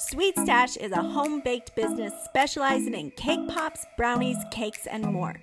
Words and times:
Sweet 0.00 0.34
Stash 0.38 0.78
is 0.78 0.92
a 0.92 1.02
home 1.02 1.40
baked 1.40 1.76
business 1.76 2.14
specializing 2.24 2.94
in 2.94 3.10
cake 3.10 3.46
pops, 3.48 3.84
brownies, 3.98 4.38
cakes, 4.50 4.86
and 4.86 5.04
more. 5.04 5.36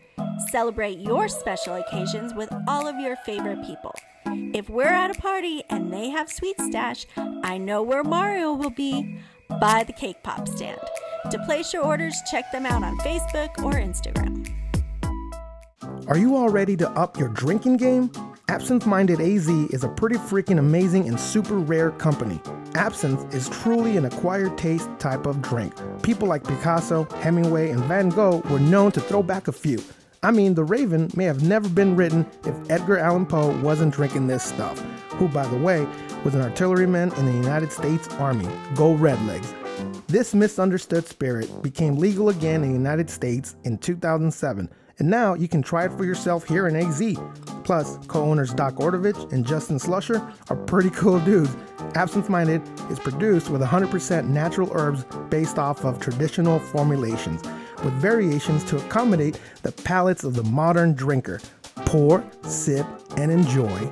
Celebrate 0.49 0.97
your 0.97 1.27
special 1.27 1.75
occasions 1.75 2.33
with 2.33 2.51
all 2.67 2.87
of 2.87 2.99
your 2.99 3.15
favorite 3.17 3.63
people. 3.63 3.93
If 4.55 4.67
we're 4.67 4.85
at 4.87 5.15
a 5.15 5.21
party 5.21 5.61
and 5.69 5.93
they 5.93 6.09
have 6.09 6.31
Sweet 6.31 6.59
Stash, 6.59 7.05
I 7.43 7.59
know 7.59 7.83
where 7.83 8.03
Mario 8.03 8.51
will 8.53 8.71
be 8.71 9.19
by 9.61 9.83
the 9.83 9.93
cake 9.93 10.23
pop 10.23 10.47
stand. 10.47 10.81
To 11.29 11.37
place 11.45 11.71
your 11.71 11.83
orders, 11.83 12.15
check 12.31 12.51
them 12.51 12.65
out 12.65 12.83
on 12.83 12.97
Facebook 12.97 13.63
or 13.63 13.73
Instagram. 13.73 14.51
Are 16.07 16.17
you 16.17 16.35
all 16.35 16.49
ready 16.49 16.75
to 16.77 16.89
up 16.91 17.19
your 17.19 17.29
drinking 17.29 17.77
game? 17.77 18.09
Absinthe 18.49 18.85
Minded 18.85 19.19
AZ 19.19 19.49
is 19.49 19.83
a 19.83 19.89
pretty 19.89 20.15
freaking 20.15 20.57
amazing 20.57 21.09
and 21.09 21.19
super 21.19 21.55
rare 21.55 21.91
company. 21.91 22.39
Absinthe 22.75 23.33
is 23.33 23.49
truly 23.49 23.97
an 23.97 24.05
acquired 24.05 24.57
taste 24.57 24.89
type 24.99 25.25
of 25.25 25.41
drink. 25.41 25.73
People 26.01 26.29
like 26.29 26.47
Picasso, 26.47 27.03
Hemingway, 27.19 27.71
and 27.71 27.83
Van 27.83 28.07
Gogh 28.07 28.41
were 28.49 28.59
known 28.59 28.93
to 28.93 29.01
throw 29.01 29.21
back 29.21 29.49
a 29.49 29.51
few. 29.51 29.79
I 30.23 30.31
mean, 30.31 30.53
The 30.53 30.63
Raven 30.63 31.11
may 31.13 31.25
have 31.25 31.43
never 31.43 31.67
been 31.67 31.97
written 31.97 32.25
if 32.45 32.71
Edgar 32.71 32.97
Allan 32.97 33.25
Poe 33.25 33.55
wasn't 33.59 33.93
drinking 33.93 34.27
this 34.27 34.43
stuff, 34.43 34.79
who, 35.09 35.27
by 35.27 35.45
the 35.47 35.57
way, 35.57 35.85
was 36.23 36.33
an 36.33 36.41
artilleryman 36.41 37.11
in 37.15 37.25
the 37.25 37.33
United 37.33 37.73
States 37.73 38.07
Army. 38.13 38.47
Go 38.75 38.95
Redlegs. 38.95 39.53
This 40.07 40.33
misunderstood 40.33 41.05
spirit 41.05 41.61
became 41.61 41.97
legal 41.97 42.29
again 42.29 42.63
in 42.63 42.69
the 42.69 42.77
United 42.77 43.09
States 43.09 43.57
in 43.65 43.77
2007, 43.77 44.69
and 44.99 45.09
now 45.09 45.33
you 45.33 45.47
can 45.47 45.61
try 45.61 45.85
it 45.85 45.93
for 45.93 46.03
yourself 46.05 46.47
here 46.47 46.67
in 46.67 46.75
AZ. 46.75 47.01
Plus, 47.63 47.97
co 48.07 48.23
owners 48.23 48.53
Doc 48.53 48.75
Ordovich 48.75 49.31
and 49.31 49.45
Justin 49.45 49.77
Slusher 49.77 50.33
are 50.49 50.55
pretty 50.55 50.89
cool 50.91 51.19
dudes. 51.19 51.55
Absinthe 51.95 52.29
Minded 52.29 52.61
is 52.89 52.99
produced 52.99 53.49
with 53.49 53.61
100% 53.61 54.27
natural 54.27 54.69
herbs 54.73 55.05
based 55.29 55.59
off 55.59 55.85
of 55.85 55.99
traditional 55.99 56.59
formulations, 56.59 57.41
with 57.83 57.93
variations 57.93 58.63
to 58.65 58.77
accommodate 58.77 59.39
the 59.63 59.71
palates 59.71 60.23
of 60.23 60.33
the 60.33 60.43
modern 60.43 60.93
drinker. 60.93 61.39
Pour, 61.85 62.23
sip, 62.43 62.85
and 63.17 63.31
enjoy. 63.31 63.91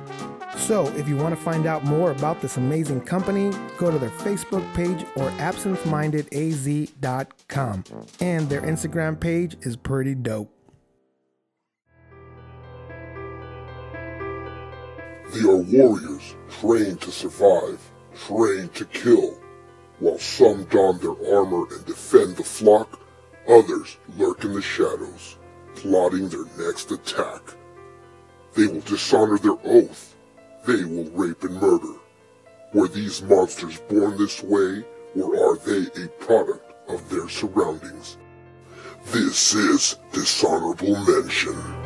So, 0.56 0.86
if 0.96 1.06
you 1.06 1.16
want 1.16 1.36
to 1.36 1.40
find 1.40 1.66
out 1.66 1.84
more 1.84 2.10
about 2.10 2.40
this 2.40 2.56
amazing 2.56 3.02
company, 3.02 3.52
go 3.76 3.90
to 3.90 3.98
their 3.98 4.10
Facebook 4.10 4.74
page 4.74 5.04
or 5.14 5.30
absinthemindedaz.com. 5.32 7.84
And 8.20 8.48
their 8.48 8.62
Instagram 8.62 9.20
page 9.20 9.58
is 9.60 9.76
pretty 9.76 10.14
dope. 10.14 10.55
They 15.36 15.42
are 15.42 15.56
warriors 15.56 16.34
trained 16.48 17.02
to 17.02 17.10
survive, 17.10 17.78
trained 18.26 18.72
to 18.76 18.86
kill. 18.86 19.38
While 19.98 20.18
some 20.18 20.64
don 20.64 20.98
their 20.98 21.36
armor 21.36 21.66
and 21.74 21.84
defend 21.84 22.36
the 22.36 22.42
flock, 22.42 22.98
others 23.46 23.98
lurk 24.16 24.44
in 24.44 24.54
the 24.54 24.62
shadows, 24.62 25.36
plotting 25.74 26.30
their 26.30 26.46
next 26.56 26.90
attack. 26.90 27.42
They 28.54 28.66
will 28.66 28.80
dishonor 28.80 29.36
their 29.36 29.58
oath. 29.62 30.16
They 30.64 30.84
will 30.84 31.10
rape 31.10 31.44
and 31.44 31.60
murder. 31.60 31.98
Were 32.72 32.88
these 32.88 33.20
monsters 33.20 33.78
born 33.90 34.16
this 34.16 34.42
way, 34.42 34.86
or 35.16 35.36
are 35.36 35.58
they 35.58 36.02
a 36.02 36.08
product 36.18 36.72
of 36.88 37.06
their 37.10 37.28
surroundings? 37.28 38.16
This 39.12 39.54
is 39.54 39.96
Dishonorable 40.12 40.96
Mention. 41.04 41.85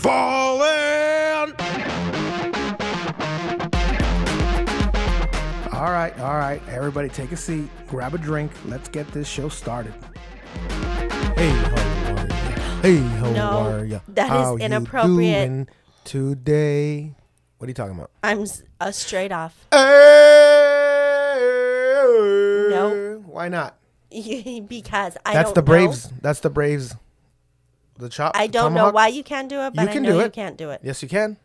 Fallen! 0.00 1.52
All 5.72 5.90
right, 5.92 6.18
all 6.20 6.36
right. 6.38 6.60
Everybody 6.68 7.08
take 7.10 7.32
a 7.32 7.36
seat, 7.36 7.68
grab 7.86 8.14
a 8.14 8.18
drink. 8.18 8.50
Let's 8.66 8.88
get 8.88 9.06
this 9.12 9.28
show 9.28 9.48
started. 9.50 9.92
Hey, 11.36 11.50
how 11.50 11.76
are 11.76 12.26
ya? 12.26 12.80
Hey, 12.80 12.96
how 12.96 13.30
No, 13.32 13.50
are 13.70 13.84
ya? 13.84 14.00
that 14.08 14.24
is 14.26 14.30
How 14.30 14.56
you 14.56 14.64
inappropriate. 14.64 15.48
doing 15.48 15.68
today? 16.04 17.14
What 17.58 17.66
are 17.66 17.70
you 17.70 17.74
talking 17.74 17.94
about? 17.96 18.10
I'm 18.24 18.40
s- 18.42 18.62
uh, 18.80 18.92
straight 18.92 19.32
off. 19.32 19.66
No. 22.70 23.22
Why 23.26 23.48
not? 23.48 23.76
because 24.10 25.18
I 25.26 25.34
That's 25.34 25.48
don't 25.48 25.54
the 25.54 25.60
know- 25.60 25.66
Braves. 25.66 26.10
That's 26.22 26.40
the 26.40 26.48
Braves. 26.50 26.94
The 28.00 28.08
chop. 28.08 28.32
I 28.34 28.46
don't 28.46 28.72
know 28.72 28.78
tomahawk? 28.80 28.94
why 28.94 29.08
you 29.08 29.22
can't 29.22 29.48
do 29.48 29.60
it, 29.60 29.74
but 29.74 29.82
You 29.82 29.88
I 29.88 29.92
can 29.92 30.02
know 30.02 30.10
do 30.12 30.16
you 30.18 30.24
it. 30.24 30.32
can't 30.32 30.56
do 30.56 30.70
it. 30.70 30.80
Yes, 30.82 31.02
you 31.02 31.08
can. 31.08 31.36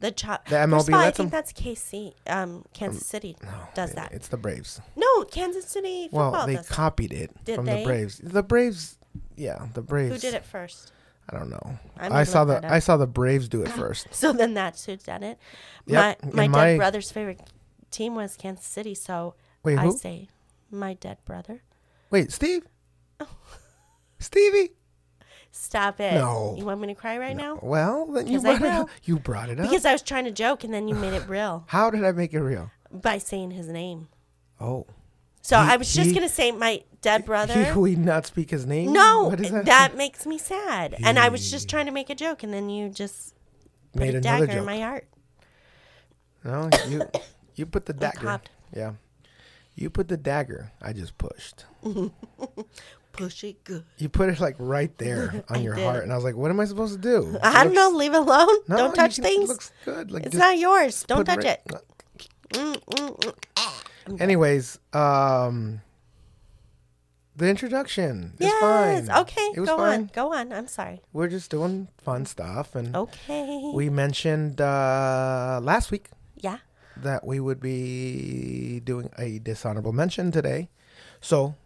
The 0.00 0.10
chop. 0.12 0.44
The 0.44 0.50
First 0.50 0.68
MLB 0.70 0.88
of 0.88 0.94
all, 0.94 1.00
I 1.00 1.04
lets 1.04 1.16
think 1.16 1.26
'em? 1.26 1.30
that's 1.30 1.52
KC, 1.52 2.14
um, 2.26 2.64
Kansas 2.74 3.06
City 3.06 3.36
does 3.74 3.92
that. 3.94 4.12
It's 4.12 4.28
the 4.28 4.36
Braves. 4.36 4.80
No, 4.94 5.24
Kansas 5.24 5.66
City 5.66 6.04
football 6.08 6.32
Well, 6.32 6.46
they 6.46 6.56
does. 6.56 6.68
copied 6.68 7.12
it 7.12 7.30
Did 7.44 7.56
from 7.56 7.64
they? 7.64 7.78
the 7.78 7.84
Braves. 7.84 8.18
The 8.22 8.42
Braves, 8.42 8.98
yeah, 9.36 9.66
the 9.74 9.80
Braves. 9.82 10.12
Who 10.12 10.18
did 10.18 10.34
it 10.34 10.44
first? 10.44 10.92
I 11.28 11.36
don't 11.38 11.48
know. 11.50 11.78
I 11.98 12.20
I, 12.20 12.22
saw 12.24 12.40
look 12.42 12.48
the 12.48 12.54
that 12.60 12.64
up. 12.66 12.70
I 12.72 12.78
saw 12.78 12.96
the 12.98 13.06
Braves 13.06 13.48
do 13.48 13.62
it 13.62 13.68
first. 13.72 14.08
So 14.14 14.32
then 14.32 14.52
that's 14.54 14.84
who 14.84 14.96
did 14.96 15.22
it. 15.22 15.38
Yep, 15.86 16.22
My 16.24 16.30
my 16.32 16.44
and 16.44 16.52
dead 16.52 16.72
my- 16.72 16.76
brother's 16.76 17.10
favorite 17.10 17.40
team 17.90 18.14
was 18.14 18.36
Kansas 18.36 18.66
City, 18.66 18.94
so 18.94 19.34
Wait, 19.64 19.78
I 19.78 19.82
who? 19.84 19.96
say 19.96 20.28
my 20.70 20.92
dead 20.94 21.18
brother. 21.24 21.62
Wait, 22.10 22.30
Steve. 22.32 22.66
Stevie. 24.18 24.70
Stop 25.58 26.00
it. 26.00 26.14
No. 26.14 26.54
You 26.58 26.64
want 26.66 26.80
me 26.80 26.86
to 26.88 26.94
cry 26.94 27.18
right 27.18 27.36
now? 27.36 27.58
Well, 27.62 28.06
then 28.06 28.26
you 28.26 28.40
brought 28.40 28.60
it 28.60 28.66
up. 28.66 28.88
You 29.04 29.18
brought 29.18 29.48
it 29.48 29.58
up. 29.58 29.68
Because 29.68 29.84
I 29.84 29.92
was 29.92 30.02
trying 30.02 30.24
to 30.26 30.30
joke 30.30 30.64
and 30.64 30.72
then 30.72 30.86
you 30.86 30.94
made 30.94 31.14
it 31.14 31.26
real 31.28 31.64
How 31.68 31.90
did 31.90 32.04
I 32.04 32.12
make 32.12 32.32
it 32.34 32.40
real? 32.40 32.70
by 32.92 33.18
saying 33.18 33.50
his 33.52 33.66
name. 33.68 34.08
Oh, 34.60 34.86
So 35.42 35.56
He- 35.60 35.72
I 35.72 35.76
was 35.76 35.92
just 35.92 36.08
he- 36.10 36.14
gonna 36.14 36.28
say 36.28 36.52
my 36.52 36.82
dead 37.00 37.24
brother. 37.24 37.64
He, 37.72 37.78
we 37.78 37.96
not 37.96 38.26
speak 38.26 38.50
his 38.50 38.64
name. 38.66 38.92
no, 38.92 39.24
what 39.24 39.40
is 39.40 39.50
that? 39.50 39.64
that 39.66 39.96
makes 39.96 40.24
me 40.26 40.38
sad. 40.38 40.94
And 41.04 41.18
I 41.18 41.28
was 41.30 41.50
just 41.50 41.68
trying 41.68 41.86
to 41.86 41.92
make 41.92 42.10
a 42.10 42.14
joke, 42.14 42.42
and 42.42 42.52
then 42.52 42.68
you 42.70 42.88
just 42.88 43.34
put 43.92 44.00
made 44.02 44.14
a 44.14 44.20
dagger 44.20 44.46
joke. 44.46 44.56
in 44.56 44.64
my 44.64 44.80
heart. 44.80 45.08
No, 46.44 46.68
you 46.88 47.02
you 47.54 47.66
put 47.66 47.86
the 47.86 47.92
dagger. 47.92 48.40
Yeah, 48.74 48.92
you 49.74 49.90
put 49.90 50.08
the 50.08 50.16
dagger. 50.16 50.72
I 50.80 50.92
just 50.92 51.16
pushed. 51.18 51.64
Push 53.16 53.44
it 53.44 53.64
good. 53.64 53.84
You 53.98 54.08
put 54.08 54.28
it 54.28 54.40
like 54.40 54.56
right 54.58 54.96
there 54.98 55.44
on 55.48 55.62
your 55.62 55.74
did. 55.74 55.84
heart, 55.84 56.02
and 56.02 56.12
I 56.12 56.14
was 56.14 56.24
like, 56.24 56.36
"What 56.36 56.50
am 56.50 56.60
I 56.60 56.64
supposed 56.66 56.94
to 56.94 57.00
do?" 57.00 57.38
I 57.42 57.64
don't 57.64 57.74
know. 57.74 57.90
Leave 57.90 58.12
it 58.14 58.18
alone. 58.18 58.56
No, 58.68 58.76
don't 58.76 58.94
touch 58.94 59.16
can- 59.16 59.24
things. 59.24 59.44
It 59.44 59.48
looks 59.48 59.72
good. 59.84 60.10
Like 60.10 60.26
it's 60.26 60.34
not 60.36 60.58
yours. 60.58 61.04
Don't 61.04 61.24
touch 61.24 61.38
right- 61.44 61.60
it. 61.66 61.72
Mm, 62.50 62.74
mm, 62.84 63.34
mm. 64.06 64.20
Anyways, 64.20 64.78
um, 64.92 65.80
the 67.34 67.48
introduction 67.48 68.34
is 68.38 68.46
Yes. 68.46 68.60
fine. 69.08 69.18
Okay. 69.22 69.52
it 69.54 69.60
was 69.60 69.68
go 69.68 69.76
fine. 69.76 70.00
on. 70.02 70.10
Go 70.14 70.32
on. 70.32 70.52
I'm 70.52 70.68
sorry. 70.68 71.02
We're 71.12 71.28
just 71.28 71.50
doing 71.50 71.88
fun 71.98 72.24
stuff, 72.24 72.74
and 72.74 72.94
Okay. 72.96 73.70
we 73.74 73.90
mentioned 73.90 74.60
uh, 74.60 75.60
last 75.62 75.90
week 75.90 76.08
yeah. 76.36 76.58
that 76.96 77.26
we 77.26 77.40
would 77.40 77.60
be 77.60 78.80
doing 78.84 79.10
a 79.18 79.38
dishonorable 79.40 79.92
mention 79.92 80.30
today. 80.30 80.70
So 81.20 81.56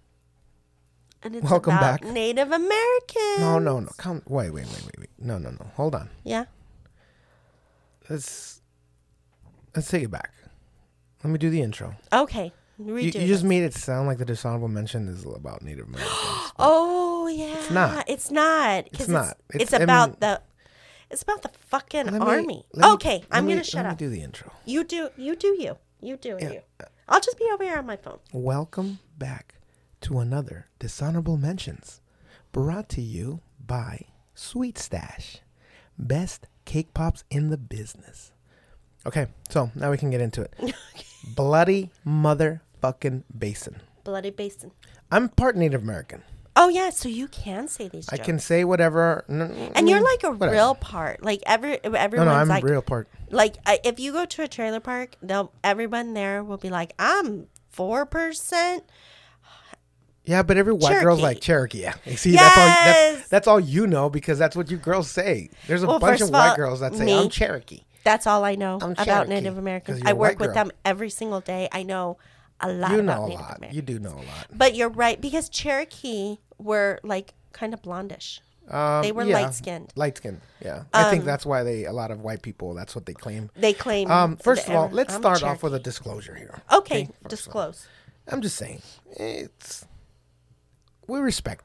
And 1.22 1.36
it's 1.36 1.50
Welcome 1.50 1.76
about 1.76 2.00
back. 2.00 2.10
Native 2.12 2.50
Americans. 2.50 3.38
no, 3.40 3.58
no, 3.58 3.80
no, 3.80 3.90
come, 3.98 4.22
wait, 4.26 4.50
wait, 4.50 4.64
wait, 4.66 4.84
wait, 4.86 4.98
wait, 5.00 5.10
no, 5.18 5.36
no, 5.38 5.50
no, 5.50 5.66
hold 5.74 5.94
on. 5.94 6.08
Yeah. 6.24 6.44
Let's 8.08 8.60
let's 9.76 9.88
take 9.90 10.02
it 10.04 10.10
back. 10.10 10.32
Let 11.22 11.30
me 11.30 11.38
do 11.38 11.50
the 11.50 11.60
intro. 11.60 11.94
Okay. 12.12 12.52
You, 12.78 12.94
Redo 12.94 13.02
you 13.04 13.12
this. 13.12 13.28
just 13.28 13.44
made 13.44 13.62
it 13.62 13.74
sound 13.74 14.08
like 14.08 14.16
the 14.16 14.24
dishonorable 14.24 14.68
mention 14.68 15.06
is 15.08 15.24
about 15.26 15.62
Native 15.62 15.86
Americans. 15.88 16.16
Oh 16.58 17.26
yeah. 17.28 17.54
It's 17.58 17.70
not. 17.70 18.08
It's 18.08 18.30
not. 18.30 18.86
It's 18.92 19.08
not. 19.08 19.36
It's, 19.50 19.64
It's- 19.64 19.80
I 19.80 19.84
about 19.84 20.08
mean- 20.10 20.16
the. 20.20 20.40
It's 21.10 21.22
about 21.22 21.42
the 21.42 21.50
fucking 21.68 22.06
me- 22.12 22.18
army. 22.18 22.64
me- 22.74 22.84
okay, 22.94 23.22
I'm 23.32 23.46
me- 23.46 23.54
gonna 23.54 23.64
shut 23.64 23.84
let 23.84 23.86
up. 23.92 24.00
me 24.00 24.06
do 24.06 24.10
the 24.10 24.22
intro. 24.22 24.52
You 24.64 24.84
do. 24.84 25.10
You 25.16 25.34
do. 25.36 25.48
You. 25.58 25.76
You 26.00 26.16
do. 26.16 26.38
Yeah. 26.40 26.50
You. 26.52 26.60
I'll 27.08 27.20
just 27.20 27.36
be 27.38 27.44
over 27.52 27.64
here 27.64 27.76
on 27.76 27.84
my 27.86 27.96
phone. 27.96 28.18
Welcome 28.32 29.00
back 29.18 29.56
to 30.02 30.18
another 30.18 30.66
dishonorable 30.78 31.36
mentions, 31.36 32.00
brought 32.52 32.88
to 32.90 33.00
you 33.00 33.40
by 33.64 34.06
Sweet 34.34 34.78
Stash, 34.78 35.38
best 35.98 36.46
cake 36.64 36.94
pops 36.94 37.24
in 37.30 37.50
the 37.50 37.58
business. 37.58 38.32
Okay, 39.06 39.26
so 39.48 39.70
now 39.74 39.90
we 39.90 39.96
can 39.96 40.10
get 40.10 40.20
into 40.20 40.42
it. 40.42 40.74
Bloody 41.34 41.90
motherfucking 42.06 43.22
basin. 43.36 43.76
Bloody 44.04 44.30
Basin. 44.30 44.72
I'm 45.12 45.28
part 45.28 45.56
Native 45.56 45.82
American. 45.82 46.22
Oh 46.56 46.68
yeah, 46.68 46.90
so 46.90 47.08
you 47.08 47.28
can 47.28 47.68
say 47.68 47.88
these. 47.88 48.08
I 48.08 48.16
can 48.16 48.38
say 48.38 48.64
whatever. 48.64 49.24
n- 49.28 49.72
And 49.74 49.88
you're 49.88 50.00
like 50.02 50.24
a 50.24 50.30
whatever. 50.32 50.52
real 50.52 50.74
part. 50.74 51.22
Like 51.22 51.42
every 51.46 51.78
No, 51.84 51.92
everyone's 51.92 52.28
no, 52.28 52.34
I'm 52.34 52.48
like 52.48 52.64
real 52.64 52.82
part. 52.82 53.08
like 53.30 53.56
I- 53.66 53.78
if 53.84 54.00
you 54.00 54.12
go 54.12 54.24
to 54.24 54.42
a 54.42 54.48
trailer 54.48 54.80
park, 54.80 55.16
they'll 55.22 55.52
everyone 55.62 56.14
there 56.14 56.42
will 56.42 56.56
be 56.56 56.70
like, 56.70 56.92
I'm 56.98 57.46
four 57.68 58.04
percent. 58.06 58.84
Yeah, 60.30 60.42
but 60.44 60.56
every 60.56 60.72
white 60.72 61.02
girl's 61.02 61.20
like 61.20 61.40
Cherokee. 61.40 61.80
Yeah, 61.82 61.94
You 62.06 62.16
see, 62.24 62.32
that's 62.36 62.56
all. 62.56 62.66
That's, 62.66 63.28
that's 63.28 63.46
all 63.48 63.58
you 63.60 63.86
know 63.86 64.08
because 64.08 64.38
that's 64.38 64.54
what 64.54 64.70
you 64.70 64.76
girls 64.76 65.10
say. 65.10 65.50
There's 65.66 65.82
a 65.82 65.86
Well, 65.88 65.98
bunch 65.98 66.20
of 66.20 66.28
of 66.28 66.34
all, 66.34 66.48
white 66.48 66.56
girls 66.56 66.80
that 66.80 66.94
say 66.94 67.04
me- 67.06 67.18
I'm 67.18 67.28
Cherokee. 67.28 67.80
That's 68.04 68.26
all 68.26 68.44
I 68.44 68.54
know 68.54 68.78
I'm 68.80 68.92
about 68.92 69.04
Cherokee, 69.04 69.28
Native 69.30 69.58
Americans. 69.58 70.02
I 70.04 70.12
work 70.14 70.38
with 70.38 70.54
them 70.54 70.70
every 70.84 71.10
single 71.10 71.40
day. 71.40 71.68
I 71.72 71.82
know 71.82 72.16
a 72.60 72.70
lot 72.72 72.92
You 72.92 73.00
about 73.00 73.04
know 73.18 73.24
a 73.24 73.28
Native 73.28 73.40
lot. 73.40 73.56
Americans. 73.58 73.74
You 73.76 73.82
do 73.82 73.98
know 73.98 74.10
a 74.12 74.24
lot. 74.24 74.46
But 74.54 74.74
you're 74.74 74.88
right 74.88 75.20
because 75.20 75.48
Cherokee 75.48 76.38
were 76.58 77.00
like 77.02 77.34
kind 77.52 77.74
of 77.74 77.82
blondish. 77.82 78.40
Um, 78.70 79.02
They 79.02 79.10
were 79.10 79.24
yeah, 79.24 79.40
light-skinned. 79.40 79.92
Light 79.96 80.16
skinned. 80.16 80.40
Yeah. 80.64 80.84
I 80.94 81.10
think 81.10 81.22
Um, 81.22 81.26
that's 81.26 81.44
why 81.44 81.64
they 81.64 81.86
a 81.86 81.92
lot 81.92 82.12
of 82.12 82.20
white 82.20 82.40
people. 82.42 82.72
That's 82.74 82.94
what 82.94 83.04
they 83.04 83.14
claim. 83.14 83.50
They 83.56 83.72
claim. 83.72 84.08
Um, 84.08 84.36
first 84.36 84.68
of 84.68 84.74
all, 84.76 84.88
let's 84.92 85.12
I'm 85.14 85.20
start 85.20 85.42
off 85.42 85.62
with 85.64 85.74
a 85.74 85.80
disclosure 85.80 86.36
here. 86.36 86.62
Okay, 86.72 87.08
all. 87.24 87.28
disclose. 87.28 87.88
I'm 88.28 88.40
just 88.40 88.54
saying, 88.56 88.80
it's 89.10 89.84
we 91.10 91.20
respect 91.20 91.64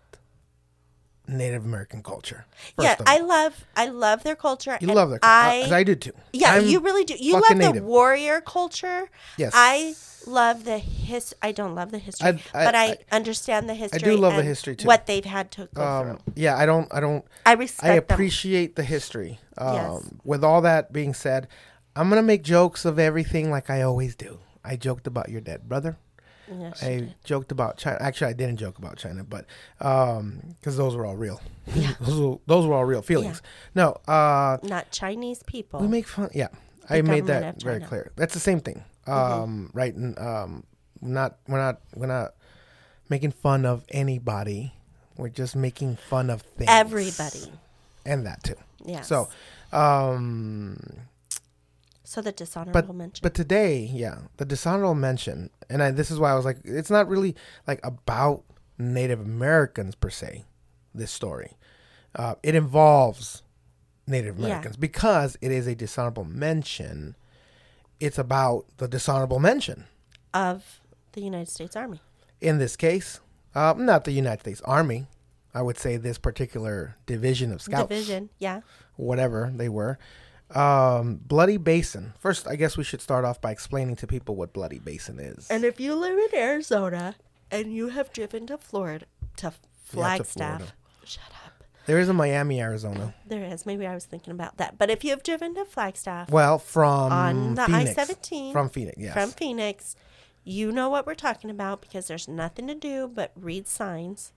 Native 1.27 1.65
American 1.65 2.03
culture. 2.03 2.45
Yeah, 2.79 2.95
I 3.07 3.19
love 3.19 3.65
I 3.75 3.87
love 3.87 4.23
their 4.23 4.35
culture. 4.35 4.77
you 4.79 4.87
love 4.87 5.09
their 5.09 5.19
culture. 5.19 5.73
I, 5.73 5.83
do 5.83 5.95
too. 5.95 6.11
Yeah, 6.33 6.53
I'm 6.53 6.67
you 6.67 6.79
really 6.79 7.03
do. 7.03 7.15
You 7.19 7.33
love 7.33 7.43
the 7.49 7.55
native. 7.55 7.83
warrior 7.83 8.41
culture. 8.41 9.09
Yes. 9.37 9.51
I 9.55 9.95
love 10.27 10.65
the 10.65 10.77
his. 10.77 11.33
I 11.41 11.51
don't 11.51 11.73
love 11.73 11.89
the 11.91 11.97
history, 11.97 12.27
I- 12.27 12.59
I- 12.61 12.65
but 12.65 12.75
I, 12.75 12.85
I- 12.85 12.97
understand 13.11 13.67
the 13.67 13.73
history. 13.73 13.99
I 14.01 14.05
do 14.05 14.17
love 14.17 14.35
the 14.35 14.43
history, 14.43 14.75
too. 14.75 14.87
What 14.87 15.07
they've 15.07 15.25
had 15.25 15.49
to 15.51 15.67
go 15.73 15.81
Um, 15.83 16.05
through. 16.05 16.33
yeah, 16.35 16.57
I 16.57 16.65
don't. 16.67 16.87
I 16.93 16.99
don't. 16.99 17.25
I 17.45 17.53
respect. 17.53 17.83
I 17.85 17.95
them. 17.95 18.05
appreciate 18.09 18.75
the 18.75 18.83
history. 18.83 19.39
Um, 19.57 19.73
Yes. 19.73 20.09
With 20.23 20.43
all 20.43 20.61
that 20.61 20.93
being 20.93 21.13
said, 21.15 21.47
I'm 21.95 22.09
gonna 22.09 22.21
make 22.21 22.43
jokes 22.43 22.85
of 22.85 22.99
everything 22.99 23.49
like 23.49 23.69
I 23.71 23.81
always 23.81 24.15
do. 24.15 24.39
I 24.63 24.75
joked 24.75 25.07
about 25.07 25.29
your 25.29 25.41
dead 25.41 25.67
brother. 25.69 25.97
Yes, 26.47 26.83
I 26.83 27.13
joked 27.23 27.51
about 27.51 27.77
China. 27.77 27.97
Actually, 27.99 28.31
I 28.31 28.33
didn't 28.33 28.57
joke 28.57 28.77
about 28.77 28.97
China, 28.97 29.23
but 29.23 29.45
because 29.77 30.77
those 30.77 30.95
were 30.95 31.05
all 31.05 31.15
real. 31.15 31.41
those, 31.99 32.19
were, 32.19 32.37
those 32.45 32.65
were 32.65 32.73
all 32.73 32.85
real 32.85 33.01
feelings. 33.01 33.41
No, 33.73 33.97
uh, 34.07 34.57
Not 34.63 34.91
Chinese 34.91 35.43
people. 35.43 35.79
we 35.79 35.87
make 35.87 36.07
fun. 36.07 36.29
Yeah, 36.33 36.49
I 36.89 37.01
made 37.01 37.27
that 37.27 37.61
very 37.61 37.81
clear. 37.81 38.11
That's 38.15 38.33
the 38.33 38.39
same 38.39 38.59
thing, 38.59 38.83
um, 39.07 39.69
right? 39.73 39.93
And 39.93 40.17
um, 40.19 40.63
not 41.01 41.37
we're 41.47 41.59
not 41.59 41.81
we're 41.95 42.07
not 42.07 42.33
making 43.09 43.31
fun 43.31 43.65
of 43.65 43.83
anybody. 43.89 44.73
We're 45.17 45.29
just 45.29 45.55
making 45.55 45.95
fun 45.95 46.29
of 46.29 46.41
things. 46.41 46.69
Everybody. 46.69 47.51
and 48.05 48.25
that 48.25 48.43
too. 48.43 48.55
Yeah. 48.83 49.01
So, 49.01 49.29
um, 49.71 50.77
so 52.15 52.21
the 52.21 52.31
dishonorable 52.31 52.81
but 52.81 52.95
mention. 52.95 53.19
but 53.21 53.33
today, 53.33 53.89
yeah, 53.91 54.19
the 54.37 54.45
dishonorable 54.45 54.95
mention, 54.95 55.49
and 55.69 55.83
I, 55.83 55.91
this 55.91 56.09
is 56.09 56.17
why 56.17 56.31
I 56.31 56.35
was 56.35 56.45
like, 56.45 56.59
it's 56.63 56.89
not 56.89 57.09
really 57.09 57.35
like 57.67 57.81
about 57.83 58.43
Native 58.77 59.19
Americans 59.19 59.95
per 59.95 60.09
se. 60.09 60.45
This 60.93 61.11
story, 61.11 61.57
uh, 62.15 62.35
it 62.41 62.55
involves 62.55 63.43
Native 64.07 64.39
Yeah. 64.39 64.45
Americans 64.45 64.77
because 64.77 65.37
it 65.41 65.51
is 65.51 65.67
a 65.67 65.75
dishonorable 65.75 66.23
mention. 66.23 67.17
It's 67.99 68.17
about 68.17 68.65
the 68.77 68.87
dishonorable 68.87 69.39
mention 69.39 69.83
of 70.33 70.79
the 71.11 71.21
United 71.21 71.49
States 71.51 71.75
Army. 71.75 71.99
in 72.39 72.59
this 72.59 72.77
case, 72.77 73.19
uh, 73.53 73.73
not 73.77 74.05
the 74.05 74.11
United 74.13 74.39
States 74.39 74.61
Army. 74.61 75.07
I 75.53 75.61
would 75.61 75.77
say 75.77 75.97
this 75.97 76.17
particular 76.17 76.95
division 77.05 77.51
of 77.53 77.61
scouts. 77.61 77.89
Division, 77.89 78.29
yeah. 78.39 78.61
whatever 78.95 79.51
they 79.55 79.69
were. 79.69 79.97
Um, 80.53 81.15
Bloody 81.25 81.57
Basin. 81.57 82.13
First, 82.19 82.47
I 82.47 82.55
guess 82.55 82.77
we 82.77 82.83
should 82.83 83.01
start 83.01 83.25
off 83.25 83.41
by 83.41 83.51
explaining 83.51 83.95
to 83.97 84.07
people 84.07 84.35
what 84.35 84.53
Bloody 84.53 84.79
Basin 84.79 85.19
is. 85.19 85.49
And 85.49 85.63
if 85.63 85.79
you 85.79 85.95
live 85.95 86.17
in 86.17 86.39
Arizona 86.39 87.15
and 87.51 87.73
you 87.73 87.89
have 87.89 88.13
driven 88.13 88.45
to 88.47 88.57
Florida, 88.57 89.05
to 89.37 89.53
Flagstaff, 89.83 90.57
Florida. 90.57 90.73
shut 91.03 91.23
up. 91.45 91.63
there 91.87 91.99
is 91.99 92.09
a 92.09 92.13
Miami, 92.13 92.61
Arizona. 92.61 93.15
There 93.25 93.43
is. 93.43 93.65
Maybe 93.65 93.87
I 93.87 93.93
was 93.93 94.05
thinking 94.05 94.31
about 94.31 94.57
that. 94.57 94.77
But 94.77 94.89
if 94.89 95.03
you 95.03 95.11
have 95.11 95.23
driven 95.23 95.55
to 95.55 95.65
Flagstaff 95.65 96.29
Well, 96.29 96.59
from 96.59 97.11
on 97.11 97.55
the 97.55 97.63
I-17 97.63 98.51
From 98.51 98.69
Phoenix, 98.69 98.97
yes. 98.99 99.13
from 99.13 99.31
Phoenix, 99.31 99.95
you 100.43 100.71
know 100.71 100.89
what 100.89 101.07
we're 101.07 101.15
talking 101.15 101.49
about 101.49 101.81
because 101.81 102.07
there's 102.07 102.27
nothing 102.27 102.67
to 102.67 102.75
do 102.75 103.07
but 103.07 103.31
read 103.35 103.67
signs 103.67 104.31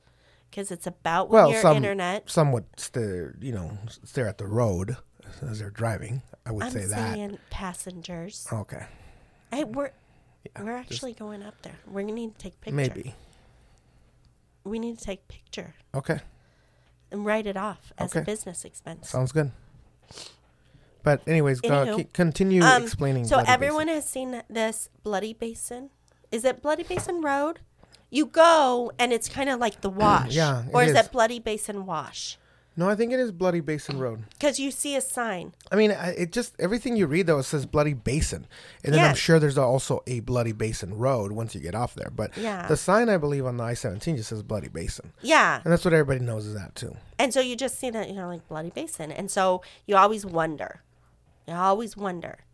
because 0.51 0.71
it's 0.71 0.87
about 0.87 1.29
well, 1.29 1.51
your 1.51 1.61
some 1.61 1.77
internet. 1.77 2.31
some 2.31 2.53
would 2.53 2.65
stare, 2.79 3.37
you 3.41 3.53
know, 3.53 3.77
stare 4.05 4.27
at 4.27 4.39
the 4.39 4.47
road 4.47 4.97
as 5.43 5.59
they're 5.61 5.71
driving. 5.71 6.23
I 6.47 6.53
would 6.53 6.65
I'm 6.65 6.71
say 6.73 6.85
that. 6.87 7.15
saying 7.15 7.39
passengers. 7.51 8.47
Okay, 8.53 8.87
Hey, 9.51 9.65
we're 9.65 9.91
we're 10.61 10.77
actually 10.77 11.13
going 11.13 11.43
up 11.43 11.61
there. 11.63 11.77
We're 11.87 12.03
gonna 12.03 12.13
need 12.15 12.39
to 12.39 12.43
take 12.43 12.61
picture. 12.61 12.75
maybe. 12.77 13.15
we 14.65 14.79
need 14.79 14.99
to 14.99 15.05
take 15.05 15.27
picture 15.29 15.75
Okay, 15.95 16.21
and 17.11 17.25
write 17.25 17.47
it 17.47 17.57
off 17.57 17.93
as 17.99 18.15
a 18.17 18.21
business 18.23 18.65
expense. 18.65 19.09
sounds 19.11 19.33
good. 19.33 19.51
But 21.03 21.23
anyways, 21.27 21.61
go, 21.61 21.69
Anywho, 21.87 21.97
keep- 21.97 22.13
continue 22.13 22.63
Um, 22.63 22.83
explaining. 22.83 23.25
So 23.25 23.37
Bloody 23.37 23.49
everyone 23.49 23.87
Basin. 23.87 23.95
has 23.95 24.09
seen 24.09 24.43
this 24.51 24.89
Bloody 25.03 25.33
Basin. 25.33 25.91
Is 26.31 26.45
it 26.45 26.61
Bloody 26.61 26.83
Basin 26.83 27.23
Road? 27.23 27.61
You 28.11 28.27
go 28.27 28.91
and 28.99 29.13
it's 29.13 29.29
kind 29.29 29.49
of 29.49 29.61
like 29.61 29.81
the 29.81 29.89
wash. 29.91 30.33
Yeah, 30.35 30.65
Or 30.73 30.83
is 30.83 30.91
is. 30.91 30.97
it 30.97 31.13
Bloody 31.13 31.39
Basin 31.39 31.87
Wash? 31.87 32.37
No, 32.79 32.89
I 32.89 32.95
think 32.95 33.11
it 33.13 33.19
is 33.19 33.33
Bloody 33.33 33.59
Basin 33.59 33.99
Road. 33.99 34.23
Because 34.31 34.61
you 34.61 34.71
see 34.71 34.95
a 34.95 35.01
sign. 35.01 35.53
I 35.73 35.75
mean, 35.75 35.91
I- 35.91 36.13
it 36.13 36.31
just 36.31 36.55
everything 36.61 36.95
you 36.95 37.09
read 37.09 37.27
though 37.27 37.39
it 37.41 37.43
says 37.43 37.67
Bloody 37.67 37.93
Basin, 37.93 38.47
and 38.85 38.95
then 38.95 39.05
I'm 39.05 39.17
sure 39.17 39.41
there's 39.41 39.59
also 39.59 40.05
a 40.07 40.21
Bloody 40.21 40.53
Basin 40.53 40.97
Road 40.97 41.33
once 41.33 41.57
you 41.57 41.61
get 41.61 41.75
off 41.75 41.97
there. 41.97 42.11
But 42.15 42.37
Yeah. 42.37 42.69
the 42.69 42.77
sign 42.77 43.09
I 43.09 43.17
believe 43.17 43.45
on 43.47 43.57
the 43.57 43.65
I-17 43.65 44.15
just 44.15 44.29
says 44.29 44.45
Bloody 44.45 44.69
Basin, 44.69 45.13
Yeah. 45.23 45.61
and 45.65 45.73
that's 45.73 45.85
what 45.85 45.93
everybody 45.93 46.25
knows 46.25 46.47
is 46.47 46.55
that 46.55 46.77
too. 46.77 46.97
And 47.19 47.35
so 47.35 47.41
you 47.41 47.57
just 47.57 47.81
see 47.81 47.91
that, 47.91 48.09
you 48.09 48.15
know, 48.15 48.29
like 48.29 48.47
Bloody 48.47 48.71
Basin. 48.71 49.11
And 49.11 49.29
so 49.29 49.61
you 49.85 49.97
always 49.97 50.25
wonder. 50.25 50.83
You 51.49 51.55
always 51.55 51.97
wonder. 51.97 52.45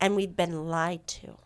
And 0.00 0.14
we've 0.14 0.36
been 0.36 0.68
lied 0.68 1.08
to. 1.08 1.38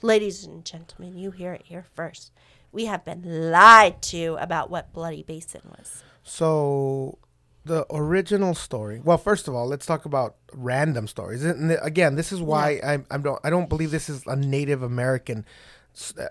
Ladies 0.00 0.44
and 0.44 0.64
gentlemen, 0.64 1.16
you 1.18 1.32
hear 1.32 1.52
it 1.54 1.62
here 1.64 1.86
first. 1.92 2.30
We 2.70 2.84
have 2.84 3.04
been 3.04 3.50
lied 3.50 4.00
to 4.02 4.36
about 4.38 4.70
what 4.70 4.92
Bloody 4.92 5.24
Basin 5.24 5.62
was. 5.76 6.04
So 6.22 7.18
the 7.64 7.86
original 7.90 8.54
story. 8.54 9.00
Well, 9.02 9.18
first 9.18 9.48
of 9.48 9.54
all, 9.54 9.66
let's 9.66 9.86
talk 9.86 10.04
about 10.04 10.36
random 10.52 11.06
stories. 11.08 11.44
And 11.44 11.72
again, 11.82 12.14
this 12.14 12.30
is 12.32 12.40
why 12.42 12.80
I 12.84 12.98
I 13.10 13.18
don't 13.18 13.40
I 13.44 13.50
don't 13.50 13.68
believe 13.68 13.90
this 13.90 14.08
is 14.08 14.26
a 14.26 14.36
Native 14.36 14.82
American 14.82 15.44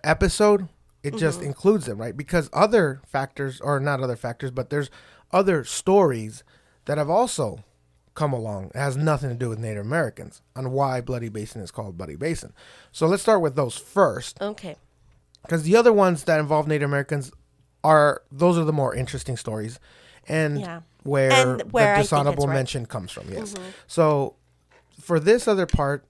episode. 0.03 0.69
It 1.01 1.17
just 1.17 1.39
Mm-hmm. 1.39 1.47
includes 1.47 1.85
them, 1.85 1.97
right? 1.97 2.15
Because 2.15 2.49
other 2.53 3.01
factors, 3.05 3.59
or 3.59 3.79
not 3.79 4.01
other 4.01 4.15
factors, 4.15 4.51
but 4.51 4.69
there's 4.69 4.89
other 5.31 5.63
stories 5.65 6.43
that 6.85 6.97
have 6.97 7.09
also 7.09 7.63
come 8.15 8.31
along. 8.31 8.65
It 8.73 8.77
has 8.77 8.95
nothing 8.95 9.29
to 9.29 9.35
do 9.35 9.49
with 9.49 9.59
Native 9.59 9.85
Americans 9.85 10.41
on 10.55 10.71
why 10.71 11.01
Bloody 11.01 11.27
Basin 11.29 11.61
is 11.61 11.71
called 11.71 11.97
Bloody 11.97 12.15
Basin. 12.15 12.53
So 12.91 13.07
let's 13.07 13.23
start 13.23 13.41
with 13.41 13.55
those 13.55 13.75
first 13.75 14.39
Okay. 14.41 14.75
because 15.41 15.63
the 15.63 15.75
other 15.75 15.91
ones 15.91 16.23
that 16.25 16.39
involve 16.39 16.67
Native 16.67 16.87
Americans 16.89 17.31
are 17.83 18.21
those 18.31 18.57
are 18.57 18.63
the 18.63 18.71
more 18.71 18.95
interesting 18.95 19.35
stories, 19.35 19.79
and 20.27 20.59
Yeah. 20.61 20.81
Where, 21.03 21.57
where 21.71 21.97
the 21.97 22.01
dishonorable 22.03 22.45
right. 22.45 22.49
Mm-hmm. 22.49 22.55
mention 22.55 22.85
comes 22.85 23.11
from. 23.11 23.29
Yes. 23.31 23.53
So 23.87 24.35
for 24.99 25.19
this 25.19 25.47
other 25.47 25.65
part, 25.65 26.05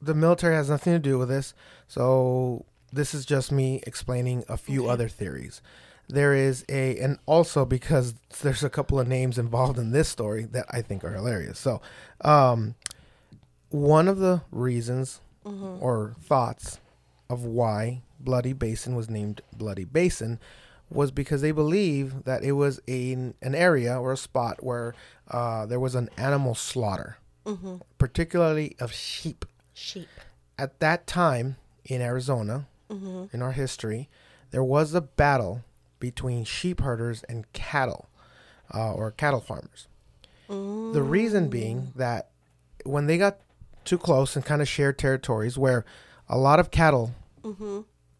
the 0.00 0.14
military 0.14 0.54
has 0.54 0.68
nothing 0.68 0.92
to 0.92 0.98
do 0.98 1.18
with 1.18 1.28
this. 1.28 1.54
So 1.88 2.64
this 2.92 3.14
is 3.14 3.24
just 3.24 3.50
me 3.52 3.82
explaining 3.86 4.44
a 4.48 4.56
few 4.56 4.88
other 4.88 5.08
theories. 5.08 5.62
There 6.08 6.34
is 6.34 6.64
a, 6.68 6.98
and 6.98 7.18
also 7.26 7.64
because 7.64 8.14
there's 8.42 8.62
a 8.62 8.68
couple 8.70 9.00
of 9.00 9.08
names 9.08 9.38
involved 9.38 9.78
in 9.78 9.90
this 9.92 10.08
story 10.08 10.44
that 10.52 10.66
I 10.70 10.82
think 10.82 11.02
are 11.02 11.12
hilarious. 11.12 11.58
So, 11.58 11.80
um, 12.20 12.74
one 13.70 14.08
of 14.08 14.18
the 14.18 14.42
reasons 14.50 15.20
Mm-hmm. 15.46 15.84
or 15.84 16.14
thoughts 16.22 16.80
of 17.28 17.44
why 17.44 18.00
Bloody 18.18 18.54
Basin 18.54 18.96
was 18.96 19.10
named 19.10 19.42
Bloody 19.52 19.84
Basin 19.84 20.40
was 20.90 21.10
because 21.10 21.40
they 21.40 21.50
believe 21.52 22.24
that 22.24 22.44
it 22.44 22.52
was 22.52 22.80
a, 22.86 23.12
an 23.12 23.54
area 23.54 23.98
or 23.98 24.12
a 24.12 24.16
spot 24.16 24.62
where 24.62 24.94
uh, 25.30 25.66
there 25.66 25.80
was 25.80 25.94
an 25.94 26.08
animal 26.16 26.54
slaughter, 26.54 27.18
Mm-hmm. 27.46 27.76
particularly 27.98 28.74
of 28.80 28.92
sheep. 28.92 29.44
Sheep. 29.74 30.08
At 30.58 30.80
that 30.80 31.06
time 31.06 31.56
in 31.84 32.00
Arizona, 32.00 32.66
Mm-hmm. 32.90 33.34
in 33.34 33.42
our 33.42 33.52
history, 33.52 34.08
there 34.50 34.62
was 34.62 34.94
a 34.94 35.00
battle 35.00 35.64
between 35.98 36.44
sheep 36.44 36.80
herders 36.82 37.24
and 37.28 37.50
cattle 37.54 38.08
uh, 38.74 38.92
or 38.92 39.10
cattle 39.10 39.40
farmers. 39.40 39.88
The 40.48 41.02
reason 41.02 41.48
being 41.48 41.92
that 41.96 42.28
when 42.84 43.06
they 43.06 43.16
got 43.18 43.38
too 43.84 43.98
close 43.98 44.36
and 44.36 44.44
kind 44.44 44.60
of 44.62 44.68
shared 44.68 44.98
territories 44.98 45.56
where 45.58 45.84
a 46.28 46.36
lot 46.38 46.60
of 46.60 46.70
cattle, 46.70 47.12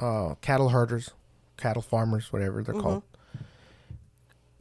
uh, 0.01 0.35
cattle 0.41 0.71
herders, 0.71 1.11
cattle 1.57 1.83
farmers, 1.83 2.33
whatever 2.33 2.63
they're 2.63 2.75
called, 2.75 3.03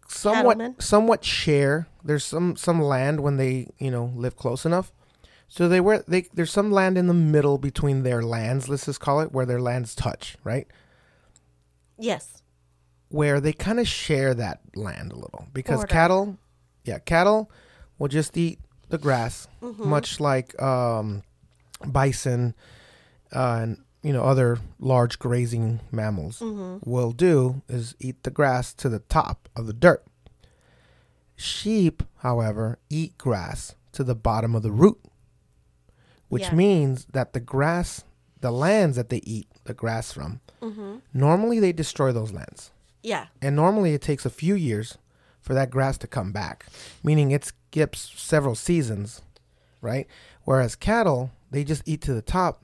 somewhat 0.07 0.57
Cattlemen. 0.57 0.79
somewhat 0.79 1.23
share. 1.25 1.87
There's 2.03 2.23
some 2.25 2.55
some 2.55 2.81
land 2.81 3.21
when 3.21 3.37
they 3.37 3.69
you 3.79 3.91
know 3.91 4.11
live 4.15 4.35
close 4.35 4.65
enough. 4.65 4.91
So 5.47 5.69
they 5.69 5.79
were 5.81 6.03
they 6.07 6.23
there's 6.33 6.51
some 6.51 6.71
land 6.71 6.97
in 6.97 7.07
the 7.07 7.13
middle 7.13 7.57
between 7.57 8.03
their 8.03 8.21
lands. 8.23 8.69
Let's 8.69 8.85
just 8.85 8.99
call 8.99 9.19
it 9.21 9.31
where 9.31 9.45
their 9.45 9.61
lands 9.61 9.95
touch, 9.95 10.35
right? 10.43 10.67
Yes. 11.97 12.41
where 13.09 13.39
they 13.39 13.53
kind 13.53 13.79
of 13.79 13.87
share 13.87 14.33
that 14.33 14.59
land 14.75 15.11
a 15.11 15.15
little 15.15 15.47
because 15.53 15.77
Border. 15.77 15.87
cattle, 15.87 16.37
yeah, 16.83 16.97
cattle 16.97 17.51
will 17.99 18.07
just 18.07 18.35
eat 18.35 18.59
the 18.89 18.97
grass, 18.97 19.47
much 19.61 20.19
like 20.19 20.59
um, 20.61 21.21
bison 21.85 22.55
uh, 23.31 23.59
and 23.61 23.77
you 24.03 24.13
know 24.13 24.23
other 24.23 24.59
large 24.79 25.17
grazing 25.17 25.79
mammals 25.91 26.41
will 26.41 27.11
do 27.11 27.61
is 27.67 27.95
eat 27.99 28.21
the 28.23 28.29
grass 28.31 28.73
to 28.75 28.89
the 28.89 28.99
top 28.99 29.49
of 29.55 29.65
the 29.65 29.73
dirt. 29.73 30.03
Sheep, 31.35 32.03
however, 32.17 32.77
eat 32.89 33.17
grass 33.17 33.75
to 33.93 34.03
the 34.03 34.15
bottom 34.15 34.55
of 34.55 34.63
the 34.63 34.71
root, 34.71 34.99
which 36.29 36.43
Yeah. 36.43 36.53
means 36.55 37.05
that 37.11 37.33
the 37.33 37.39
grass, 37.39 38.03
the 38.41 38.51
lands 38.51 38.95
that 38.97 39.09
they 39.09 39.17
eat 39.23 39.47
the 39.65 39.73
grass 39.73 40.11
from, 40.11 40.41
Mm-hmm. 40.61 40.97
normally 41.13 41.59
they 41.59 41.73
destroy 41.73 42.11
those 42.11 42.31
lands. 42.31 42.71
Yeah. 43.01 43.27
And 43.41 43.55
normally 43.55 43.93
it 43.93 44.01
takes 44.01 44.25
a 44.25 44.29
few 44.29 44.55
years 44.55 44.97
for 45.41 45.53
that 45.53 45.69
grass 45.71 45.97
to 45.99 46.07
come 46.07 46.31
back, 46.31 46.65
meaning 47.03 47.31
it 47.31 47.43
skips 47.43 48.11
several 48.15 48.55
seasons, 48.55 49.21
right? 49.81 50.07
Whereas 50.43 50.75
cattle, 50.75 51.31
they 51.51 51.63
just 51.63 51.81
eat 51.85 52.01
to 52.01 52.13
the 52.13 52.21
top. 52.21 52.63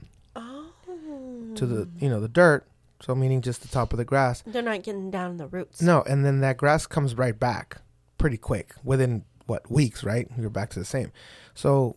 To 1.56 1.66
the 1.66 1.90
you 1.98 2.10
know 2.10 2.20
the 2.20 2.28
dirt, 2.28 2.68
so 3.02 3.16
meaning 3.16 3.42
just 3.42 3.62
the 3.62 3.68
top 3.68 3.94
of 3.94 3.98
the 3.98 4.06
grass. 4.06 4.44
They're 4.46 4.62
not 4.62 4.84
getting 4.84 5.12
down 5.12 5.38
the 5.38 5.48
roots. 5.48 5.82
No, 5.82 6.04
and 6.04 6.26
then 6.26 6.42
that 6.42 6.58
grass 6.58 6.86
comes 6.88 7.16
right 7.16 7.38
back 7.38 7.82
pretty 8.18 8.38
quick 8.38 8.74
within 8.84 9.24
what 9.46 9.70
weeks, 9.72 10.04
right? 10.04 10.28
You're 10.38 10.50
back 10.50 10.70
to 10.72 10.80
the 10.80 10.86
same. 10.86 11.12
So 11.54 11.96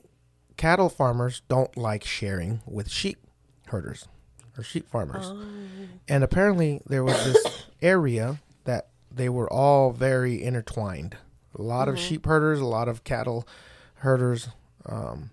cattle 0.57 0.89
farmers 0.89 1.43
don't 1.49 1.77
like 1.77 2.05
sharing 2.05 2.63
with 2.67 2.89
sheep 2.89 3.19
herders 3.67 4.09
or 4.57 4.63
sheep 4.63 4.89
farmers. 4.91 5.27
Oh. 5.27 5.45
And 6.09 6.25
apparently 6.25 6.81
there 6.87 7.05
was 7.05 7.25
this 7.25 7.65
area 7.83 8.39
that 8.65 8.89
they 9.11 9.29
were 9.29 9.53
all 9.53 9.93
very 9.93 10.43
intertwined. 10.43 11.17
A 11.55 11.63
lot 11.63 11.89
of 11.89 11.99
sheep 11.99 12.25
herders, 12.25 12.61
a 12.61 12.65
lot 12.65 12.89
of 12.89 13.05
cattle 13.05 13.47
herders 13.97 14.49
um, 14.87 15.31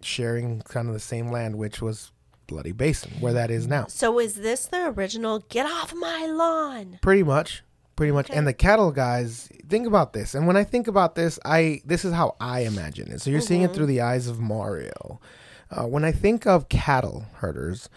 sharing 0.00 0.62
kind 0.62 0.88
of 0.88 0.94
the 0.94 1.00
same 1.00 1.30
land, 1.30 1.56
which 1.56 1.82
was 1.82 2.12
Bloody 2.46 2.72
Basin, 2.72 3.12
where 3.20 3.32
that 3.32 3.50
is 3.50 3.66
now. 3.66 3.86
So 3.88 4.18
is 4.18 4.34
this 4.34 4.66
the 4.66 4.88
original 4.88 5.40
get 5.48 5.66
off 5.66 5.92
my 5.94 6.26
lawn? 6.26 6.98
Pretty 7.02 7.22
much. 7.22 7.62
Pretty 7.96 8.12
much. 8.12 8.28
And 8.30 8.46
the 8.46 8.52
cattle 8.52 8.92
guys, 8.92 9.48
think 9.68 9.86
about 9.86 10.12
this. 10.12 10.34
And 10.34 10.46
when 10.46 10.56
I 10.56 10.64
think 10.64 10.86
about 10.86 11.14
this, 11.14 11.38
I 11.44 11.80
this 11.84 12.04
is 12.04 12.12
how 12.12 12.36
I 12.40 12.60
imagine 12.60 13.10
it. 13.10 13.20
So 13.22 13.30
you're 13.30 13.40
seeing 13.40 13.62
it 13.62 13.72
through 13.72 13.86
the 13.86 14.02
eyes 14.02 14.28
of 14.28 14.38
Mario. 14.38 15.18
Uh, 15.70 15.86
when 15.86 16.04
I 16.04 16.12
think 16.12 16.46
of 16.46 16.68
cattle 16.68 17.24
herders, 17.36 17.88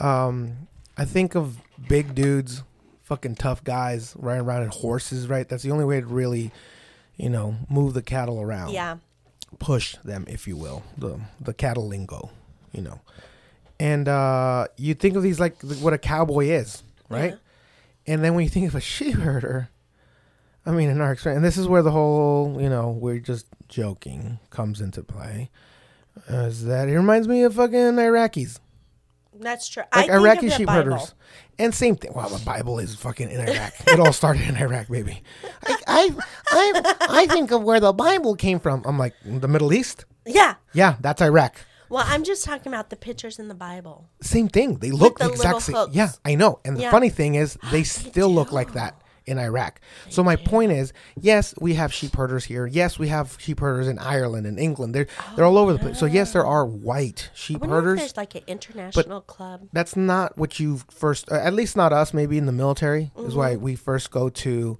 um, 0.00 0.68
I 0.96 1.04
think 1.04 1.34
of 1.34 1.56
big 1.88 2.14
dudes, 2.14 2.62
fucking 3.04 3.36
tough 3.36 3.64
guys 3.64 4.14
riding 4.18 4.44
around 4.44 4.64
in 4.64 4.68
horses, 4.70 5.28
right? 5.28 5.48
That's 5.48 5.62
the 5.62 5.70
only 5.70 5.84
way 5.86 6.00
to 6.00 6.06
really, 6.06 6.52
you 7.16 7.30
know, 7.30 7.56
move 7.70 7.94
the 7.94 8.02
cattle 8.02 8.40
around 8.40 8.70
Yeah. 8.72 8.98
push 9.58 9.96
them, 10.04 10.26
if 10.28 10.46
you 10.46 10.56
will, 10.58 10.82
the 10.98 11.18
the 11.40 11.54
cattle 11.54 11.88
lingo, 11.88 12.30
you 12.70 12.82
know. 12.82 13.00
And 13.80 14.08
uh, 14.08 14.66
you 14.76 14.94
think 14.94 15.16
of 15.16 15.22
these 15.22 15.38
like 15.38 15.60
what 15.62 15.92
a 15.92 15.98
cowboy 15.98 16.46
is, 16.46 16.82
right? 17.08 17.34
And 18.06 18.24
then 18.24 18.34
when 18.34 18.42
you 18.44 18.50
think 18.50 18.66
of 18.68 18.74
a 18.74 18.80
sheep 18.80 19.14
herder, 19.16 19.68
I 20.66 20.70
mean, 20.72 20.88
in 20.90 21.00
our 21.00 21.12
experience, 21.12 21.36
and 21.38 21.44
this 21.44 21.56
is 21.56 21.68
where 21.68 21.82
the 21.82 21.90
whole, 21.90 22.58
you 22.60 22.68
know, 22.68 22.90
we're 22.90 23.18
just 23.20 23.46
joking 23.68 24.38
comes 24.50 24.80
into 24.80 25.02
play, 25.02 25.50
is 26.28 26.64
that 26.64 26.88
it 26.88 26.96
reminds 26.96 27.28
me 27.28 27.42
of 27.42 27.54
fucking 27.54 27.76
Iraqis, 27.76 28.58
That's 29.38 29.68
true. 29.68 29.84
like 29.94 30.10
I 30.10 30.14
Iraqi 30.14 30.50
sheep 30.50 30.66
Bible. 30.66 30.92
herders. 30.92 31.14
And 31.60 31.74
same 31.74 31.96
thing. 31.96 32.12
Well, 32.14 32.28
the 32.28 32.44
Bible 32.44 32.78
is 32.78 32.94
fucking 32.94 33.30
in 33.30 33.40
Iraq. 33.40 33.72
it 33.86 33.98
all 34.00 34.12
started 34.12 34.42
in 34.48 34.56
Iraq, 34.56 34.88
baby. 34.88 35.22
I, 35.66 35.76
I, 35.86 36.10
I, 36.50 36.96
I 37.10 37.26
think 37.26 37.50
of 37.50 37.62
where 37.62 37.80
the 37.80 37.92
Bible 37.92 38.34
came 38.36 38.58
from. 38.60 38.82
I'm 38.84 38.98
like, 38.98 39.14
the 39.24 39.48
Middle 39.48 39.72
East? 39.72 40.04
Yeah. 40.24 40.54
Yeah, 40.72 40.96
that's 41.00 41.20
Iraq. 41.20 41.56
Well, 41.90 42.04
I'm 42.06 42.24
just 42.24 42.44
talking 42.44 42.72
about 42.72 42.90
the 42.90 42.96
pictures 42.96 43.38
in 43.38 43.48
the 43.48 43.54
Bible. 43.54 44.08
Same 44.20 44.48
thing. 44.48 44.76
They 44.78 44.90
look 44.90 45.18
the 45.18 45.28
exact 45.30 45.62
same. 45.62 45.74
hooks. 45.76 45.94
Yeah, 45.94 46.10
I 46.24 46.34
know. 46.34 46.60
And 46.64 46.76
the 46.76 46.82
Yeah. 46.82 46.90
funny 46.90 47.08
thing 47.10 47.34
is, 47.34 47.56
they 47.70 47.82
still 47.84 48.28
look 48.32 48.52
like 48.52 48.72
that 48.74 49.00
in 49.26 49.38
Iraq. 49.38 49.78
so 50.08 50.24
my 50.24 50.36
point 50.36 50.72
is, 50.72 50.94
yes, 51.20 51.52
we 51.60 51.74
have 51.74 51.92
sheep 51.92 52.16
herders 52.16 52.44
here. 52.46 52.66
Yes, 52.66 52.98
we 52.98 53.08
have 53.08 53.36
sheep 53.38 53.60
herders 53.60 53.86
in 53.86 53.98
Ireland 53.98 54.46
and 54.46 54.58
England. 54.58 54.94
They're 54.94 55.06
they're 55.36 55.44
all 55.44 55.58
over 55.58 55.74
the 55.74 55.78
place. 55.78 55.98
So 55.98 56.06
yes, 56.06 56.32
there 56.32 56.46
are 56.46 56.64
white 56.64 57.28
sheep 57.34 57.58
I 57.62 57.66
wonder 57.66 57.76
if 57.78 57.84
herders. 57.84 57.98
there's 58.00 58.16
like 58.16 58.34
an 58.36 58.42
international 58.46 59.20
club. 59.20 59.68
That's 59.74 59.96
not 59.96 60.38
what 60.38 60.58
you 60.58 60.80
first. 60.90 61.30
Uh, 61.30 61.34
at 61.34 61.52
least 61.52 61.76
not 61.76 61.92
us. 61.92 62.14
Maybe 62.14 62.38
in 62.38 62.46
the 62.46 62.52
military 62.52 63.10
is 63.18 63.34
why 63.34 63.52
Mm-hmm. 63.54 63.64
we 63.64 63.76
first 63.76 64.10
go 64.10 64.30
to, 64.30 64.78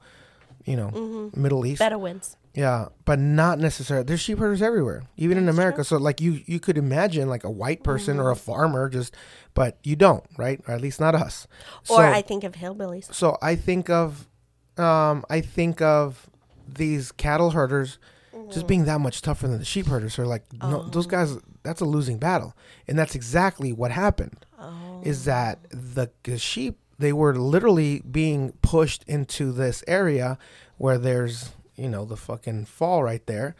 you 0.64 0.76
know, 0.76 1.30
Middle 1.36 1.66
East. 1.66 1.80
Bedouins. 1.80 2.36
Yeah, 2.58 2.88
but 3.04 3.20
not 3.20 3.60
necessarily. 3.60 4.04
There's 4.04 4.18
sheep 4.20 4.38
herders 4.38 4.60
everywhere, 4.62 5.04
even 5.16 5.38
in 5.38 5.48
America. 5.48 5.84
So 5.84 5.96
like 5.96 6.20
you, 6.20 6.40
you 6.44 6.58
could 6.58 6.76
imagine 6.76 7.28
like 7.28 7.44
a 7.44 7.50
white 7.50 7.84
person 7.84 8.18
or 8.18 8.30
a 8.32 8.34
Mm-hmm. 8.34 8.50
farmer, 8.50 8.88
just, 8.88 9.14
but 9.54 9.78
you 9.84 9.94
don't, 9.94 10.24
right? 10.36 10.60
Or 10.66 10.74
at 10.74 10.80
least 10.80 10.98
not 10.98 11.14
us. 11.14 11.46
Or 11.88 11.98
so, 11.98 12.02
I 12.02 12.20
think 12.20 12.42
of 12.42 12.54
hillbillies. 12.54 13.14
so 13.14 13.38
I 13.40 13.54
think 13.54 13.88
of, 13.88 14.26
um, 14.76 15.24
I 15.30 15.40
think 15.40 15.80
of 15.80 16.28
these 16.66 17.12
cattle 17.12 17.50
herders 17.50 17.98
just 18.50 18.66
being 18.66 18.84
that 18.86 19.00
much 19.00 19.22
tougher 19.22 19.46
than 19.46 19.58
the 19.58 19.64
sheep 19.64 19.86
herders. 19.86 20.14
So 20.14 20.24
like, 20.24 20.42
no, 20.60 20.82
those 20.90 21.06
guys, 21.06 21.36
that's 21.62 21.80
a 21.80 21.84
losing 21.84 22.18
battle, 22.18 22.54
and 22.88 22.98
that's 22.98 23.14
exactly 23.14 23.72
what 23.72 23.90
happened. 23.92 24.44
Is 25.04 25.26
that 25.26 25.60
the, 25.70 26.10
the 26.24 26.38
sheep? 26.38 26.76
They 26.98 27.12
were 27.12 27.36
literally 27.36 28.00
being 28.00 28.52
pushed 28.62 29.04
into 29.06 29.52
this 29.52 29.84
area 29.86 30.38
where 30.78 30.98
there's 30.98 31.50
you 31.78 31.88
know 31.88 32.04
the 32.04 32.16
fucking 32.16 32.64
fall 32.64 33.02
right 33.02 33.24
there 33.26 33.54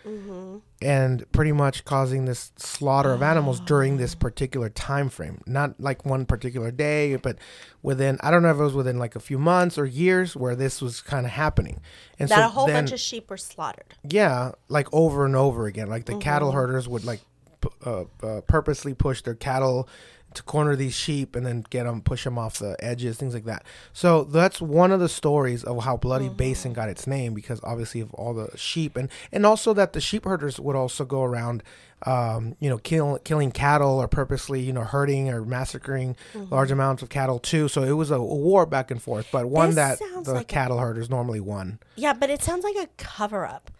and 0.81 1.31
pretty 1.33 1.53
much 1.53 1.85
causing 1.85 2.25
this 2.25 2.53
slaughter 2.57 3.13
of 3.13 3.23
animals 3.23 3.61
during 3.61 3.97
this 3.97 4.15
particular 4.15 4.69
time 4.69 5.09
frame. 5.09 5.41
Not 5.47 5.81
like 5.81 6.05
one 6.05 6.27
particular 6.27 6.71
day 6.71 7.17
but 7.17 7.39
within 7.83 8.19
i 8.23 8.31
don't 8.31 8.43
know 8.43 8.51
if 8.51 8.59
it 8.59 8.63
was 8.63 8.75
within 8.75 8.99
like 8.99 9.15
a 9.17 9.21
few 9.21 9.39
months 9.39 9.79
or 9.79 9.87
years 9.87 10.35
where 10.35 10.57
this 10.57 10.83
was 10.83 11.01
kind 11.01 11.27
of 11.27 11.33
happening. 11.33 11.81
And 12.19 12.29
That 12.29 12.37
so 12.37 12.45
a 12.47 12.49
whole 12.49 12.67
then, 12.67 12.85
bunch 12.85 12.93
of 12.93 13.01
sheep 13.01 13.31
were 13.31 13.37
slaughtered. 13.37 13.95
yeah 14.09 14.53
like 14.69 14.89
over 14.93 15.25
and 15.25 15.37
over 15.37 15.67
again. 15.67 15.89
Like 15.89 16.05
the 16.07 16.17
cattle 16.19 16.53
herders 16.53 16.89
would 16.89 17.05
like 17.05 17.21
p- 17.61 17.69
uh, 17.85 18.05
uh, 18.23 18.41
purposely 18.43 18.95
push 18.95 19.23
their 19.23 19.35
cattle 19.35 19.89
to 20.39 20.43
corner 20.45 20.75
these 20.75 20.95
sheep 20.95 21.37
and 21.37 21.45
then 21.47 21.65
get 21.71 21.85
them 21.85 22.01
push 22.01 22.25
them 22.25 22.39
off 22.39 22.59
the 22.59 22.75
edges 22.81 23.17
things 23.19 23.35
like 23.35 23.45
that. 23.45 23.65
So 23.93 24.25
that's 24.25 24.61
one 24.61 24.91
of 24.91 25.01
the 25.01 25.09
stories 25.09 25.63
of 25.63 25.85
how 25.85 25.97
bloody 25.97 26.29
basin 26.29 26.73
got 26.73 26.89
its 26.89 27.07
name 27.07 27.35
because 27.35 27.61
obviously 27.63 28.01
of 28.01 28.13
all 28.15 28.33
the 28.35 28.57
sheep 28.57 28.97
and 28.97 29.09
and 29.31 29.45
also 29.47 29.73
that 29.75 29.93
the 29.93 30.01
sheep 30.01 30.25
herders 30.25 30.59
would 30.59 30.75
also 30.77 31.05
go 31.05 31.23
around 31.23 31.63
um, 32.07 32.55
you 32.61 32.71
know 32.71 32.79
kill, 32.79 33.19
killing 33.25 33.51
cattle 33.51 33.99
or 33.99 34.07
purposely 34.09 34.61
you 34.61 34.73
know 34.73 34.83
hurting 34.85 35.29
or 35.29 35.45
massacring 35.45 36.17
large 36.51 36.71
amounts 36.71 37.03
of 37.03 37.09
cattle 37.09 37.39
too. 37.39 37.69
So 37.69 37.83
it 37.83 37.93
was 37.93 38.11
a, 38.11 38.15
a 38.17 38.23
war 38.25 38.67
back 38.67 38.91
and 38.91 39.03
forth 39.03 39.27
but 39.33 39.47
one 39.49 39.71
This 39.75 39.99
that 39.99 39.99
the 40.25 40.33
like 40.35 40.43
a- 40.43 40.45
cattle 40.45 40.79
herders 40.79 41.11
normally 41.11 41.41
won. 41.41 41.79
Yeah, 41.97 42.13
but 42.13 42.31
it 42.31 42.43
sounds 42.43 42.65
like 42.65 42.77
a 42.77 42.89
cover 42.97 43.45
up. 43.47 43.71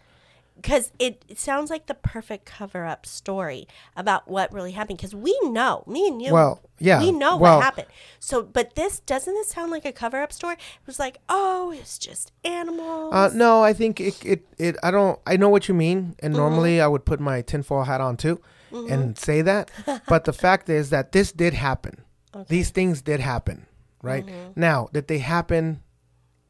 Because 0.61 0.91
it, 0.99 1.23
it 1.27 1.39
sounds 1.39 1.69
like 1.69 1.85
the 1.87 1.93
perfect 1.93 2.45
cover 2.45 2.85
up 2.85 3.05
story 3.05 3.67
about 3.95 4.27
what 4.27 4.51
really 4.51 4.71
happened. 4.73 4.97
Because 4.97 5.15
we 5.15 5.37
know, 5.43 5.83
me 5.87 6.07
and 6.07 6.21
you, 6.21 6.33
Well, 6.33 6.61
yeah, 6.79 6.99
we 6.99 7.11
know 7.11 7.37
well- 7.37 7.57
what 7.57 7.63
happened. 7.63 7.87
So, 8.19 8.43
but 8.43 8.75
this 8.75 8.99
doesn't 8.99 9.33
this 9.33 9.49
sound 9.49 9.71
like 9.71 9.85
a 9.85 9.91
cover 9.91 10.21
up 10.21 10.33
story? 10.33 10.55
It 10.55 10.85
was 10.87 10.99
like, 10.99 11.17
oh, 11.29 11.71
it's 11.71 11.97
just 11.97 12.31
animals. 12.43 13.13
Uh, 13.13 13.29
no, 13.33 13.63
I 13.63 13.73
think 13.73 13.99
it, 14.01 14.25
it, 14.25 14.45
it, 14.57 14.75
I 14.83 14.91
don't, 14.91 15.19
I 15.25 15.37
know 15.37 15.49
what 15.49 15.67
you 15.67 15.73
mean. 15.73 16.15
And 16.19 16.33
Mm-hmm. 16.33 16.41
normally 16.41 16.81
I 16.81 16.87
would 16.87 17.05
put 17.05 17.19
my 17.19 17.41
tinfoil 17.41 17.83
hat 17.83 18.01
on 18.01 18.17
too 18.17 18.41
and 18.71 19.17
say 19.17 19.41
that. 19.41 19.71
but 20.07 20.25
the 20.25 20.33
fact 20.33 20.69
is 20.69 20.89
that 20.91 21.11
this 21.11 21.31
did 21.31 21.53
happen. 21.53 22.03
These 22.47 22.69
things 22.69 23.01
did 23.01 23.19
happen, 23.19 23.65
right? 24.03 24.25
Mm-hmm. 24.25 24.59
Now, 24.59 24.87
did 24.93 25.07
they 25.07 25.17
happen 25.19 25.81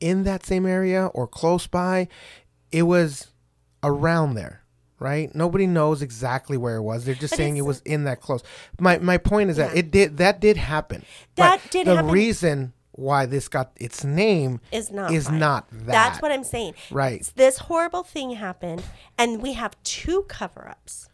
in 0.02 0.24
that 0.24 0.46
same 0.46 0.66
area 0.66 1.06
or 1.14 1.26
close 1.28 1.68
by? 1.68 2.08
It 2.72 2.84
was 2.84 3.28
around 3.84 4.34
there. 4.36 4.62
Right, 5.02 5.34
nobody 5.34 5.66
knows 5.66 6.02
exactly 6.02 6.58
where 6.58 6.76
it 6.76 6.82
was. 6.82 7.06
They're 7.06 7.16
just 7.16 7.32
But 7.32 7.38
saying 7.38 7.56
it 7.56 7.62
was 7.62 7.80
in 7.86 8.04
that 8.04 8.20
close. 8.20 8.44
My 8.82 8.98
my 8.98 9.18
point 9.18 9.50
is 9.50 9.56
that 9.56 9.74
it 9.78 9.92
did 9.92 10.18
that 10.18 10.42
did 10.42 10.58
happen. 10.58 11.06
That 11.36 11.62
But 11.64 11.72
did 11.72 11.88
the 11.88 11.96
happen. 11.96 12.12
reason 12.12 12.74
why 12.92 13.26
this 13.26 13.48
got 13.48 13.72
its 13.78 14.04
name 14.04 14.60
is 14.74 14.92
not 14.92 15.14
is 15.14 15.30
right. 15.30 15.40
not 15.40 15.70
that. 15.72 15.86
That's 15.86 16.22
what 16.22 16.34
I'm 16.34 16.44
saying. 16.44 16.74
Right. 16.92 17.24
This 17.38 17.60
horrible 17.60 18.04
thing 18.04 18.32
happened, 18.32 18.84
and 19.18 19.42
we 19.42 19.54
have 19.54 19.82
two 19.84 20.24
cover 20.28 20.68
ups. 20.68 21.08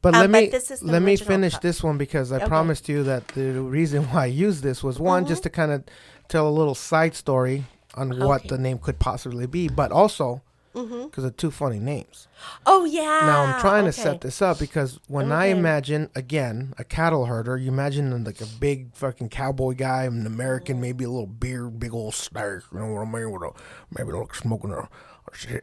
But 0.00 0.14
Uh, 0.14 0.20
let 0.20 0.30
but 0.30 0.42
me 0.42 0.46
is 0.56 0.82
let 0.84 1.02
me 1.02 1.16
finish 1.16 1.58
this 1.58 1.82
one 1.82 1.98
because 1.98 2.30
I 2.30 2.36
Okay. 2.36 2.46
promised 2.46 2.88
you 2.88 3.02
that 3.02 3.26
the 3.28 3.60
reason 3.60 4.04
why 4.10 4.22
I 4.22 4.26
used 4.26 4.62
this 4.62 4.84
was 4.84 5.00
one 5.00 5.26
just 5.26 5.42
to 5.42 5.50
kind 5.50 5.72
of 5.72 5.82
tell 6.28 6.46
a 6.48 6.54
little 6.54 6.76
side 6.76 7.16
story 7.16 7.64
on 7.96 8.10
what 8.10 8.14
Mm-hmm. 8.16 8.22
Okay. 8.30 8.38
Mm-hmm. 8.38 8.48
the 8.54 8.58
name 8.62 8.78
could 8.78 9.00
possibly 9.00 9.46
be, 9.48 9.66
but 9.66 9.90
also 9.90 10.42
because 10.74 11.22
of 11.24 11.36
two 11.36 11.50
funny 11.52 11.78
names. 11.78 12.26
Oh 12.66 12.84
yeah. 12.84 13.20
now 13.24 13.42
I'm 13.44 13.60
trying 13.60 13.84
to 13.84 13.92
set 13.92 14.20
this 14.20 14.42
up 14.42 14.58
because 14.58 14.98
when 15.06 15.30
I 15.32 15.46
imagine 15.46 16.10
again 16.14 16.74
a 16.76 16.84
cattle 16.84 17.26
herder, 17.26 17.56
you 17.56 17.68
imagine 17.68 18.24
like 18.24 18.40
a 18.40 18.46
big 18.46 18.94
fucking 18.94 19.28
cowboy 19.28 19.74
guy, 19.74 20.04
an 20.04 20.24
Mm-hmm. 20.24 20.26
American, 20.26 20.80
maybe 20.80 21.04
a 21.04 21.10
little 21.10 21.26
beard, 21.26 21.78
big 21.78 21.94
old 21.94 22.14
steak, 22.14 22.62
you 22.72 22.78
know 22.78 22.92
what 22.92 23.06
I 23.06 23.10
mean, 23.10 23.30
with 23.30 23.42
a 23.42 23.50
maybe 23.96 24.12
like 24.12 24.34
smoking 24.34 24.72
a, 24.72 24.88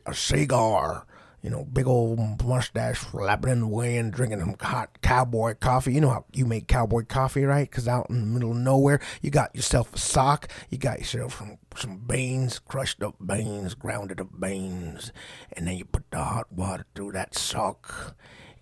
a 0.06 0.14
cigar. 0.14 1.06
You 1.42 1.50
know, 1.50 1.66
big 1.66 1.88
old 1.88 2.20
mustache 2.44 3.00
flapping 3.00 3.52
in 3.52 3.60
the 3.62 3.68
wind, 3.68 4.14
drinking 4.14 4.40
some 4.40 4.56
hot 4.60 5.02
cowboy 5.02 5.56
coffee. 5.56 5.94
You 5.94 6.02
know 6.02 6.10
how 6.10 6.26
you 6.32 6.46
make 6.46 6.68
cowboy 6.68 7.04
coffee, 7.06 7.44
right? 7.44 7.70
Because 7.70 7.88
out 7.88 8.10
in 8.10 8.20
the 8.20 8.28
middle 8.28 8.52
of 8.52 8.58
nowhere, 8.58 9.00
you 9.22 9.32
got 9.32 9.56
yourself 9.56 9.94
a 9.96 9.98
sock, 9.98 10.50
you 10.70 10.78
got 10.78 11.00
yourself 11.00 11.38
some, 11.40 11.58
some 11.76 11.98
beans, 11.98 12.60
crushed 12.60 13.02
up 13.02 13.16
beans, 13.26 13.74
grounded 13.74 14.22
up 14.22 14.40
beans, 14.40 15.12
and 15.54 15.68
then 15.68 15.78
you 15.78 15.86
put 15.86 16.10
the 16.12 16.24
hot 16.24 16.52
water 16.52 16.86
through 16.94 17.14
that 17.14 17.36
sock, 17.36 18.16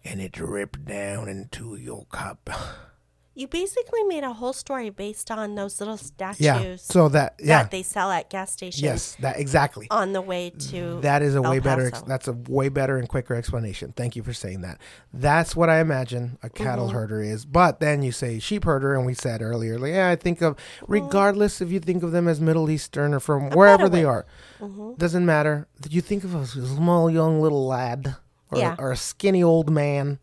and 0.04 0.22
it 0.22 0.32
drips 0.32 0.80
down 0.80 1.28
into 1.28 1.76
your 1.76 2.06
cup. 2.06 2.50
You 3.36 3.48
basically 3.48 4.04
made 4.04 4.26
a 4.26 4.34
whole 4.34 4.52
story 4.52 4.90
based 4.90 5.32
on 5.32 5.56
those 5.56 5.80
little 5.80 5.96
statues 5.96 6.42
Yeah. 6.42 6.76
So 6.78 7.08
that 7.10 7.36
yeah. 7.40 7.62
that 7.64 7.72
they 7.72 7.84
sell 7.84 8.12
at 8.12 8.30
gas 8.30 8.52
stations 8.52 8.82
yes, 8.84 9.16
that 9.22 9.40
exactly. 9.40 9.88
on 9.90 10.12
the 10.12 10.22
way 10.22 10.50
to 10.72 11.00
That 11.02 11.22
is 11.22 11.36
a 11.36 11.38
El 11.38 11.52
way 11.52 11.60
better. 11.60 11.88
Ex- 11.88 12.00
Paso. 12.00 12.06
that's 12.10 12.28
a 12.28 12.34
way 12.34 12.68
better 12.68 12.98
and 12.98 13.08
quicker 13.08 13.36
explanation. 13.36 13.94
Thank 13.96 14.18
you 14.18 14.24
for 14.24 14.34
saying 14.34 14.60
that. 14.62 14.80
That's 15.14 15.56
what 15.56 15.70
I 15.70 15.80
imagine 15.80 16.38
a 16.44 16.50
cattle 16.50 16.88
Mm-hmm. 16.88 16.96
herder 16.96 17.22
is. 17.22 17.46
But 17.46 17.80
then 17.80 18.02
you 18.04 18.12
say 18.12 18.40
sheep 18.40 18.66
herder, 18.66 18.96
and 18.96 19.06
we 19.06 19.14
said 19.14 19.42
earlier, 19.42 19.80
like, 19.80 19.94
yeah, 19.94 20.10
I 20.10 20.18
think 20.18 20.42
of 20.42 20.58
regardless 20.88 21.62
if 21.62 21.72
you 21.72 21.80
think 21.80 22.04
of 22.04 22.12
them 22.12 22.28
as 22.28 22.42
Middle 22.42 22.70
Eastern 22.70 23.14
or 23.14 23.20
from 23.22 23.52
wherever 23.52 23.88
they 23.88 24.04
are, 24.04 24.26
Mm-hmm. 24.60 24.96
doesn't 24.98 25.26
matter. 25.26 25.68
You 25.90 26.02
think 26.02 26.26
of 26.26 26.36
a 26.36 26.46
small 26.46 27.10
young 27.10 27.40
little 27.42 27.66
lad 27.66 28.16
or, 28.52 28.58
Yeah. 28.58 28.76
or 28.78 28.92
a 28.92 28.98
skinny 28.98 29.42
old 29.42 29.70
man. 29.70 30.20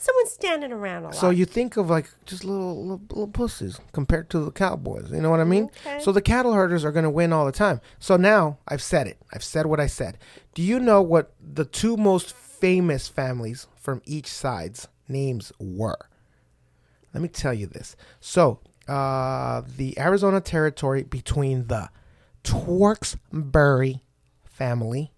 Someone's 0.00 0.30
standing 0.30 0.70
around 0.70 1.02
a 1.02 1.06
lot. 1.06 1.14
So 1.16 1.30
you 1.30 1.44
think 1.44 1.76
of 1.76 1.90
like 1.90 2.08
just 2.24 2.44
little, 2.44 2.80
little 2.80 3.00
little 3.08 3.28
pussies 3.28 3.80
compared 3.92 4.30
to 4.30 4.38
the 4.38 4.52
cowboys. 4.52 5.10
You 5.10 5.20
know 5.20 5.30
what 5.30 5.40
I 5.40 5.44
mean? 5.44 5.70
Okay. 5.84 5.98
So 6.00 6.12
the 6.12 6.22
cattle 6.22 6.52
herders 6.52 6.84
are 6.84 6.92
going 6.92 7.02
to 7.04 7.10
win 7.10 7.32
all 7.32 7.44
the 7.44 7.52
time. 7.52 7.80
So 7.98 8.16
now 8.16 8.58
I've 8.68 8.82
said 8.82 9.08
it. 9.08 9.18
I've 9.32 9.42
said 9.42 9.66
what 9.66 9.80
I 9.80 9.88
said. 9.88 10.16
Do 10.54 10.62
you 10.62 10.78
know 10.78 11.02
what 11.02 11.32
the 11.40 11.64
two 11.64 11.96
most 11.96 12.32
famous 12.32 13.08
families 13.08 13.66
from 13.74 14.00
each 14.04 14.28
side's 14.28 14.86
names 15.08 15.52
were? 15.58 16.08
Let 17.12 17.20
me 17.22 17.28
tell 17.28 17.54
you 17.54 17.66
this. 17.66 17.96
So 18.20 18.60
uh, 18.86 19.62
the 19.76 19.98
Arizona 19.98 20.40
territory 20.40 21.02
between 21.02 21.66
the 21.66 21.90
Twerksbury 22.44 24.00
family, 24.44 25.12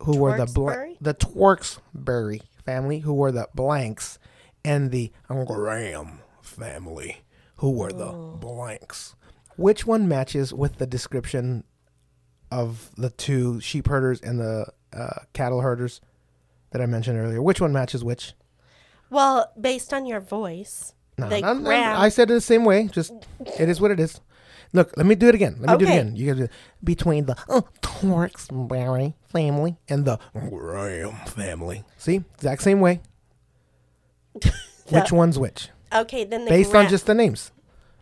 who 0.00 0.16
were 0.18 0.36
the 0.36 0.46
bla- 0.52 0.94
the 1.00 1.14
Twerksbury 1.14 2.42
family, 2.64 3.00
who 3.00 3.14
were 3.14 3.32
the 3.32 3.48
blanks, 3.54 4.18
and 4.64 4.90
the 4.90 5.12
Graham 5.46 6.20
family, 6.42 7.22
who 7.56 7.70
were 7.70 7.92
the 7.92 8.12
blanks. 8.12 9.14
Which 9.56 9.86
one 9.86 10.08
matches 10.08 10.52
with 10.52 10.78
the 10.78 10.86
description 10.86 11.64
of 12.50 12.90
the 12.96 13.10
two 13.10 13.60
sheep 13.60 13.88
herders 13.88 14.20
and 14.20 14.40
the 14.40 14.66
uh, 14.92 15.20
cattle 15.32 15.60
herders 15.60 16.00
that 16.70 16.80
I 16.82 16.86
mentioned 16.86 17.18
earlier? 17.18 17.40
Which 17.42 17.60
one 17.60 17.72
matches 17.72 18.02
which? 18.02 18.32
well, 19.10 19.52
based 19.60 19.92
on 19.94 20.06
your 20.06 20.18
voice, 20.20 20.92
No, 21.18 21.26
I'm- 21.28 21.62
Graham. 21.62 22.00
I 22.00 22.08
said 22.08 22.30
it 22.30 22.34
the 22.34 22.40
same 22.40 22.64
way. 22.64 22.88
Just 22.88 23.12
it 23.58 23.68
is 23.68 23.80
what 23.80 23.90
it 23.92 24.00
is. 24.00 24.20
Look, 24.74 24.94
let 24.96 25.06
me 25.06 25.14
do 25.14 25.28
it 25.28 25.34
again. 25.36 25.56
Let 25.60 25.70
me 25.70 25.78
do 25.78 25.90
it 25.90 25.94
again. 25.94 26.16
You 26.16 26.34
do 26.34 26.42
it. 26.44 26.50
between 26.82 27.26
the 27.26 27.36
uh, 27.48 27.62
Torxberry 27.80 29.14
family 29.24 29.76
and 29.88 30.04
the 30.04 30.18
Graham 30.34 31.14
family. 31.26 31.84
See, 31.96 32.24
exact 32.34 32.60
same 32.62 32.80
way. 32.80 33.00
which 34.90 35.12
one's 35.12 35.38
which? 35.38 35.68
okay, 35.94 36.24
then 36.24 36.44
the 36.44 36.50
Based 36.50 36.72
Gra- 36.72 36.80
on 36.80 36.88
just 36.88 37.06
the 37.06 37.14
names. 37.14 37.52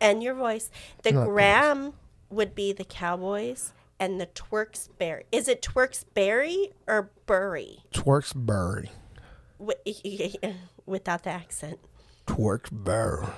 and 0.00 0.22
your 0.22 0.34
voice, 0.34 0.70
the 1.02 1.12
Not 1.12 1.28
Graham 1.28 1.92
would 2.30 2.54
be 2.54 2.72
the 2.72 2.84
Cowboys, 2.84 3.74
and 4.00 4.18
the 4.18 4.26
Twerksberry. 4.26 5.24
Is 5.30 5.48
it 5.48 5.60
Twerksberry 5.60 6.72
or 6.88 7.10
Bury? 7.26 7.80
Twerksbury. 7.92 8.88
Wi- 9.60 10.32
Without 10.86 11.24
the 11.24 11.30
accent. 11.30 11.78
Twerksbury. 12.26 13.30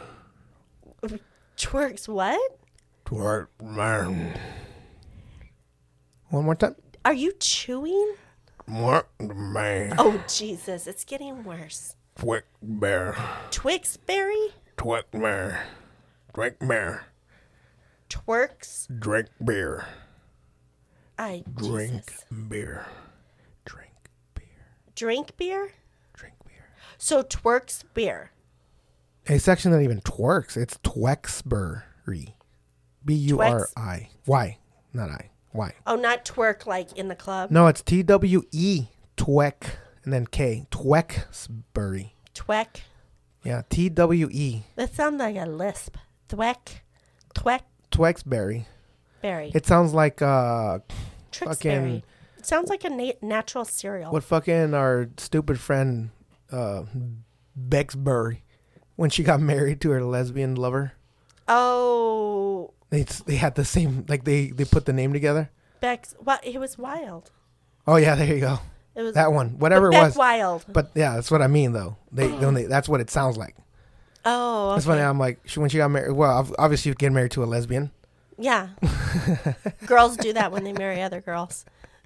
Twerks 1.58 2.08
what? 2.08 2.58
Twerksbury. 3.04 4.38
One 6.30 6.44
more 6.44 6.54
time. 6.54 6.74
Are 7.04 7.12
you 7.14 7.32
chewing? 7.38 8.14
Twerksbury. 8.68 9.94
Oh 9.98 10.22
Jesus, 10.28 10.86
it's 10.86 11.04
getting 11.04 11.44
worse. 11.44 11.96
Twerksbury. 12.16 13.16
Twixberry? 13.50 14.48
Twerksbury. 14.76 15.58
Twerksbury. 16.34 17.00
Twerks? 18.08 18.86
Drink 19.00 19.28
beer. 19.44 19.86
I 21.18 21.44
Drink 21.54 22.06
Jesus. 22.06 22.24
beer. 22.48 22.86
Drink 23.64 23.92
beer. 24.34 24.46
Drink 24.94 25.36
beer? 25.36 25.72
Drink 26.14 26.34
beer. 26.46 26.68
So 26.98 27.22
twerks 27.22 27.84
beer. 27.94 28.30
It's 29.26 29.48
actually 29.48 29.72
not 29.72 29.82
even 29.82 30.00
twerks. 30.02 30.56
It's 30.56 30.76
Twexbury. 30.78 32.34
B 33.04 33.14
U 33.14 33.40
R 33.40 33.68
I. 33.76 33.80
Y. 33.80 34.08
Why? 34.26 34.58
Not 34.92 35.10
I. 35.10 35.30
Y. 35.52 35.72
Oh, 35.86 35.96
not 35.96 36.24
twerk 36.24 36.66
like 36.66 36.92
in 36.96 37.08
the 37.08 37.14
club. 37.14 37.50
No, 37.50 37.66
it's 37.66 37.82
T 37.82 38.02
W 38.02 38.42
E. 38.52 38.86
Twek. 39.16 39.76
And 40.04 40.12
then 40.12 40.26
K. 40.26 40.66
Twexbury. 40.70 42.10
Tweck. 42.34 42.80
Yeah. 43.44 43.62
T 43.68 43.88
W 43.88 44.28
E. 44.32 44.62
That 44.76 44.94
sounds 44.94 45.18
like 45.20 45.36
a 45.36 45.46
lisp. 45.46 45.96
Thweck. 46.28 46.80
Tweck 47.34 47.60
Twexbury. 47.92 48.66
berry. 49.22 49.50
It 49.54 49.66
sounds 49.66 49.92
like 49.94 50.20
uh 50.22 50.80
fucking- 51.32 52.02
It 52.38 52.46
sounds 52.46 52.68
like 52.70 52.84
a 52.84 52.90
na- 52.90 53.12
natural 53.22 53.64
cereal. 53.64 54.12
what 54.12 54.22
fucking 54.24 54.74
our 54.74 55.08
stupid 55.16 55.58
friend 55.60 56.10
uh 56.52 56.84
Bexbury 57.58 58.38
when 58.96 59.10
she 59.10 59.22
got 59.22 59.40
married 59.40 59.80
to 59.82 59.90
her 59.90 60.02
lesbian 60.04 60.54
lover. 60.56 60.92
Oh, 61.48 62.72
They 62.94 63.02
they 63.26 63.36
had 63.36 63.56
the 63.56 63.64
same 63.64 64.04
like 64.08 64.24
they 64.24 64.48
they 64.48 64.64
put 64.64 64.86
the 64.86 64.92
name 64.92 65.12
together. 65.12 65.50
Beck's. 65.80 66.14
Well, 66.22 66.38
it 66.44 66.60
was 66.60 66.78
wild. 66.78 67.32
Oh 67.86 67.96
yeah, 67.96 68.14
there 68.14 68.32
you 68.32 68.40
go. 68.40 68.60
It 68.94 69.02
was 69.02 69.14
That 69.14 69.32
one, 69.32 69.58
whatever 69.58 69.90
it 69.90 69.94
was. 69.94 70.14
Wild. 70.14 70.64
But 70.68 70.92
yeah, 70.94 71.16
that's 71.16 71.30
what 71.30 71.42
I 71.42 71.48
mean 71.48 71.72
though. 71.72 71.96
They, 72.12 72.28
when 72.28 72.54
they 72.54 72.66
that's 72.66 72.88
what 72.88 73.00
it 73.00 73.10
sounds 73.10 73.36
like. 73.36 73.56
Oh, 74.24 74.68
okay. 74.68 74.76
That's 74.76 74.86
funny. 74.86 75.02
I'm 75.02 75.18
like 75.18 75.40
she, 75.44 75.58
when 75.58 75.68
she 75.70 75.78
got 75.78 75.90
married. 75.90 76.12
Well, 76.12 76.48
obviously 76.56 76.90
you 76.90 76.94
get 76.94 77.12
married 77.12 77.32
to 77.32 77.42
a 77.42 77.46
lesbian. 77.46 77.90
Yeah. 78.38 78.68
girls 79.86 80.16
do 80.16 80.32
that 80.32 80.52
when 80.52 80.62
they 80.64 80.72
marry 80.72 81.02
other 81.02 81.20
girls. 81.20 81.64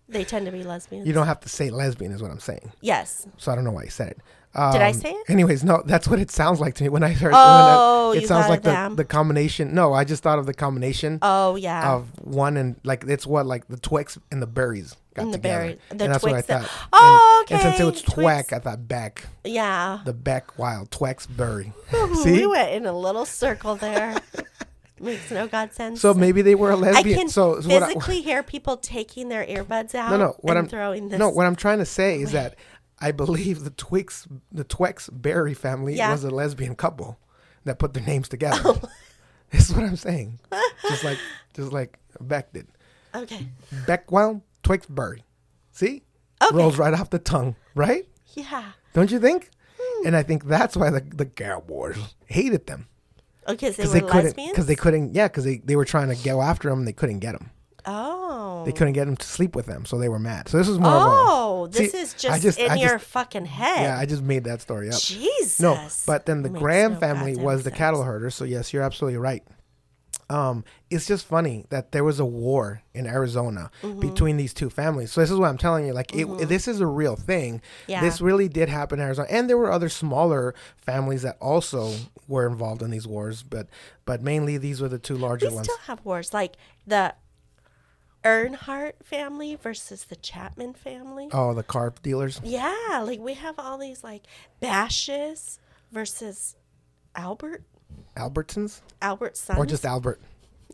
They 0.08 0.24
tend 0.24 0.46
to 0.46 0.52
be 0.52 0.64
lesbians. 0.64 1.06
You 1.06 1.12
don't 1.12 1.26
have 1.26 1.40
to 1.40 1.48
say 1.50 1.68
lesbian, 1.68 2.12
is 2.12 2.22
what 2.22 2.30
I'm 2.30 2.40
saying. 2.40 2.72
Yes. 2.80 3.26
So 3.36 3.52
I 3.52 3.54
don't 3.54 3.64
know 3.64 3.72
why 3.72 3.84
you 3.84 3.90
said 3.90 4.08
it. 4.08 4.18
Um, 4.54 4.72
Did 4.72 4.82
I 4.82 4.92
say 4.92 5.10
it? 5.12 5.30
Anyways, 5.30 5.62
no, 5.62 5.82
that's 5.84 6.08
what 6.08 6.18
it 6.18 6.30
sounds 6.30 6.58
like 6.58 6.74
to 6.76 6.82
me 6.84 6.88
when 6.88 7.02
I 7.04 7.12
heard. 7.12 7.32
Oh, 7.34 8.12
I, 8.14 8.18
it 8.18 8.26
sounds 8.26 8.48
like 8.48 8.62
the, 8.62 8.92
the 8.96 9.04
combination. 9.04 9.74
No, 9.74 9.92
I 9.92 10.04
just 10.04 10.22
thought 10.22 10.38
of 10.38 10.46
the 10.46 10.54
combination 10.54 11.18
Oh 11.22 11.54
yeah. 11.56 11.92
of 11.94 12.08
one 12.26 12.56
and 12.56 12.76
like 12.82 13.04
it's 13.06 13.26
what 13.26 13.46
like 13.46 13.68
the 13.68 13.76
Twix 13.76 14.18
and 14.32 14.40
the 14.42 14.46
berries 14.46 14.96
got 15.14 15.22
And 15.22 15.34
the 15.34 15.38
together. 15.38 15.58
berries- 15.64 15.78
the 15.90 16.04
and 16.04 16.12
that's 16.14 16.22
what 16.24 16.30
I 16.32 16.40
Twix 16.40 16.46
that- 16.48 16.62
thought. 16.64 16.88
Oh, 16.94 17.44
And, 17.50 17.60
and 17.60 17.62
since 17.76 17.80
it 17.80 17.84
was 17.84 18.02
Twix. 18.02 18.52
I 18.52 18.58
thought 18.58 18.88
Beck, 18.88 19.26
yeah. 19.44 20.00
the 20.04 20.14
Beck 20.14 20.58
Wild 20.58 20.90
Twex 20.90 21.28
Berry. 21.36 21.72
we 22.24 22.46
went 22.46 22.72
in 22.72 22.86
a 22.86 22.98
little 22.98 23.26
circle 23.26 23.76
there. 23.76 24.16
Makes 25.00 25.30
no 25.30 25.46
god 25.46 25.72
sense. 25.74 26.00
so 26.00 26.12
maybe 26.12 26.42
they 26.42 26.56
were 26.56 26.72
a 26.72 26.76
lesbian. 26.76 27.16
I 27.18 27.20
can 27.20 27.28
so 27.28 27.60
what 27.60 27.82
I- 27.82 27.86
physically 27.92 28.20
hear 28.22 28.42
people 28.42 28.76
taking 28.78 29.28
their 29.28 29.46
earbuds 29.46 29.94
out 29.94 30.10
No, 30.10 30.16
no. 30.16 30.36
What 30.40 30.56
and 30.56 30.60
I'm 30.64 30.66
throwing 30.68 31.08
this. 31.10 31.18
no. 31.20 31.28
What 31.28 31.46
I'm 31.46 31.54
trying 31.54 31.78
to 31.78 31.84
say 31.86 32.20
is 32.20 32.32
that 32.32 32.56
I 33.00 33.12
believe 33.12 33.64
the 33.64 33.70
Twix, 33.70 34.26
the 34.50 34.64
Twex 34.64 35.08
Berry 35.12 35.54
family 35.54 35.94
Yeah. 35.96 36.10
was 36.12 36.24
a 36.24 36.30
lesbian 36.30 36.74
couple 36.74 37.18
that 37.64 37.78
put 37.78 37.94
their 37.94 38.04
names 38.04 38.28
together. 38.28 38.74
This 39.50 39.70
is 39.70 39.74
what 39.74 39.84
I'm 39.86 39.96
saying. 39.96 40.40
just 40.90 41.04
like, 41.04 41.16
just 41.54 41.72
like 41.72 41.98
Beck 42.20 42.52
did. 42.52 42.66
okay. 43.14 43.46
Beckwild 43.86 44.42
Twix 44.62 44.84
Berry. 44.84 45.24
See, 45.72 46.02
Okay. 46.42 46.54
rolls 46.54 46.76
right 46.76 46.92
off 46.92 47.08
the 47.08 47.18
tongue, 47.18 47.56
right? 47.74 48.06
Yeah. 48.34 48.64
Don't 48.92 49.10
you 49.10 49.18
think? 49.18 49.48
Hmm. 49.80 50.06
And 50.08 50.14
I 50.16 50.22
think 50.22 50.44
that's 50.44 50.76
why 50.76 50.90
the 50.90 51.00
the 51.00 51.24
Cowboys 51.24 51.96
hated 52.26 52.66
them 52.66 52.88
Okay, 53.48 53.70
so 53.72 53.76
because 53.78 53.92
they 53.92 54.00
they 54.00 54.04
were 54.04 54.10
couldn't 54.10 54.24
lesbians. 54.26 54.50
because 54.52 54.66
they 54.66 54.76
couldn't 54.76 55.14
yeah 55.14 55.28
because 55.28 55.44
they, 55.44 55.56
they 55.64 55.76
were 55.76 55.86
trying 55.86 56.08
to 56.14 56.22
go 56.22 56.42
after 56.42 56.68
them 56.68 56.80
and 56.80 56.86
they 56.88 56.92
couldn't 56.92 57.20
get 57.20 57.32
them. 57.32 57.50
oh. 57.86 58.16
They 58.68 58.72
couldn't 58.72 58.92
get 58.92 59.06
them 59.06 59.16
to 59.16 59.26
sleep 59.26 59.56
with 59.56 59.64
them, 59.64 59.86
so 59.86 59.96
they 59.96 60.10
were 60.10 60.18
mad. 60.18 60.48
So 60.48 60.58
this 60.58 60.68
is 60.68 60.78
more 60.78 60.92
Oh, 60.92 61.62
of 61.64 61.70
a 61.74 61.78
this 61.78 61.92
See, 61.92 61.98
is 61.98 62.14
I 62.26 62.38
just, 62.38 62.58
in 62.58 62.70
I 62.70 62.74
your 62.74 62.98
just- 62.98 63.06
fucking 63.06 63.46
head. 63.46 63.80
Yeah, 63.82 63.98
I 63.98 64.04
just 64.04 64.22
made 64.22 64.44
that 64.44 64.60
story 64.60 64.90
up. 64.90 65.00
Jesus. 65.00 65.58
No, 65.58 65.88
but 66.06 66.26
then 66.26 66.42
the 66.42 66.50
Graham 66.50 66.92
no 66.94 66.98
family 67.00 67.34
was 67.34 67.64
the 67.64 67.70
sense. 67.70 67.78
cattle 67.78 68.02
herder. 68.02 68.28
So 68.28 68.44
yes, 68.44 68.72
you're 68.74 68.82
absolutely 68.82 69.16
right. 69.18 69.42
Um, 70.30 70.64
it's 70.90 71.06
just 71.06 71.24
funny 71.24 71.64
that 71.70 71.92
there 71.92 72.04
was 72.04 72.20
a 72.20 72.24
war 72.26 72.82
in 72.92 73.06
Arizona 73.06 73.70
Mm-hmm. 73.82 74.00
between 74.00 74.36
these 74.36 74.52
two 74.52 74.68
families. 74.68 75.10
So 75.12 75.22
this 75.22 75.30
is 75.30 75.38
what 75.38 75.48
I'm 75.48 75.56
telling 75.56 75.86
you. 75.86 75.94
Like, 75.94 76.14
it, 76.14 76.26
this 76.48 76.68
is 76.68 76.80
a 76.82 76.86
real 76.86 77.16
thing. 77.16 77.62
Yeah. 77.86 78.02
This 78.02 78.20
really 78.20 78.48
did 78.48 78.68
happen 78.68 78.98
in 78.98 79.06
Arizona, 79.06 79.28
and 79.30 79.48
there 79.48 79.56
were 79.56 79.72
other 79.72 79.88
smaller 79.88 80.54
families 80.76 81.22
that 81.22 81.38
also 81.40 81.94
were 82.26 82.46
involved 82.46 82.82
in 82.82 82.90
these 82.90 83.06
wars. 83.06 83.42
But 83.42 83.68
but 84.04 84.22
mainly 84.22 84.58
these 84.58 84.82
were 84.82 84.88
the 84.88 84.98
two 84.98 85.16
larger 85.16 85.48
We 85.48 85.54
ones. 85.54 85.66
still 85.66 85.78
have 85.86 86.04
wars 86.04 86.34
like 86.34 86.56
the 86.86 87.14
Earnhardt 88.24 88.94
family 89.04 89.54
versus 89.54 90.04
the 90.04 90.16
Chapman 90.16 90.74
family. 90.74 91.28
Oh, 91.32 91.54
the 91.54 91.62
car 91.62 91.92
dealers. 92.02 92.40
Yeah, 92.44 93.02
like 93.04 93.20
we 93.20 93.34
have 93.34 93.54
all 93.58 93.78
these 93.78 94.02
like 94.04 94.22
Bashas' 94.60 95.58
versus 95.92 96.56
Albert, 97.14 97.62
Albertsons? 98.16 98.80
Albert's 99.00 99.40
sons, 99.40 99.58
Or 99.58 99.66
just 99.66 99.84
Albert? 99.86 100.20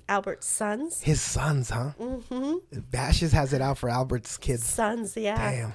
Albert's 0.09 0.47
sons, 0.47 1.03
His 1.03 1.21
sons, 1.21 1.71
huh? 1.71 1.93
Mm-hmm. 2.01 2.79
Bashas' 2.91 3.33
has 3.33 3.53
it 3.53 3.61
out 3.63 3.79
for 3.79 3.89
Albert's 3.89 4.37
kids. 4.37 4.65
sons. 4.65 5.17
Yeah, 5.17 5.37
Damn. 5.37 5.73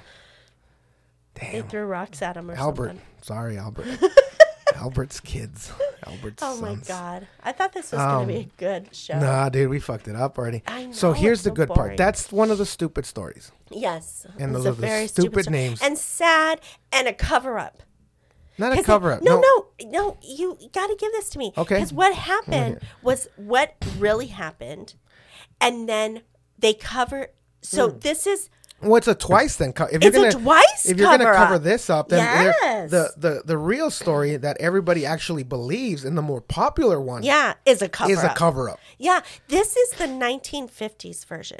they 1.36 1.62
threw 1.62 1.86
rocks 1.86 2.22
at 2.22 2.36
him 2.36 2.50
or 2.52 2.56
Albert. 2.56 2.88
something. 2.90 3.06
Sorry, 3.22 3.58
Albert. 3.58 3.88
Albert's 4.76 5.20
kids. 5.20 5.72
Albert's 6.06 6.42
Oh 6.44 6.60
my 6.62 6.70
sons. 6.76 6.88
god, 6.88 7.28
I 7.44 7.52
thought 7.52 7.74
this 7.74 7.92
was 7.92 8.00
gonna 8.00 8.28
be 8.28 8.36
a 8.36 8.50
good 8.58 8.96
show. 8.96 9.20
Nah, 9.20 9.50
dude, 9.50 9.70
we 9.70 9.80
fucked 9.80 10.08
it 10.08 10.16
up 10.16 10.38
already. 10.38 10.64
I 10.68 10.86
know, 10.88 10.92
so 10.92 11.14
here's 11.14 11.40
it's 11.40 11.44
the 11.46 11.50
so 11.50 11.56
good 11.56 11.70
part. 11.70 11.98
That's 11.98 12.32
one 12.32 12.52
of 12.52 12.58
the 12.58 12.66
stupid 12.66 13.06
stories. 13.06 13.52
Yes, 13.72 14.26
And 14.40 14.54
those 14.56 14.66
are 14.66 14.72
the 14.72 14.82
very 14.82 15.08
stupid 15.08 15.44
story. 15.44 15.58
names. 15.58 15.82
and 15.82 15.98
sad 15.98 16.62
and 16.92 17.08
a 17.08 17.14
cover 17.14 17.60
up. 17.60 17.84
Not 18.58 18.74
a 18.74 18.76
'Cause 18.78 18.86
cover 18.86 19.12
up. 19.14 19.22
No, 19.22 19.40
no, 19.40 19.68
no. 19.90 20.18
You 20.22 20.58
got 20.74 20.88
to 20.88 20.96
give 21.00 21.12
this 21.14 21.30
to 21.30 21.38
me. 21.40 21.54
Okay. 21.58 21.76
Because 21.76 21.94
what 21.94 22.14
happened 22.14 22.80
was 23.02 23.30
what 23.38 23.76
really 23.98 24.28
happened, 24.28 24.96
and 25.62 25.88
then 25.88 26.24
they 26.58 26.74
cover. 26.74 27.28
So 27.62 27.90
Hmm. 27.90 28.00
this 28.00 28.28
is 28.28 28.50
Well, 28.82 28.96
it's 28.96 29.08
a 29.08 29.16
twice 29.16 29.56
then. 29.58 29.74
co- 29.74 29.86
If 29.92 29.96
It's 30.04 30.16
you're 30.16 30.32
gonna, 30.32 30.44
twice 30.44 30.86
If 30.86 30.98
you're 30.98 31.08
gonna 31.10 31.26
cover 31.26 31.36
cover 31.38 31.56
up. 31.56 31.64
this 31.64 31.90
up, 31.90 32.10
then 32.10 32.20
Yes. 32.20 32.92
the 32.92 33.12
the 33.18 33.42
the 33.46 33.58
real 33.58 33.92
story 33.92 34.38
that 34.38 34.58
everybody 34.60 35.06
actually 35.06 35.44
believes, 35.44 36.06
and 36.06 36.18
the 36.18 36.22
more 36.22 36.42
popular 36.42 37.00
one, 37.02 37.24
yeah 37.24 37.54
is 37.66 37.82
a 37.82 37.90
cover 37.90 38.12
is 38.12 38.24
a 38.24 38.32
up. 38.32 38.36
cover 38.38 38.70
up. 38.70 38.80
Yeah, 38.98 39.22
this 39.50 39.76
is 39.76 39.90
the 39.92 40.06
1950s 40.08 41.26
version. 41.26 41.60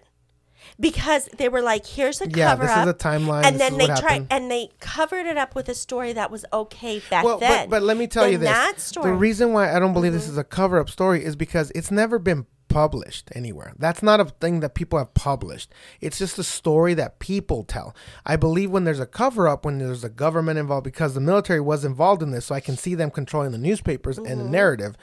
Because 0.80 1.28
they 1.38 1.50
were 1.50 1.62
like, 1.62 1.86
here's 1.86 2.22
a 2.22 2.30
Yeah, 2.30 2.50
cover 2.52 2.64
this 2.64 2.72
is 2.72 2.78
up, 2.78 2.88
a 2.88 2.94
timeline, 2.94 3.44
and 3.44 3.60
then 3.60 3.74
is 3.74 3.88
they 3.88 3.88
tried 3.96 4.28
and 4.30 4.50
they 4.52 4.70
covered 4.80 5.26
it 5.26 5.38
up 5.38 5.56
with 5.56 5.68
a 5.68 5.74
story 5.74 6.14
that 6.14 6.32
was 6.32 6.46
okay 6.54 7.02
back 7.10 7.24
Well, 7.26 7.38
then. 7.40 7.70
but 7.70 7.78
but 7.78 7.84
let 7.84 7.98
me 7.98 8.08
tell 8.08 8.24
Then 8.24 8.34
you 8.34 8.38
this: 8.38 8.50
Mm-hmm. 8.50 9.02
the 9.04 9.14
reason 9.14 9.52
why 9.54 9.76
I 9.76 9.80
don't 9.80 9.94
believe 9.94 10.14
this 10.14 10.28
is 10.28 10.38
a 10.38 10.44
cover 10.44 10.80
up 10.80 10.90
story 10.90 11.24
is 11.24 11.36
because 11.36 11.72
it's 11.76 11.92
never 11.92 12.20
been 12.20 12.46
published 12.70 13.30
anywhere. 13.36 13.74
That's 13.78 14.02
not 14.02 14.20
a 14.20 14.26
thing 14.26 14.62
that 14.62 14.76
people 14.76 14.98
have 15.00 15.14
published. 15.14 15.74
It's 16.00 16.18
just 16.20 16.40
a 16.40 16.44
story 16.44 16.94
that 16.94 17.20
people 17.20 17.64
tell. 17.64 17.94
I 18.26 18.36
believe 18.38 18.72
when 18.72 18.86
there's 18.86 19.00
a 19.00 19.06
cover 19.06 19.48
up, 19.48 19.66
when 19.66 19.80
there's 19.80 20.04
a 20.04 20.10
government 20.10 20.60
involved, 20.60 20.86
because 20.86 21.14
the 21.14 21.20
military 21.20 21.60
was 21.60 21.84
involved 21.84 22.22
in 22.24 22.32
this, 22.32 22.46
so 22.46 22.56
I 22.56 22.62
can 22.62 22.78
see 22.78 22.96
them 22.96 23.12
controlling 23.12 23.52
the 23.52 23.58
newspapers 23.58 24.18
and 24.18 24.28
Mm-hmm. 24.28 24.44
the 24.44 24.50
narrative. 24.50 24.96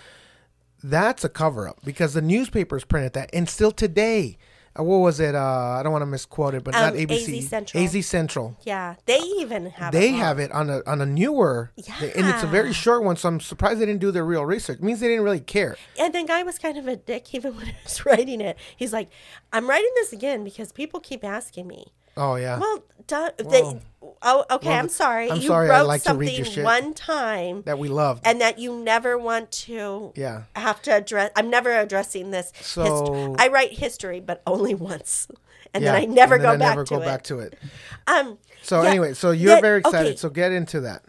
That's 0.83 1.25
a 1.25 1.29
cover 1.29 1.69
up 1.69 1.81
because 1.85 2.15
the 2.15 2.23
newspapers 2.23 2.85
printed 2.85 3.13
that, 3.15 3.31
and 3.33 3.49
still 3.49 3.73
today. 3.73 4.39
Uh, 4.79 4.83
What 4.83 4.99
was 4.99 5.21
it? 5.21 5.35
Uh, 5.35 5.77
I 5.79 5.83
don't 5.83 5.93
want 5.93 6.03
to 6.03 6.07
misquote 6.07 6.55
it, 6.55 6.65
but 6.65 6.73
not 6.75 6.93
Um, 6.95 6.99
ABC. 6.99 7.39
AZ 7.39 7.49
Central. 7.49 7.83
AZ 7.85 8.07
Central 8.07 8.57
yeah, 8.65 8.95
they 9.07 9.19
even 9.39 9.67
have 9.71 9.93
they 9.93 10.11
it 10.11 10.15
have 10.17 10.39
it 10.39 10.51
on 10.53 10.71
a 10.71 10.83
on 10.87 11.01
a 11.01 11.07
newer 11.07 11.71
Yeah. 11.77 11.95
and 12.17 12.27
it's 12.29 12.43
a 12.43 12.47
very 12.47 12.73
short 12.73 13.03
one 13.05 13.17
so 13.17 13.29
i'm 13.29 13.41
surprised 13.41 13.81
they 13.81 13.87
didn't 13.87 14.01
do 14.01 14.11
their 14.11 14.25
real 14.25 14.45
research 14.45 14.79
it 14.79 14.83
means 14.85 15.01
they 15.01 15.09
didn't 15.09 15.25
really 15.25 15.41
care 15.41 15.77
And 15.99 16.13
the 16.15 16.23
guy 16.25 16.43
was 16.43 16.59
kind 16.59 16.77
of 16.79 16.87
a 16.89 16.97
dick 16.97 17.35
even 17.35 17.55
when 17.57 17.67
he 17.67 17.75
was 17.85 18.05
writing 18.07 18.41
it. 18.41 18.57
He's 18.77 18.93
like, 18.93 19.09
I'm 19.53 19.69
writing 19.69 19.91
this 19.97 20.13
again 20.13 20.45
because 20.45 20.73
people 20.73 21.01
keep 21.01 21.25
asking 21.25 21.67
me. 21.69 21.93
Oh 22.17 22.37
yeah 22.37 22.59
Well, 22.59 22.83
they, 23.09 23.81
oh, 24.23 24.45
okay, 24.51 24.69
Well, 24.69 24.79
I'm 24.79 24.89
sorry. 24.89 25.31
I'm 25.31 25.41
you 25.41 25.47
sorry, 25.49 25.71
I 25.71 25.79
wrote 25.81 25.87
like 25.87 26.03
to 26.05 26.15
read 26.15 26.27
something 26.29 26.45
your 26.45 26.53
shit. 26.55 26.65
one 26.65 26.93
time 26.95 27.63
that 27.67 27.79
we 27.79 27.89
loved 27.89 28.27
and 28.27 28.41
that 28.41 28.59
you 28.59 28.75
never 28.77 29.17
want 29.17 29.53
to 29.53 30.13
Yeah. 30.17 30.43
have 30.57 30.83
to 30.83 30.93
address. 30.93 31.31
I'm 31.37 31.49
never 31.51 31.71
addressing 31.79 32.31
this. 32.33 32.51
hist- 32.57 32.71
So- 32.71 33.37
I 33.39 33.49
write 33.49 33.73
history, 33.75 34.19
but 34.21 34.43
only 34.47 34.75
once. 34.75 35.29
And 35.75 35.85
yeah 35.85 35.93
then 35.93 36.03
I 36.03 36.05
never 36.07 36.39
go 36.39 36.51
I 36.51 36.57
back 36.57 36.71
never 36.71 36.85
to 36.85 36.95
go 36.97 37.03
it. 37.03 37.05
back 37.05 37.23
to 37.25 37.39
it 37.41 37.59
Um, 38.07 38.39
so 38.63 38.83
yeah, 38.83 38.89
anyway 38.89 39.13
so 39.15 39.31
you're 39.31 39.51
that- 39.57 39.63
very 39.63 39.81
excited 39.81 40.09
okay. 40.13 40.17
so 40.17 40.31
get 40.31 40.51
into 40.53 40.81
that 40.81 41.05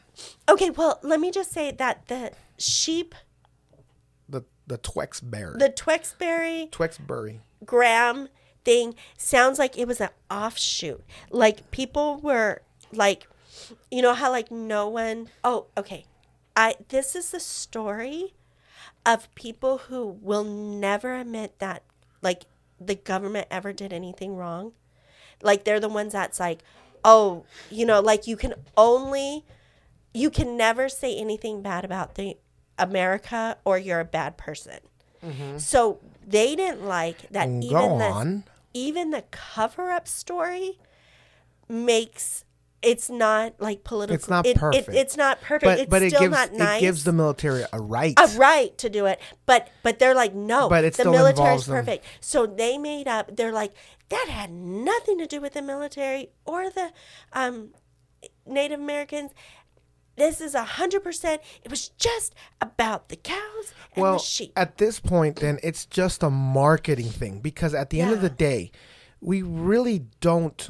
Okay, 0.49 0.69
well, 0.71 0.99
let 1.03 1.19
me 1.19 1.31
just 1.31 1.51
say 1.51 1.71
that 1.71 2.07
the 2.07 2.31
sheep, 2.57 3.15
the 4.27 4.43
the 4.65 4.77
twexberry 4.77 5.57
the 5.57 5.69
Twexberry. 5.69 6.69
Twexberry. 6.69 7.39
Graham 7.65 8.27
thing 8.67 8.95
sounds 9.17 9.57
like 9.57 9.77
it 9.77 9.87
was 9.87 10.01
an 10.01 10.09
offshoot. 10.29 11.01
Like 11.31 11.71
people 11.71 12.19
were 12.21 12.61
like, 12.91 13.25
you 13.89 14.01
know 14.01 14.13
how 14.13 14.29
like 14.29 14.51
no 14.51 14.89
one. 14.89 15.29
Oh, 15.41 15.67
okay. 15.77 16.03
I 16.53 16.75
this 16.89 17.15
is 17.15 17.31
the 17.31 17.39
story 17.39 18.33
of 19.05 19.33
people 19.35 19.77
who 19.87 20.17
will 20.21 20.43
never 20.43 21.15
admit 21.15 21.59
that 21.59 21.83
like 22.21 22.43
the 22.77 22.95
government 22.95 23.47
ever 23.49 23.71
did 23.71 23.93
anything 23.93 24.35
wrong. 24.35 24.73
Like 25.41 25.63
they're 25.63 25.79
the 25.79 25.87
ones 25.87 26.11
that's 26.11 26.37
like, 26.37 26.59
oh, 27.05 27.45
you 27.71 27.85
know, 27.85 28.01
like 28.01 28.27
you 28.27 28.35
can 28.35 28.53
only 28.75 29.45
you 30.13 30.29
can 30.29 30.57
never 30.57 30.89
say 30.89 31.15
anything 31.15 31.61
bad 31.61 31.85
about 31.85 32.15
the 32.15 32.35
America 32.77 33.57
or 33.63 33.77
you're 33.77 34.01
a 34.01 34.05
bad 34.05 34.35
person. 34.35 34.79
Mm-hmm. 35.25 35.57
So 35.57 35.99
they 36.27 36.53
didn't 36.57 36.85
like 36.85 37.29
that 37.29 37.47
even 37.47 37.69
go 37.69 37.97
the 37.97 38.03
on. 38.03 38.43
Even 38.77 39.11
the 39.11 39.23
cover 39.31 39.89
up 39.91 40.07
story 40.07 40.79
makes 41.67 42.43
it's 42.83 43.09
not 43.09 43.55
like 43.59 43.83
political. 43.83 44.13
It's 44.15 44.29
not 44.29 44.45
it- 44.45 44.49
it- 44.51 44.57
perfect. 44.59 44.89
it's 44.89 45.17
not 45.17 45.41
perfect. 45.41 45.63
but 45.63 45.79
it's 45.79 45.89
but 45.89 46.01
it 46.03 46.09
still 46.11 46.21
gives 46.21 46.31
not 46.31 46.53
nice. 46.53 46.77
it 46.77 46.81
gives 46.81 47.03
the 47.03 47.11
military 47.11 47.63
a 47.73 47.79
right 47.81 48.13
a 48.19 48.27
right 48.37 48.77
to 48.77 48.89
do 48.89 49.07
it, 49.07 49.19
but 49.47 49.67
but 49.81 49.97
they're 49.99 50.13
like 50.13 50.35
no. 50.35 50.69
But 50.69 50.83
it 50.85 50.93
the 50.93 51.01
still 51.03 51.11
military's 51.11 51.39
involves 51.39 51.65
them. 51.65 51.75
perfect. 51.75 52.05
So 52.21 52.45
they 52.45 52.77
made 52.77 53.07
up. 53.07 53.35
They're 53.35 53.51
like 53.51 53.73
that 54.09 54.27
had 54.29 54.51
nothing 54.51 55.17
to 55.17 55.25
do 55.25 55.41
with 55.41 55.53
the 55.53 55.61
military 55.61 56.29
or 56.45 56.69
the 56.69 56.91
um, 57.33 57.73
Native 58.45 58.79
Americans. 58.79 59.31
This 60.17 60.41
is 60.41 60.55
a 60.55 60.63
hundred 60.63 61.03
percent. 61.03 61.41
It 61.63 61.71
was 61.71 61.89
just 61.89 62.35
about 62.59 63.09
the 63.09 63.15
cows 63.15 63.73
and 63.95 64.01
well 64.01 64.13
the 64.13 64.19
sheep. 64.19 64.51
at 64.55 64.77
this 64.77 64.99
point 64.99 65.37
then 65.37 65.59
it's 65.63 65.85
just 65.85 66.23
a 66.23 66.29
marketing 66.29 67.09
thing 67.09 67.39
because 67.39 67.73
at 67.73 67.89
the 67.91 68.01
end 68.01 68.11
of 68.11 68.21
the 68.21 68.29
day 68.29 68.71
we 69.21 69.41
really 69.41 70.05
don't 70.19 70.69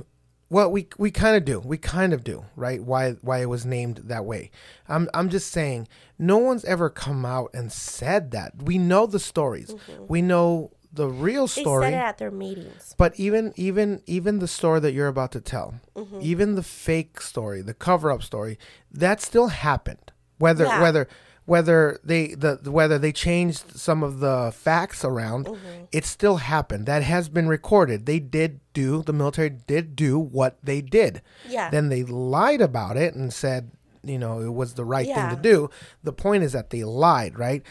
well 0.50 0.72
we 0.72 0.88
we 0.98 1.12
kind 1.12 1.36
of 1.36 1.46
do. 1.46 1.60
We 1.60 1.78
kind 1.78 2.14
of 2.14 2.24
do 2.24 2.46
right? 2.56 2.84
Why 2.84 3.14
why 3.22 3.40
it 3.42 3.50
was 3.50 3.66
named 3.66 4.02
that 4.06 4.26
way. 4.26 4.52
I'm 4.88 5.10
i'm 5.14 5.30
just 5.30 5.52
saying 5.52 5.88
no 6.20 6.38
one's 6.38 6.66
ever 6.66 6.90
come 6.90 7.26
out 7.26 7.50
and 7.54 7.72
said 7.72 8.32
that. 8.32 8.64
We 8.64 8.78
know 8.78 9.06
the 9.06 9.20
stories. 9.20 9.74
Mm-hmm. 9.74 10.06
We 10.08 10.22
know 10.22 10.72
the 10.92 11.08
real 11.10 11.48
Mm-hmm. 11.48 11.60
they 11.60 11.64
story 11.64 11.86
said 11.86 11.94
it 11.94 11.98
at 11.98 12.18
their 12.18 12.32
meetings. 12.32 12.96
but 12.98 13.14
even 13.20 13.54
even 13.56 14.02
even 14.06 14.40
the 14.40 14.48
story 14.48 14.80
that 14.80 14.94
you're 14.94 15.08
about 15.08 15.32
to 15.34 15.42
tell, 15.42 15.76
Mm-hmm. 15.96 16.20
even 16.22 16.56
the 16.56 16.64
fake 16.64 17.22
story, 17.22 17.62
the 17.62 17.74
cover 17.74 18.12
up 18.12 18.24
story, 18.24 18.58
that 18.92 19.22
still 19.22 19.48
happened. 19.48 20.12
Whether 20.38 20.66
Yeah. 20.66 20.82
whether 20.82 21.08
whether 21.46 21.98
they 22.04 22.34
the 22.36 22.60
whether 22.70 22.98
they 23.00 23.12
changed 23.14 23.78
some 23.80 24.04
of 24.04 24.20
the 24.20 24.52
facts 24.56 25.06
around, 25.06 25.46
Mm-hmm. 25.46 25.84
it 25.92 26.06
still 26.06 26.38
happened. 26.38 26.86
That 26.88 27.04
has 27.04 27.30
been 27.30 27.48
recorded. 27.48 28.06
They 28.06 28.20
did 28.20 28.60
do 28.74 29.02
the 29.04 29.14
military 29.14 29.50
did 29.50 29.96
do 29.96 30.18
what 30.20 30.58
they 30.64 30.82
did. 30.82 31.22
Yeah. 31.48 31.70
Then 31.70 31.90
they 31.90 32.04
lied 32.04 32.62
about 32.62 32.98
it 32.98 33.14
and 33.16 33.32
said, 33.34 33.72
you 34.04 34.18
know, 34.20 34.42
it 34.42 34.54
was 34.54 34.74
the 34.76 34.86
right 34.86 35.08
Yeah. 35.08 35.28
thing 35.30 35.36
to 35.38 35.42
do. 35.42 35.70
The 36.04 36.14
point 36.14 36.44
is 36.44 36.52
that 36.54 36.70
they 36.70 36.84
lied, 36.84 37.38
right? 37.40 37.64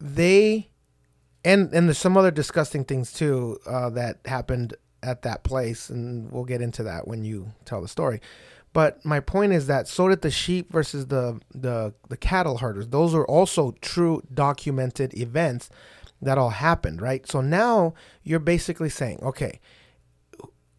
They 0.00 0.68
and 1.46 1.72
and 1.72 1.88
there's 1.88 1.96
some 1.96 2.16
other 2.16 2.32
disgusting 2.32 2.84
things 2.84 3.12
too 3.12 3.58
uh, 3.66 3.88
that 3.90 4.18
happened 4.24 4.74
at 5.02 5.22
that 5.22 5.44
place, 5.44 5.88
and 5.88 6.30
we'll 6.32 6.44
get 6.44 6.60
into 6.60 6.82
that 6.82 7.06
when 7.06 7.24
you 7.24 7.52
tell 7.64 7.80
the 7.80 7.88
story. 7.88 8.20
But 8.72 9.02
my 9.04 9.20
point 9.20 9.52
is 9.52 9.68
that 9.68 9.86
so 9.86 10.08
did 10.08 10.22
the 10.22 10.30
sheep 10.30 10.72
versus 10.72 11.06
the 11.06 11.40
the 11.54 11.94
the 12.08 12.16
cattle 12.16 12.58
herders. 12.58 12.88
Those 12.88 13.14
are 13.14 13.24
also 13.24 13.74
true 13.80 14.22
documented 14.34 15.16
events 15.16 15.70
that 16.20 16.36
all 16.36 16.50
happened, 16.50 17.00
right? 17.00 17.26
So 17.26 17.40
now 17.40 17.94
you're 18.24 18.40
basically 18.40 18.88
saying, 18.88 19.20
okay, 19.22 19.60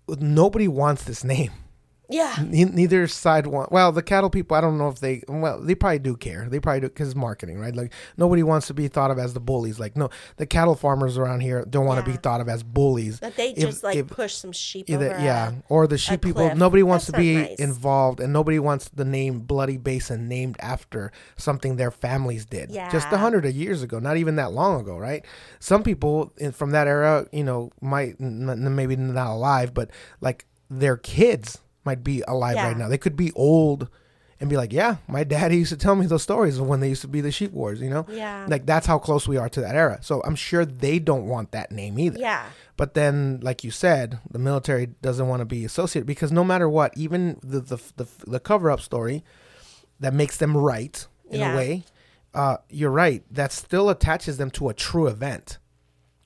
nobody 0.10 0.68
wants 0.68 1.06
this 1.06 1.24
name. 1.24 1.52
Yeah. 2.10 2.36
Ne- 2.42 2.64
neither 2.66 3.06
side 3.08 3.48
want. 3.48 3.72
Well, 3.72 3.92
the 3.92 4.02
cattle 4.02 4.30
people, 4.30 4.56
I 4.56 4.62
don't 4.62 4.78
know 4.78 4.88
if 4.88 5.00
they. 5.02 5.24
Well, 5.28 5.60
they 5.62 5.76
probably 5.76 6.00
do 6.00 6.16
care. 6.16 6.48
They 6.50 6.60
probably 6.60 6.82
do 6.82 6.88
because 6.88 7.10
it's 7.10 7.16
marketing, 7.18 7.60
right? 7.60 7.76
Like 7.76 7.92
nobody 8.16 8.44
wants 8.44 8.68
to 8.68 8.74
be 8.74 8.88
thought 8.88 9.12
of 9.12 9.20
as 9.20 9.34
the 9.34 9.40
bullies. 9.42 9.78
Like 9.80 9.98
no, 9.98 10.10
the 10.38 10.46
cattle 10.46 10.76
farmers 10.76 11.18
around 11.18 11.42
here 11.42 11.66
don't 11.70 11.86
want 11.86 12.04
to 12.06 12.10
be 12.10 12.18
thought 12.18 12.40
of 12.40 12.48
as 12.48 12.64
bullies. 12.64 13.20
That 13.20 13.36
they 13.36 13.50
If- 13.50 13.58
just 13.58 13.84
like 13.84 13.98
if- 13.98 14.08
push 14.08 14.36
some 14.36 14.54
sheep 14.54 14.90
Either, 14.90 15.14
over. 15.16 15.24
yeah, 15.24 15.50
a- 15.50 15.54
or 15.68 15.86
the 15.88 15.98
sheep 15.98 16.22
people. 16.22 16.44
cliff. 16.48 16.58
Nobody 16.58 16.82
wants 16.84 17.08
That's 17.08 17.18
to 17.18 17.22
be 17.22 17.36
nice. 17.36 17.56
involved, 17.60 18.20
and 18.22 18.32
nobody 18.32 18.60
wants 18.60 18.88
the 18.90 19.06
name 19.06 19.40
Bloody 19.42 19.78
Basin 19.78 20.30
named 20.30 20.56
after 20.62 21.12
something 21.36 21.76
their 21.76 21.92
families 21.92 22.46
did 22.46 22.72
Yeah. 22.72 22.90
just 22.90 23.12
a 23.12 23.18
hundred 23.18 23.46
of 23.46 23.54
years 23.54 23.84
ago. 23.84 24.00
Not 24.00 24.16
even 24.18 24.38
that 24.38 24.54
long 24.54 24.80
ago, 24.80 24.98
right? 24.98 25.26
Some 25.60 25.84
people 25.84 26.32
in, 26.38 26.54
from 26.54 26.72
that 26.72 26.88
era, 26.88 27.26
you 27.34 27.44
know, 27.44 27.72
might 27.82 28.16
n- 28.22 28.50
n- 28.50 28.76
maybe 28.76 28.96
not 28.96 29.28
alive, 29.32 29.74
but 29.74 29.90
like 30.22 30.46
their 30.70 30.96
kids 30.98 31.60
might 31.88 32.04
be 32.04 32.18
alive 32.28 32.56
Yeah. 32.58 32.68
right 32.68 32.78
now. 32.78 32.88
They 32.90 32.98
could 33.06 33.16
be 33.16 33.32
old 33.34 33.90
and 34.40 34.50
be 34.52 34.58
like, 34.58 34.72
yeah, 34.82 34.98
my 35.08 35.24
daddy 35.24 35.58
used 35.64 35.72
to 35.72 35.78
tell 35.86 35.96
me 35.96 36.06
those 36.06 36.22
stories 36.30 36.60
of 36.60 36.68
when 36.68 36.80
they 36.82 36.90
used 36.90 37.02
to 37.02 37.08
be 37.08 37.22
the 37.22 37.32
sheep 37.32 37.52
wars, 37.52 37.82
you 37.82 37.90
know? 37.90 38.06
Yeah. 38.10 38.46
Like 38.48 38.66
that's 38.68 38.86
how 38.86 39.00
close 39.00 39.28
we 39.28 39.38
are 39.38 39.50
to 39.50 39.62
that 39.62 39.76
era. 39.76 39.98
So 40.02 40.22
I'm 40.28 40.36
sure 40.36 40.64
they 40.66 41.00
don't 41.00 41.26
want 41.34 41.52
that 41.54 41.72
name 41.72 41.98
either. 41.98 42.20
Yeah. 42.20 42.44
But 42.76 42.94
then, 42.94 43.40
like 43.42 43.64
you 43.64 43.72
said, 43.72 44.20
the 44.30 44.38
military 44.50 44.86
doesn't 45.02 45.28
want 45.28 45.40
to 45.42 45.46
be 45.46 45.66
associated 45.66 46.06
because 46.06 46.32
no 46.32 46.44
matter 46.44 46.70
what, 46.70 46.90
even 46.96 47.40
the 47.42 47.60
the 47.62 47.80
the, 47.96 48.08
the 48.28 48.40
cover 48.40 48.70
up 48.70 48.82
story 48.82 49.24
that 50.00 50.14
makes 50.14 50.38
them 50.38 50.56
right 50.56 50.96
in 51.32 51.40
Yeah. 51.40 51.54
a 51.54 51.58
way, 51.58 51.84
uh, 52.36 52.58
you're 52.70 52.92
right. 53.06 53.24
That 53.32 53.52
still 53.52 53.90
attaches 53.90 54.38
them 54.38 54.52
to 54.52 54.70
a 54.70 54.74
true 54.76 55.08
event, 55.08 55.58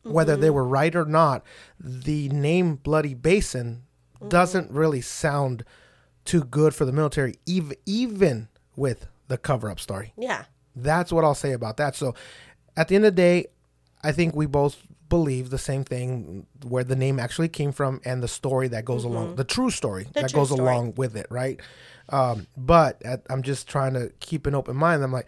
whether 0.03 0.33
Mm-hmm. 0.33 0.41
they 0.41 0.49
were 0.49 0.67
right 0.67 0.93
or 0.93 1.05
not. 1.05 1.45
The 1.79 2.27
name 2.29 2.75
Bloody 2.75 3.13
Basin 3.13 3.83
Mm-hmm. 4.21 4.29
doesn't 4.29 4.71
really 4.71 5.01
sound 5.01 5.63
too 6.25 6.43
good 6.43 6.73
for 6.73 6.85
the 6.85 6.91
military, 6.93 7.35
even 7.45 7.75
even 7.85 8.47
with 8.75 9.07
the 9.27 9.37
cover 9.37 9.69
up 9.69 9.79
story. 9.79 10.13
Yeah. 10.17 10.45
That's 10.75 11.11
what 11.11 11.23
I'll 11.25 11.35
say 11.35 11.51
about 11.51 11.77
that. 11.77 11.95
So, 11.95 12.15
at 12.77 12.87
the 12.87 12.95
end 12.95 13.05
of 13.05 13.15
the 13.15 13.21
day, 13.21 13.47
I 14.03 14.11
think 14.13 14.35
we 14.35 14.45
both 14.45 14.77
believe 15.09 15.49
the 15.49 15.57
same 15.57 15.83
thing 15.83 16.45
where 16.65 16.85
the 16.85 16.95
name 16.95 17.19
actually 17.19 17.49
came 17.49 17.73
from 17.73 17.99
and 18.05 18.23
the 18.23 18.27
story 18.29 18.69
that 18.69 18.85
goes 18.85 19.03
along, 19.03 19.35
the 19.35 19.43
true 19.43 19.69
story 19.69 20.05
that 20.13 20.13
Mm-hmm. 20.13 20.27
true 20.27 20.39
goes 20.39 20.49
story. 20.51 20.61
along 20.61 20.93
with 20.95 21.17
it, 21.17 21.27
right? 21.29 21.59
Um, 22.09 22.47
but 22.55 23.01
at, 23.03 23.23
I'm 23.29 23.41
just 23.43 23.67
trying 23.67 23.93
to 23.95 24.11
keep 24.21 24.47
an 24.47 24.55
open 24.55 24.77
mind. 24.77 25.03
I'm 25.03 25.11
like, 25.11 25.27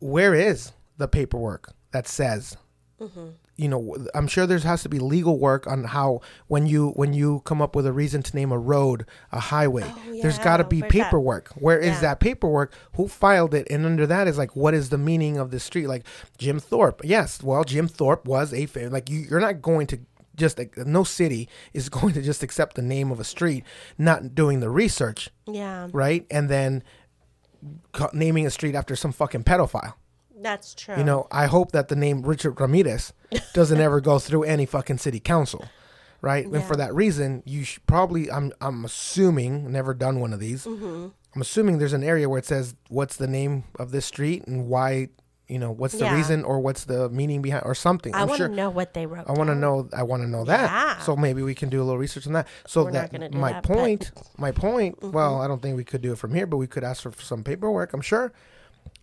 where 0.00 0.34
is 0.34 0.72
the 0.98 1.08
paperwork 1.08 1.72
that 1.92 2.08
says 2.08 2.56
Mm-hmm. 3.00 3.26
You 3.56 3.68
know 3.68 3.96
i'm 4.14 4.26
sure 4.26 4.46
there 4.46 4.58
has 4.58 4.82
to 4.82 4.88
be 4.88 4.98
legal 4.98 5.38
work 5.38 5.66
on 5.68 5.84
how 5.84 6.20
when 6.48 6.66
you 6.66 6.88
when 6.96 7.12
you 7.12 7.40
come 7.44 7.62
up 7.62 7.76
with 7.76 7.86
a 7.86 7.92
reason 7.92 8.22
to 8.22 8.34
name 8.34 8.50
a 8.50 8.58
road 8.58 9.06
a 9.30 9.38
highway 9.38 9.84
oh, 9.86 10.18
there's 10.22 10.38
got 10.40 10.56
to 10.56 10.64
Oh, 10.64 10.68
be 10.68 10.80
where's 10.80 10.92
that? 10.92 11.04
paperwork 11.04 11.48
Where 11.56 11.78
is 11.78 11.94
Yeah. 11.94 12.00
that 12.00 12.20
paperwork 12.20 12.72
who 12.96 13.06
filed 13.06 13.54
it 13.54 13.66
and 13.70 13.86
under 13.86 14.06
that 14.08 14.26
is 14.26 14.36
like 14.38 14.56
what 14.56 14.74
is 14.74 14.88
the 14.88 14.98
meaning 14.98 15.36
of 15.38 15.50
this 15.52 15.62
street 15.62 15.86
like 15.86 16.04
jim 16.36 16.58
thorpe 16.58 17.00
yes 17.04 17.42
well 17.44 17.62
jim 17.64 17.86
thorpe 17.86 18.26
was 18.26 18.52
a 18.52 18.66
fa- 18.66 18.88
like 18.90 19.08
you, 19.08 19.20
you're 19.20 19.40
not 19.40 19.62
going 19.62 19.86
to 19.88 20.00
just 20.36 20.58
like, 20.58 20.76
no 20.78 21.04
city 21.04 21.48
is 21.72 21.88
going 21.98 22.12
to 22.14 22.22
just 22.22 22.42
accept 22.42 22.74
the 22.74 22.82
name 22.82 23.12
of 23.12 23.20
a 23.20 23.24
street 23.24 23.62
not 23.98 24.34
doing 24.34 24.58
the 24.58 24.68
research 24.70 25.30
Yeah. 25.46 25.88
right 25.92 26.26
and 26.30 26.48
then 26.48 26.82
naming 28.12 28.46
a 28.46 28.50
street 28.50 28.74
after 28.74 28.96
some 28.96 29.12
fucking 29.12 29.44
pedophile 29.44 29.94
That's 30.40 30.74
true. 30.74 30.96
you 30.96 31.04
know, 31.04 31.26
I 31.30 31.46
hope 31.46 31.72
that 31.72 31.88
the 31.88 31.96
name 31.96 32.22
Richard 32.22 32.60
Ramirez 32.60 33.12
doesn't 33.52 33.80
ever 33.80 34.00
go 34.00 34.18
through 34.18 34.42
any 34.44 34.66
fucking 34.66 34.98
city 34.98 35.20
council, 35.20 35.64
right? 36.20 36.46
And 36.46 36.64
for 36.64 36.76
that 36.76 36.94
reason, 36.94 37.42
you 37.46 37.64
probably 37.86 38.30
I'm 38.30 38.52
I'm 38.60 38.84
assuming 38.84 39.70
never 39.70 39.94
done 39.94 40.20
one 40.20 40.32
of 40.32 40.40
these. 40.40 40.64
Mm-hmm. 40.66 41.08
I'm 41.34 41.40
assuming 41.40 41.78
there's 41.78 41.92
an 41.92 42.04
area 42.04 42.28
where 42.28 42.38
it 42.38 42.46
says 42.46 42.74
what's 42.88 43.16
the 43.16 43.26
name 43.26 43.64
of 43.78 43.90
this 43.90 44.06
street 44.06 44.46
and 44.46 44.68
why, 44.68 45.08
you 45.48 45.58
know, 45.58 45.72
what's 45.72 45.94
the 45.94 46.04
Yeah. 46.04 46.14
reason 46.16 46.44
or 46.44 46.60
what's 46.60 46.84
the 46.84 47.08
meaning 47.10 47.42
behind 47.42 47.64
or 47.66 47.74
something. 47.74 48.14
I 48.14 48.24
want 48.24 48.38
sure 48.38 48.48
to 48.48 48.54
know 48.54 48.70
what 48.70 48.94
they 48.94 49.06
wrote. 49.06 49.24
I 49.28 49.32
want 49.32 49.48
to 49.50 49.54
know. 49.56 49.88
I 49.96 50.04
want 50.04 50.22
to 50.22 50.28
know 50.28 50.44
that. 50.44 50.70
Yeah. 50.70 50.98
So 51.00 51.16
maybe 51.16 51.42
we 51.42 51.54
can 51.54 51.68
do 51.70 51.80
a 51.80 51.84
little 51.84 51.98
research 51.98 52.26
on 52.28 52.34
that. 52.34 52.46
So 52.68 52.84
We're 52.84 52.92
not 52.92 53.10
that 53.10 53.12
gonna 53.12 53.28
do 53.30 53.38
my 53.38 53.52
that, 53.52 53.62
but- 53.62 53.70
Mm-hmm. 53.72 53.80
point, 53.80 54.12
my 54.38 54.50
point. 54.52 55.02
Well, 55.02 55.40
I 55.40 55.48
don't 55.48 55.60
think 55.60 55.76
we 55.76 55.84
could 55.84 56.02
do 56.02 56.12
it 56.12 56.18
from 56.18 56.34
here, 56.34 56.46
but 56.46 56.56
we 56.58 56.66
could 56.68 56.84
ask 56.84 57.02
for 57.02 57.12
some 57.20 57.42
paperwork. 57.44 57.92
I'm 57.92 58.00
sure. 58.00 58.32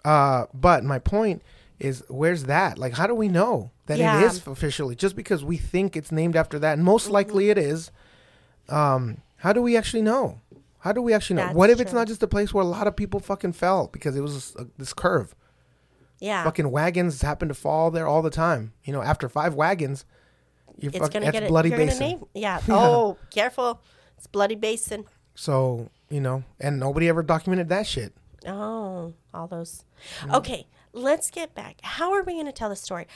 Uh, 0.03 0.45
but 0.53 0.83
my 0.83 0.99
point 0.99 1.41
is, 1.79 2.03
where's 2.09 2.45
that? 2.45 2.77
Like, 2.77 2.93
how 2.93 3.07
do 3.07 3.15
we 3.15 3.27
know 3.27 3.71
that 3.87 3.97
Yeah. 3.97 4.19
it 4.19 4.25
is 4.25 4.45
officially? 4.47 4.95
Just 4.95 5.15
because 5.15 5.43
we 5.43 5.57
think 5.57 5.95
it's 5.95 6.11
named 6.11 6.35
after 6.35 6.57
that, 6.59 6.73
and 6.73 6.83
most 6.83 7.09
likely 7.09 7.45
Mm-hmm. 7.45 7.51
it 7.51 7.57
is. 7.59 7.91
Um, 8.69 9.17
how 9.37 9.53
do 9.53 9.61
we 9.61 9.75
actually 9.75 10.03
know? 10.03 10.39
How 10.79 10.91
do 10.91 11.01
we 11.01 11.13
actually 11.13 11.35
know? 11.37 11.45
That's 11.47 11.55
what 11.55 11.69
if 11.69 11.79
it's 11.79 11.93
not 11.93 12.07
just 12.07 12.23
a 12.23 12.27
place 12.27 12.53
where 12.53 12.63
a 12.63 12.67
lot 12.67 12.87
of 12.87 12.95
people 12.95 13.19
fucking 13.19 13.53
fell 13.53 13.87
because 13.87 14.15
it 14.15 14.21
was 14.21 14.55
uh, 14.55 14.63
this 14.77 14.93
curve? 14.93 15.35
Yeah. 16.19 16.43
Fucking 16.43 16.69
wagons 16.71 17.21
happen 17.21 17.47
to 17.47 17.53
fall 17.53 17.91
there 17.91 18.07
all 18.07 18.21
the 18.21 18.29
time. 18.29 18.73
You 18.83 18.93
know, 18.93 19.01
after 19.01 19.27
five 19.29 19.53
wagons, 19.55 20.05
you 20.79 20.89
it's 20.89 20.97
fuck, 20.99 21.11
gonna 21.13 21.31
get 21.31 21.47
bloody 21.47 21.69
you're 21.69 21.77
basin. 21.79 22.11
Gonna 22.11 22.25
yeah. 22.33 22.61
Oh, 22.69 23.17
careful. 23.31 23.81
It's 24.17 24.27
bloody 24.27 24.55
basin. 24.55 25.05
So 25.35 25.89
you 26.09 26.21
know, 26.21 26.43
and 26.59 26.79
nobody 26.79 27.07
ever 27.09 27.23
documented 27.23 27.69
that 27.69 27.85
shit. 27.87 28.13
Oh, 28.47 29.13
all 29.33 29.47
those. 29.47 29.85
Mm-hmm. 30.21 30.35
Okay, 30.35 30.67
let's 30.93 31.29
get 31.29 31.53
back. 31.55 31.77
How 31.83 32.11
are 32.13 32.23
we 32.23 32.33
going 32.33 32.45
to 32.47 32.51
tell 32.51 32.69
the 32.69 32.75
story? 32.75 33.07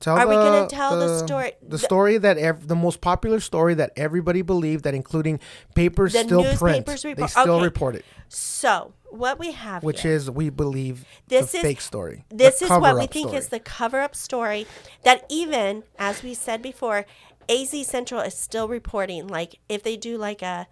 Tell 0.00 0.18
Are 0.18 0.26
we 0.26 0.34
gonna 0.34 0.66
tell 0.66 0.98
the 0.98 1.20
story- 1.24 1.52
The 1.62 1.68
the- 1.68 1.78
story 1.78 2.18
that 2.18 2.36
ev- 2.36 2.66
the 2.66 2.74
most 2.74 3.00
popular 3.00 3.38
story 3.38 3.74
that 3.74 3.92
everybody 3.96 4.42
believed 4.42 4.82
that, 4.82 4.94
including 4.94 5.38
papers 5.76 6.12
The 6.12 6.24
still 6.24 6.42
print, 6.56 6.88
newspapers 6.88 7.02
they 7.02 7.08
report- 7.10 7.30
still 7.30 7.54
okay. 7.54 7.64
report 7.64 7.94
it, 7.94 8.04
So, 8.28 8.94
what 9.10 9.38
we 9.38 9.52
have 9.52 9.84
which 9.84 10.02
here, 10.02 10.10
is 10.14 10.28
we 10.28 10.50
believe 10.50 11.04
This 11.28 11.52
the 11.52 11.58
is- 11.58 11.62
fake 11.62 11.80
story. 11.80 12.24
this 12.30 12.60
is 12.62 12.68
what 12.68 12.96
we 12.96 13.06
think 13.06 13.28
story. 13.28 13.36
is 13.38 13.48
the 13.50 13.60
cover-up 13.60 14.16
story 14.16 14.66
that 15.04 15.24
even 15.28 15.84
as 16.00 16.24
we 16.24 16.34
said 16.34 16.62
before, 16.62 17.06
AZ 17.48 17.86
Central 17.86 18.20
is 18.22 18.34
still 18.36 18.66
reporting. 18.66 19.28
Like 19.28 19.60
if 19.68 19.84
they 19.84 19.96
do 19.96 20.18
like 20.18 20.42
a, 20.42 20.66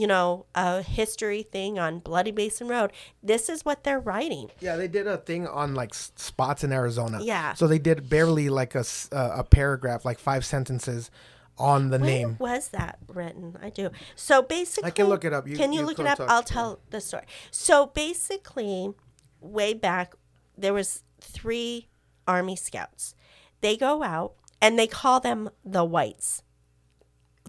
you 0.00 0.06
know, 0.06 0.46
a 0.54 0.80
history 0.82 1.42
thing 1.42 1.78
on 1.78 1.98
Bloody 1.98 2.30
Basin 2.30 2.68
Road, 2.68 2.90
this 3.22 3.48
is 3.48 3.64
what 3.64 3.84
they're 3.84 4.00
writing. 4.00 4.50
Yeah, 4.60 4.76
they 4.76 4.88
did 4.88 5.06
a 5.06 5.18
thing 5.18 5.46
on 5.46 5.74
like 5.74 5.90
s- 5.92 6.12
spots 6.16 6.64
in 6.64 6.72
Arizona. 6.72 7.18
Yeah. 7.22 7.52
So 7.54 7.66
they 7.66 7.78
did 7.78 8.08
barely 8.08 8.48
like 8.48 8.74
a, 8.74 8.84
uh, 9.12 9.32
a 9.38 9.44
paragraph, 9.44 10.04
like 10.04 10.18
five 10.18 10.44
sentences 10.44 11.10
on 11.58 11.90
the 11.90 11.98
Where 11.98 12.08
name. 12.10 12.36
was 12.38 12.68
that 12.68 12.98
written? 13.08 13.58
I 13.62 13.68
do. 13.68 13.90
So 14.16 14.40
basically, 14.40 14.88
I 14.88 14.90
can 14.92 15.08
look 15.08 15.24
it 15.26 15.32
up. 15.34 15.46
You- 15.46 15.56
can 15.56 15.72
you, 15.74 15.80
you 15.80 15.86
look 15.86 15.98
it 15.98 16.06
up? 16.06 16.16
talk. 16.18 16.30
I'll 16.30 16.42
tell 16.42 16.80
the 16.88 17.00
story. 17.02 17.24
So 17.50 17.86
basically, 17.86 18.94
way 19.40 19.74
back, 19.74 20.14
there 20.56 20.72
was 20.72 21.02
three 21.20 21.88
Army 22.26 22.56
Scouts. 22.56 23.14
They 23.60 23.76
go 23.76 24.02
out 24.02 24.32
and 24.62 24.78
they 24.78 24.86
call 24.86 25.20
them 25.20 25.50
the 25.64 25.84
Whites. 25.84 26.42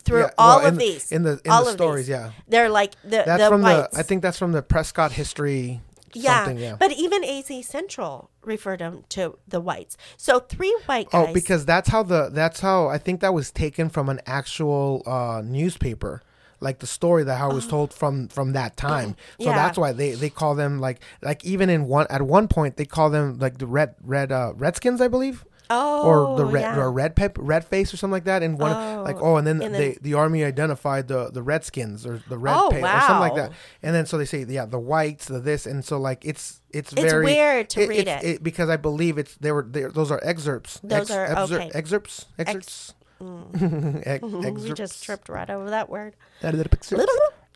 Through 0.01 0.21
Yeah, 0.21 0.29
all 0.37 0.57
well, 0.57 0.67
of 0.67 0.73
in 0.73 0.79
the- 0.79 0.85
these, 0.85 1.11
in 1.11 1.23
the- 1.23 1.39
in 1.45 1.51
all 1.51 1.63
the 1.63 1.69
of 1.71 1.75
stories, 1.75 2.07
these, 2.07 2.09
yeah. 2.15 2.31
they're 2.47 2.69
like 2.69 2.93
the 3.03 3.23
That's 3.25 3.43
the 3.43 3.49
from 3.49 3.61
Whites. 3.61 3.93
the. 3.93 3.99
I 3.99 4.03
think 4.03 4.21
that's 4.21 4.37
from 4.37 4.51
the 4.51 4.61
Prescott 4.61 5.11
history. 5.13 5.81
yeah, 6.13 6.49
yeah. 6.49 6.75
but 6.77 6.91
even 6.91 7.23
AZ 7.23 7.49
Central 7.65 8.29
referred 8.43 8.79
them 8.79 9.03
to 9.09 9.37
the 9.47 9.61
Whites. 9.61 9.95
So 10.17 10.39
three 10.39 10.75
white 10.85 11.09
guys. 11.09 11.27
Oh, 11.29 11.33
because 11.33 11.65
that's 11.65 11.89
how 11.89 12.03
the 12.03 12.29
that's 12.33 12.59
how 12.59 12.87
I 12.87 12.97
think 12.97 13.21
that 13.21 13.33
was 13.33 13.51
taken 13.51 13.89
from 13.89 14.09
an 14.09 14.19
actual 14.25 15.03
uh, 15.05 15.41
newspaper, 15.45 16.21
like 16.59 16.79
the 16.79 16.87
story 16.87 17.23
that 17.23 17.37
how 17.37 17.51
it 17.51 17.53
was 17.53 17.67
told 17.67 17.93
from 17.93 18.27
from 18.27 18.51
that 18.53 18.75
time. 18.75 19.15
So 19.39 19.45
Yeah. 19.49 19.55
that's 19.55 19.77
why 19.77 19.93
they 19.93 20.11
they 20.13 20.29
call 20.29 20.55
them 20.55 20.79
like 20.79 20.99
like 21.21 21.45
even 21.45 21.69
in 21.69 21.85
one 21.87 22.07
at 22.09 22.21
one 22.23 22.47
point 22.49 22.75
they 22.75 22.85
call 22.85 23.09
them 23.09 23.37
like 23.39 23.59
the 23.59 23.67
red 23.67 23.95
red 24.03 24.31
uh, 24.33 24.53
redskins 24.57 24.99
I 24.99 25.07
believe. 25.07 25.45
Oh, 25.71 26.03
Or 26.05 26.37
the 26.37 26.45
red, 26.45 26.61
yeah. 26.61 26.77
or 26.77 26.91
red 26.91 27.15
pep, 27.15 27.37
red 27.39 27.65
face, 27.65 27.93
or 27.93 27.97
something 27.97 28.11
like 28.13 28.25
that. 28.25 28.43
And 28.43 28.59
one, 28.59 29.03
like, 29.03 29.17
oh, 29.19 29.37
and 29.37 29.47
then 29.47 29.61
And 29.61 29.73
they, 29.73 29.89
then- 29.93 29.97
the 30.01 30.13
army 30.13 30.43
identified 30.43 31.07
the 31.07 31.29
the 31.31 31.41
redskins 31.41 32.05
or 32.05 32.21
the 32.29 32.37
red, 32.37 32.53
Oh, 32.55 32.69
pa- 32.69 32.77
or 32.77 33.01
something 33.01 33.19
like 33.19 33.35
that. 33.35 33.51
And 33.81 33.95
then 33.95 34.05
so 34.05 34.17
they 34.17 34.25
say, 34.25 34.45
yeah, 34.47 34.65
the 34.65 34.77
whites, 34.79 35.25
the 35.25 35.39
this, 35.39 35.65
and 35.65 35.83
so 35.83 35.97
like 35.97 36.23
it's 36.25 36.61
it's 36.69 36.91
It's 36.93 37.01
very 37.01 37.25
weird 37.25 37.69
to 37.71 37.87
read 37.87 37.99
it's- 38.01 38.23
it. 38.23 38.43
because 38.43 38.69
I 38.69 38.77
believe 38.77 39.17
it's 39.17 39.35
they 39.37 39.51
were 39.51 39.63
they, 39.69 39.83
those 39.85 40.11
are 40.11 40.19
excerpts. 40.23 40.79
Those 40.83 41.09
are- 41.09 41.27
excer- 41.27 41.51
okay. 41.55 41.71
excerpts, 41.73 42.25
excerpts, 42.37 42.93
Ex- 43.21 44.21
we 44.23 44.45
excerpts. 44.47 44.73
just 44.77 45.03
tripped 45.03 45.29
right 45.29 45.49
over 45.49 45.69
that 45.69 45.89
word. 45.89 46.15
Little 46.41 46.59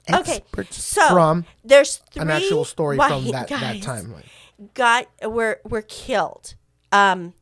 Excerpts. 0.08 0.30
Okay, 0.30 0.44
so 0.70 1.08
from 1.10 1.46
there's 1.64 1.98
three 2.12 2.22
an 2.22 2.30
actual 2.30 2.64
story 2.64 2.96
from 2.98 3.26
that, 3.32 3.48
that 3.48 3.82
time. 3.82 4.14
Like, 4.14 4.26
Got 4.76 5.08
were 5.24 5.60
were 5.64 5.82
killed, 5.82 6.54
um, 6.92 7.34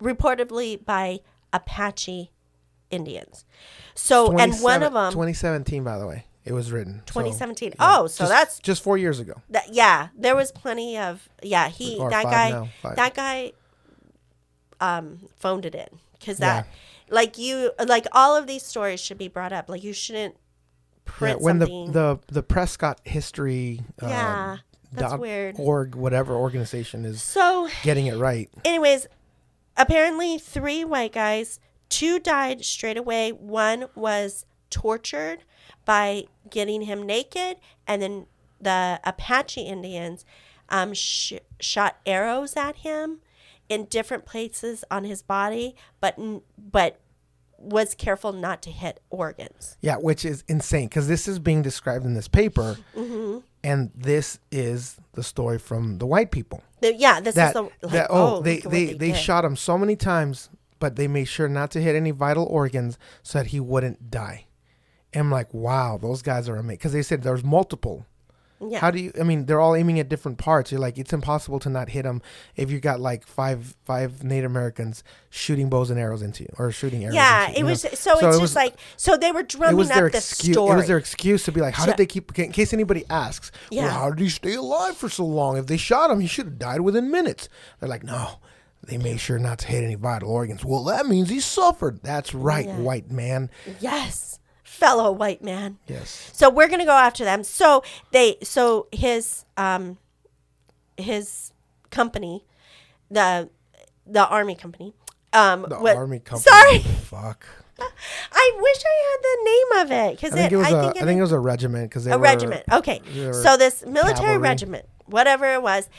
reportedly 0.00 0.84
by 0.84 1.20
Apache 1.52 2.30
Indians. 2.90 3.44
So 3.94 4.36
and 4.38 4.54
one 4.60 4.82
of 4.82 4.92
them, 4.92 5.10
2017, 5.12 5.82
by 5.84 5.98
the 5.98 6.06
way, 6.06 6.24
it 6.44 6.52
was 6.52 6.70
written. 6.70 7.02
So, 7.06 7.20
2017. 7.20 7.70
yeah, 7.70 7.74
oh, 7.98 8.06
so 8.06 8.24
just- 8.24 8.30
that's 8.30 8.58
just 8.60 8.82
four 8.82 8.96
years 8.98 9.18
ago. 9.20 9.34
that, 9.50 9.72
yeah. 9.72 10.08
There 10.16 10.36
was 10.36 10.52
plenty 10.52 10.96
of 10.98 11.28
yeah. 11.42 11.68
He 11.68 11.98
Or 11.98 12.10
that 12.10 12.24
guy 12.24 12.50
now, 12.50 12.68
that 12.94 13.14
guy, 13.14 13.52
um, 14.80 15.18
phoned 15.36 15.64
it 15.66 15.74
in 15.74 15.88
because 16.18 16.38
that 16.38 16.66
like 17.08 17.38
you 17.38 17.72
like 17.86 18.06
all 18.12 18.36
of 18.36 18.46
these 18.46 18.62
stories 18.62 19.00
should 19.00 19.18
be 19.18 19.28
brought 19.28 19.52
up. 19.52 19.68
Like 19.68 19.82
you 19.82 19.92
shouldn't 19.92 20.34
Yeah, 20.34 21.00
print 21.04 21.40
when 21.40 21.58
the, 21.58 21.66
something. 21.66 21.92
the 21.92 22.18
the 22.28 22.42
Prescott 22.42 23.00
History 23.04 23.80
uh, 24.02 24.06
Yeah, 24.08 24.56
that's 24.92 25.14
weird. 25.14 25.56
org 25.58 25.94
whatever 25.94 26.34
organization 26.34 27.04
is 27.04 27.22
so 27.22 27.68
getting 27.82 28.06
it 28.06 28.16
right. 28.16 28.50
anyways, 28.64 29.06
apparently 29.76 30.38
three 30.38 30.84
white 30.84 31.12
guys, 31.12 31.58
two 31.88 32.18
died 32.18 32.64
straight 32.64 32.96
away. 32.96 33.30
One 33.32 33.86
was 33.94 34.44
tortured 34.70 35.40
by 35.84 36.24
getting 36.50 36.82
him 36.82 37.02
naked, 37.04 37.58
and 37.86 38.02
then 38.02 38.26
the 38.60 39.00
Apache 39.04 39.60
Indians 39.62 40.24
um, 40.68 40.94
sh- 40.94 41.34
shot 41.60 41.98
arrows 42.04 42.56
at 42.56 42.76
him 42.76 43.18
in 43.68 43.84
different 43.84 44.24
places 44.24 44.84
on 44.90 45.04
his 45.04 45.22
body, 45.22 45.76
but 46.00 46.18
n- 46.18 46.42
but 46.58 47.00
was 47.58 47.94
careful 47.94 48.32
not 48.32 48.62
to 48.62 48.70
hit 48.70 49.00
organs. 49.10 49.76
Yeah, 49.80 49.96
which 49.96 50.24
is 50.24 50.44
insane 50.46 50.88
because 50.88 51.08
this 51.08 51.26
is 51.26 51.38
being 51.38 51.62
described 51.62 52.04
in 52.04 52.14
this 52.14 52.28
paper, 52.28 52.76
Mm-hmm. 52.96 53.38
And 53.66 53.90
this 53.96 54.38
is 54.52 54.96
the 55.14 55.24
story 55.24 55.58
from 55.58 55.98
the 55.98 56.06
white 56.06 56.30
people. 56.30 56.62
Yeah, 56.80 57.20
this 57.20 57.34
That, 57.34 57.48
is 57.48 57.52
the 57.54 57.62
like, 57.62 57.92
that 57.92 58.06
oh, 58.10 58.14
oh 58.16 58.34
look 58.36 58.44
they 58.44 58.56
what 58.58 58.70
they 58.70 58.92
they 58.92 59.12
shot 59.12 59.44
him 59.44 59.56
so 59.56 59.76
many 59.76 59.96
times, 59.96 60.50
but 60.78 60.94
they 60.94 61.08
made 61.08 61.24
sure 61.24 61.48
not 61.48 61.72
to 61.72 61.80
hit 61.82 61.96
any 61.96 62.12
vital 62.12 62.44
organs 62.44 62.96
so 63.24 63.38
that 63.38 63.48
he 63.48 63.58
wouldn't 63.58 64.08
die. 64.08 64.46
And 65.12 65.22
I'm 65.22 65.30
like, 65.32 65.52
wow, 65.52 65.98
those 66.00 66.22
guys 66.22 66.48
are 66.48 66.56
amazing 66.56 66.76
because 66.76 66.92
they 66.92 67.02
said 67.02 67.22
there's 67.22 67.42
multiple. 67.42 68.06
Yeah. 68.58 68.78
How 68.78 68.90
do 68.90 68.98
you? 68.98 69.12
I 69.20 69.22
mean, 69.22 69.44
they're 69.46 69.60
all 69.60 69.74
aiming 69.74 70.00
at 70.00 70.08
different 70.08 70.38
parts. 70.38 70.72
You're 70.72 70.80
like, 70.80 70.96
it's 70.96 71.12
impossible 71.12 71.58
to 71.60 71.68
not 71.68 71.90
hit 71.90 72.04
them 72.04 72.22
if 72.56 72.70
you 72.70 72.80
got 72.80 73.00
like 73.00 73.26
five 73.26 73.76
five 73.84 74.24
Native 74.24 74.50
Americans 74.50 75.04
shooting 75.28 75.68
bows 75.68 75.90
and 75.90 76.00
arrows 76.00 76.22
into 76.22 76.44
you 76.44 76.48
or 76.58 76.72
shooting 76.72 77.04
arrows. 77.04 77.14
yeah, 77.14 77.48
into 77.48 77.60
you, 77.60 77.66
it 77.66 77.68
was 77.70 77.80
so, 77.82 78.12
it's 78.12 78.20
just 78.22 78.40
was- 78.40 78.56
like 78.56 78.74
so 78.96 79.16
they 79.18 79.30
were 79.30 79.42
drumming 79.42 79.90
up 79.90 80.10
the 80.12 80.18
excuse. 80.18 80.54
story. 80.54 80.72
It 80.72 80.76
was 80.76 80.86
their 80.86 80.96
excuse 80.96 81.44
to 81.44 81.52
be 81.52 81.60
like, 81.60 81.74
how 81.74 81.84
So- 81.84 81.90
did 81.90 81.98
they 81.98 82.06
keep? 82.06 82.38
In 82.38 82.50
case 82.52 82.72
anybody 82.72 83.04
asks, 83.10 83.50
Yeah. 83.70 83.84
well, 83.84 83.92
how 83.92 84.10
did 84.10 84.20
he 84.20 84.28
stay 84.30 84.54
alive 84.54 84.96
for 84.96 85.08
so 85.10 85.26
long? 85.26 85.58
If 85.58 85.66
they 85.66 85.76
shot 85.76 86.10
him, 86.10 86.20
he 86.20 86.26
should 86.26 86.46
have 86.46 86.58
died 86.58 86.80
within 86.80 87.10
minutes. 87.10 87.50
They're 87.80 87.88
like, 87.90 88.04
no, 88.04 88.38
they 88.84 88.96
made 88.96 89.20
sure 89.20 89.38
not 89.38 89.58
to 89.58 89.66
hit 89.66 89.84
any 89.84 89.96
vital 89.96 90.30
organs. 90.30 90.64
Well, 90.64 90.84
that 90.84 91.06
means 91.06 91.28
he 91.28 91.40
suffered. 91.40 92.00
That's 92.02 92.34
right, 92.34 92.64
Yeah. 92.66 92.78
white 92.78 93.10
man. 93.10 93.50
yes, 93.80 94.38
fellow 94.76 95.10
white 95.12 95.42
man. 95.42 95.78
Yes. 95.86 96.30
So 96.34 96.50
we're 96.50 96.68
gonna 96.68 96.84
go 96.84 96.92
after 96.92 97.24
them. 97.24 97.42
So 97.44 97.82
they, 98.12 98.36
so 98.42 98.86
his, 98.92 99.44
um, 99.56 99.98
his 100.96 101.52
company, 101.90 102.44
the, 103.10 103.48
the 104.06 104.26
army 104.26 104.54
company, 104.54 104.94
um, 105.32 105.66
The 105.68 105.76
what- 105.78 105.96
army 105.96 106.18
company. 106.20 106.50
Sorry, 106.50 106.78
Fuck. 106.80 107.46
I 108.32 108.52
wish 108.58 108.76
I 108.86 108.96
had 109.10 109.22
the 109.22 109.44
name 109.44 109.84
of 109.84 110.06
it 110.08 110.16
because 110.16 110.32
I 110.32 110.36
think 110.38 110.52
it 110.52 110.56
was 110.56 110.66
I 110.66 110.70
a. 110.70 110.82
think 110.92 111.02
I 111.02 111.04
think 111.06 111.18
it 111.18 111.22
was 111.22 111.32
a 111.32 111.38
regiment 111.38 111.90
because 111.90 112.04
they 112.06 112.12
a 112.12 112.16
were 112.16 112.22
regiment. 112.24 112.62
Okay, 112.72 113.02
so 113.32 113.58
this 113.58 113.84
military 113.84 114.14
cavalry. 114.14 114.38
regiment, 114.38 114.86
whatever 115.04 115.52
it 115.52 115.60
was, 115.60 115.90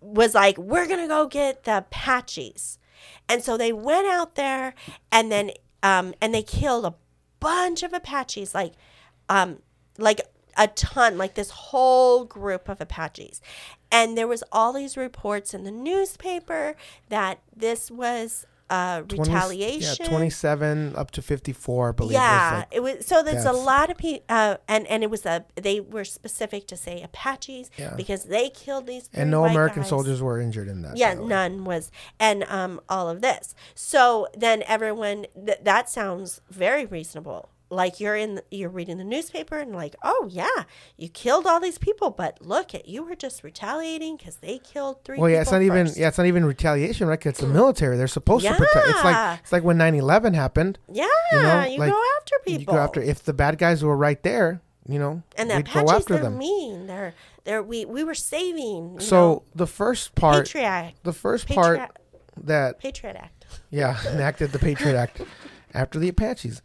was 0.00 0.34
like, 0.34 0.58
we're 0.58 0.88
gonna 0.88 1.06
go 1.06 1.28
get 1.28 1.62
the 1.62 1.78
Apaches, 1.78 2.80
and 3.28 3.44
so 3.44 3.56
they 3.56 3.72
went 3.72 4.08
out 4.08 4.34
there, 4.34 4.74
and 5.12 5.30
then 5.30 5.52
um, 5.84 6.14
and 6.20 6.34
they 6.34 6.42
killed 6.42 6.84
a 6.84 6.94
bunch 7.40 7.82
of 7.82 7.92
Apaches, 7.92 8.54
like, 8.54 8.72
um, 9.28 9.58
like 9.98 10.20
a 10.56 10.68
ton, 10.68 11.16
like 11.16 11.34
this 11.34 11.50
whole 11.50 12.24
group 12.24 12.68
of 12.68 12.80
Apaches, 12.80 13.40
and 13.90 14.18
there 14.18 14.26
was 14.26 14.42
all 14.52 14.72
these 14.72 14.96
reports 14.96 15.54
in 15.54 15.64
the 15.64 15.70
newspaper 15.70 16.76
that 17.08 17.40
this 17.54 17.90
was 17.90 18.44
uh, 18.70 19.02
20 19.02 19.30
retaliation. 19.30 19.96
Yeah, 20.00 20.08
twenty-seven 20.08 20.94
up 20.96 21.10
to 21.12 21.22
fifty-four. 21.22 21.88
I 21.88 21.92
believe. 21.92 22.14
was 22.14 22.20
Yeah, 22.22 22.56
like- 22.58 22.68
it 22.70 22.80
was 22.82 23.06
so 23.06 23.22
there's 23.22 23.44
a 23.44 23.52
lot 23.52 23.90
of 23.90 23.96
people, 23.96 24.24
uh, 24.28 24.56
and 24.68 24.86
and 24.88 25.02
it 25.02 25.10
was 25.10 25.24
a 25.26 25.44
they 25.56 25.80
were 25.80 26.04
specific 26.04 26.66
to 26.68 26.76
say 26.76 27.02
Apaches 27.02 27.70
Yeah. 27.76 27.94
because 27.96 28.24
they 28.24 28.50
killed 28.50 28.86
these 28.86 29.08
and 29.14 29.30
no 29.30 29.44
American 29.44 29.82
guys. 29.82 29.88
soldiers 29.88 30.20
were 30.20 30.40
injured 30.40 30.68
in 30.68 30.82
that. 30.82 30.96
Yeah, 30.96 31.14
none 31.14 31.64
was, 31.64 31.90
and 32.20 32.44
um, 32.44 32.80
all 32.88 33.08
of 33.08 33.20
this. 33.20 33.54
So 33.74 34.28
then 34.36 34.62
everyone 34.66 35.26
th- 35.34 35.58
that 35.62 35.88
sounds 35.88 36.40
very 36.50 36.84
reasonable. 36.84 37.50
Like 37.70 38.00
you're 38.00 38.16
in, 38.16 38.40
you're 38.50 38.70
reading 38.70 38.96
the 38.96 39.04
newspaper 39.04 39.58
and 39.58 39.74
like, 39.74 39.94
oh 40.02 40.26
yeah, 40.30 40.64
you 40.96 41.08
killed 41.10 41.46
all 41.46 41.60
these 41.60 41.76
people, 41.76 42.10
but 42.10 42.40
look 42.40 42.74
at 42.74 42.88
you 42.88 43.02
were 43.02 43.14
just 43.14 43.44
retaliating 43.44 44.16
because 44.16 44.36
they 44.36 44.58
killed 44.58 45.04
three. 45.04 45.18
Well, 45.18 45.28
yeah, 45.30 45.42
it's 45.42 45.50
not 45.52 45.60
people 45.60 45.76
even. 45.76 45.92
Yeah, 45.94 46.08
it's 46.08 46.16
not 46.18 46.26
even 46.26 46.46
retaliation, 46.46 47.08
right? 47.08 47.20
'Cause 47.20 47.30
it's 47.32 47.40
the 47.40 47.46
military. 47.46 47.96
They're 47.98 48.06
supposed 48.08 48.46
to 48.46 48.54
protect. 48.54 48.88
It's 48.88 49.04
like 49.04 49.40
it's 49.42 49.52
like 49.52 49.64
when 49.64 49.76
9-11 49.76 50.34
happened. 50.34 50.78
yeah, 50.90 51.04
you 51.32 51.38
you, 51.38 51.42
know, 51.42 51.74
like, 51.78 51.90
go 51.92 52.02
after 52.18 52.34
people. 52.44 52.60
You 52.60 52.78
go 52.78 52.82
after 52.82 53.02
if 53.02 53.22
the 53.24 53.34
bad 53.34 53.58
guys 53.58 53.84
were 53.84 53.96
right 53.96 54.22
there. 54.22 54.60
You 54.90 54.98
know, 54.98 55.22
and 55.36 55.50
the 55.50 55.56
we'd 55.56 55.66
go 55.66 55.80
Apaches, 55.80 55.92
after 55.92 56.14
they're 56.14 56.22
them. 56.22 56.38
mean. 56.38 56.86
They're 56.86 57.12
they're 57.44 57.62
we 57.62 57.84
we 57.84 58.02
were 58.04 58.14
saving. 58.14 58.94
You 58.94 59.00
So 59.00 59.16
know, 59.16 59.42
the 59.54 59.66
first 59.66 60.14
part, 60.14 60.46
Patriot 60.46 60.94
the 61.02 61.12
first 61.12 61.46
part 61.46 61.90
that 62.44 62.78
Patriot 62.80 63.16
Act. 63.16 63.60
yeah 63.70 63.98
enacted 64.10 64.52
the 64.52 64.58
Patriot 64.58 64.96
Act 64.96 65.20
after 65.74 65.98
the 65.98 66.08
Apaches. 66.08 66.62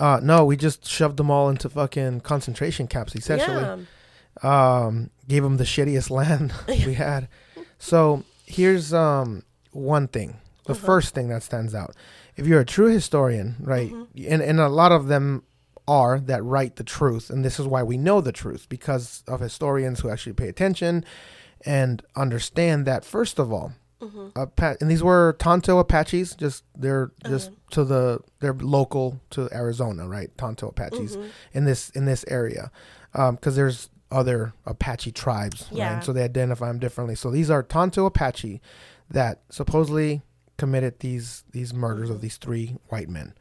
Uh, 0.00 0.20
no, 0.22 0.44
we 0.44 0.56
just 0.56 0.86
shoved 0.86 1.16
them 1.16 1.30
all 1.30 1.48
into 1.48 1.68
fucking 1.68 2.20
concentration 2.20 2.86
camps. 2.88 3.14
Essentially, 3.14 3.62
Yeah. 3.62 4.84
um, 4.86 5.10
gave 5.28 5.42
them 5.42 5.56
the 5.56 5.64
shittiest 5.64 6.10
land 6.20 6.52
we 6.68 6.94
had. 7.08 7.28
So 7.78 8.24
here's 8.44 8.92
um 8.92 9.42
one 9.72 10.08
thing. 10.08 10.36
The 10.66 10.72
Uh-huh. 10.72 10.86
first 10.86 11.14
thing 11.14 11.28
that 11.28 11.42
stands 11.42 11.74
out. 11.74 11.94
If 12.36 12.46
you're 12.46 12.60
a 12.60 12.64
true 12.64 12.88
historian, 12.90 13.56
right, 13.60 13.92
Mm-hmm. 13.92 14.32
and 14.32 14.42
and 14.42 14.60
a 14.60 14.68
lot 14.68 14.92
of 14.92 15.06
them 15.08 15.42
are 15.86 16.18
that 16.18 16.42
write 16.42 16.76
the 16.76 16.84
truth, 16.84 17.28
and 17.30 17.44
this 17.44 17.60
is 17.60 17.66
why 17.66 17.82
we 17.82 17.96
know 17.98 18.20
the 18.22 18.32
truth 18.32 18.66
because 18.68 19.22
of 19.28 19.40
historians 19.40 20.00
who 20.00 20.08
actually 20.08 20.32
pay 20.32 20.48
attention 20.48 21.04
and 21.66 22.02
understand 22.16 22.86
that. 22.86 23.04
First 23.04 23.38
of 23.38 23.52
all, 23.52 23.72
Mm-hmm. 24.04 24.38
Apa- 24.38 24.76
and 24.80 24.90
these 24.90 25.02
were 25.02 25.34
Tonto 25.38 25.78
Apaches. 25.78 26.34
Just 26.34 26.64
they're 26.76 27.10
just 27.26 27.48
Uh-huh. 27.48 27.56
to 27.70 27.84
the 27.84 28.18
they're 28.40 28.52
local 28.54 29.20
to 29.30 29.48
Arizona, 29.52 30.06
right? 30.08 30.30
Tonto 30.36 30.68
Apaches 30.68 31.16
Mm-hmm. 31.16 31.28
in 31.52 31.64
this 31.64 31.90
in 31.90 32.04
this 32.04 32.24
area, 32.28 32.70
because 33.12 33.56
there's 33.56 33.90
other 34.10 34.52
Apache 34.66 35.12
tribes, 35.12 35.66
right? 35.70 35.78
Yeah. 35.78 36.00
So 36.00 36.12
they 36.12 36.22
identify 36.22 36.68
them 36.68 36.78
differently. 36.78 37.14
So 37.16 37.30
these 37.30 37.50
are 37.50 37.62
Tonto 37.62 38.06
Apache 38.06 38.60
that 39.10 39.40
supposedly 39.50 40.22
committed 40.56 41.00
these 41.00 41.44
these 41.52 41.74
murders 41.74 42.06
Mm-hmm. 42.08 42.14
of 42.16 42.20
these 42.20 42.36
three 42.36 42.76
white 42.88 43.08
men. 43.08 43.34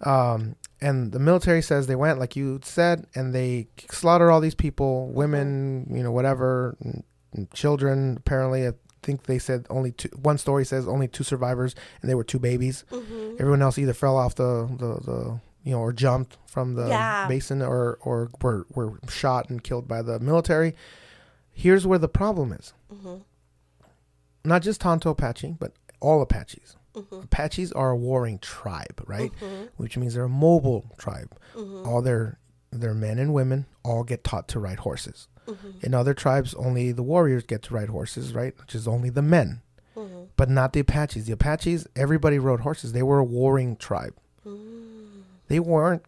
Um, 0.00 0.56
and 0.80 1.12
the 1.12 1.18
military 1.18 1.62
says 1.62 1.86
they 1.86 1.96
went, 1.96 2.18
like 2.18 2.36
you 2.36 2.60
said, 2.62 3.06
and 3.14 3.34
they 3.34 3.68
slaughtered 3.90 4.30
all 4.30 4.40
these 4.40 4.54
people, 4.54 5.08
women, 5.08 5.86
you 5.90 6.02
know, 6.02 6.10
whatever, 6.10 6.76
and, 6.80 7.04
and 7.32 7.50
children. 7.52 8.16
Apparently, 8.18 8.70
think 9.04 9.24
they 9.24 9.38
said 9.38 9.66
only 9.70 9.92
two. 9.92 10.08
One 10.20 10.38
story 10.38 10.64
says 10.64 10.88
only 10.88 11.08
two 11.08 11.24
survivors, 11.24 11.74
and 12.00 12.10
they 12.10 12.14
were 12.14 12.24
two 12.24 12.38
babies. 12.38 12.84
Mm-hmm. 12.90 13.36
Everyone 13.38 13.62
else 13.62 13.78
either 13.78 13.92
fell 13.94 14.16
off 14.16 14.34
the 14.34 14.66
the, 14.78 15.00
the 15.04 15.40
you 15.62 15.72
know 15.72 15.80
or 15.80 15.92
jumped 15.92 16.36
from 16.46 16.74
the 16.74 16.88
Yeah. 16.88 17.26
basin 17.28 17.62
or 17.62 17.98
or 18.02 18.30
were 18.42 18.66
were 18.74 18.98
shot 19.08 19.48
and 19.50 19.62
killed 19.62 19.86
by 19.86 20.02
the 20.02 20.18
military. 20.20 20.74
Here's 21.52 21.86
where 21.86 21.98
the 22.00 22.08
problem 22.08 22.52
is. 22.52 22.72
Mm-hmm. 22.92 23.16
Not 24.44 24.62
just 24.62 24.80
Tonto 24.80 25.10
Apache, 25.10 25.56
but 25.58 25.72
all 26.00 26.20
Apaches. 26.20 26.76
Mm-hmm. 26.94 27.14
Apaches 27.22 27.72
are 27.72 27.90
a 27.90 27.96
warring 27.96 28.38
tribe, 28.38 29.02
right? 29.06 29.32
Which 29.76 29.96
means 29.96 30.14
they're 30.14 30.24
a 30.24 30.28
mobile 30.28 30.84
tribe. 30.98 31.34
Mm-hmm. 31.54 31.88
All 31.88 32.02
their 32.02 32.38
their 32.70 32.94
men 32.94 33.18
and 33.18 33.32
women 33.32 33.66
all 33.84 34.02
get 34.04 34.24
taught 34.24 34.48
to 34.48 34.60
ride 34.60 34.80
horses. 34.80 35.28
Mm-hmm. 35.46 35.70
In 35.86 35.94
other 35.94 36.14
tribes, 36.14 36.54
only 36.54 36.92
the 36.92 37.02
warriors 37.02 37.44
get 37.44 37.62
to 37.64 37.74
ride 37.74 37.88
horses, 37.90 38.32
right? 38.34 38.54
Which 38.58 38.74
is 38.74 38.88
only 38.88 39.10
the 39.10 39.22
men, 39.22 39.60
Mm-hmm. 39.96 40.24
but 40.36 40.48
not 40.50 40.72
the 40.72 40.80
Apaches. 40.80 41.26
The 41.26 41.32
Apaches, 41.32 41.86
everybody 41.94 42.38
rode 42.38 42.60
horses. 42.60 42.92
They 42.92 43.02
were 43.02 43.18
a 43.18 43.24
warring 43.24 43.76
tribe. 43.76 44.14
They 45.48 45.60
weren't. 45.60 46.02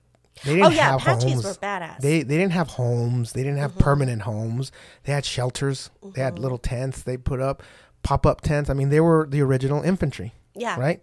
They 0.44 0.54
didn't 0.56 0.64
Mm. 0.64 0.66
Oh 0.66 0.74
yeah, 0.74 0.90
have 0.92 1.02
Apaches 1.02 1.32
homes. 1.32 1.44
were 1.44 1.54
badass. 1.54 1.98
They 2.00 2.22
they 2.22 2.36
didn't 2.36 2.52
have 2.52 2.68
homes. 2.68 3.32
They 3.32 3.42
didn't 3.42 3.58
have 3.58 3.72
Mm-hmm. 3.72 3.80
permanent 3.80 4.22
homes. 4.22 4.72
They 5.04 5.12
had 5.12 5.24
shelters. 5.24 5.90
They 6.14 6.20
had 6.22 6.38
little 6.38 6.58
tents. 6.58 7.02
They 7.02 7.16
put 7.16 7.40
up 7.40 7.62
pop 8.02 8.26
up 8.26 8.40
tents. 8.40 8.68
I 8.70 8.74
mean, 8.74 8.88
they 8.90 9.00
were 9.00 9.26
the 9.28 9.40
original 9.42 9.82
infantry, 9.82 10.32
yeah. 10.54 10.78
right? 10.78 11.00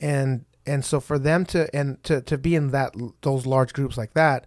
And 0.00 0.44
and 0.66 0.84
so 0.84 1.00
for 1.00 1.18
them 1.18 1.44
to 1.46 1.74
and 1.74 2.02
to 2.04 2.20
to 2.22 2.36
be 2.38 2.54
in 2.54 2.70
that 2.72 2.94
those 3.22 3.46
large 3.46 3.72
groups 3.72 3.96
like 3.96 4.14
that, 4.14 4.46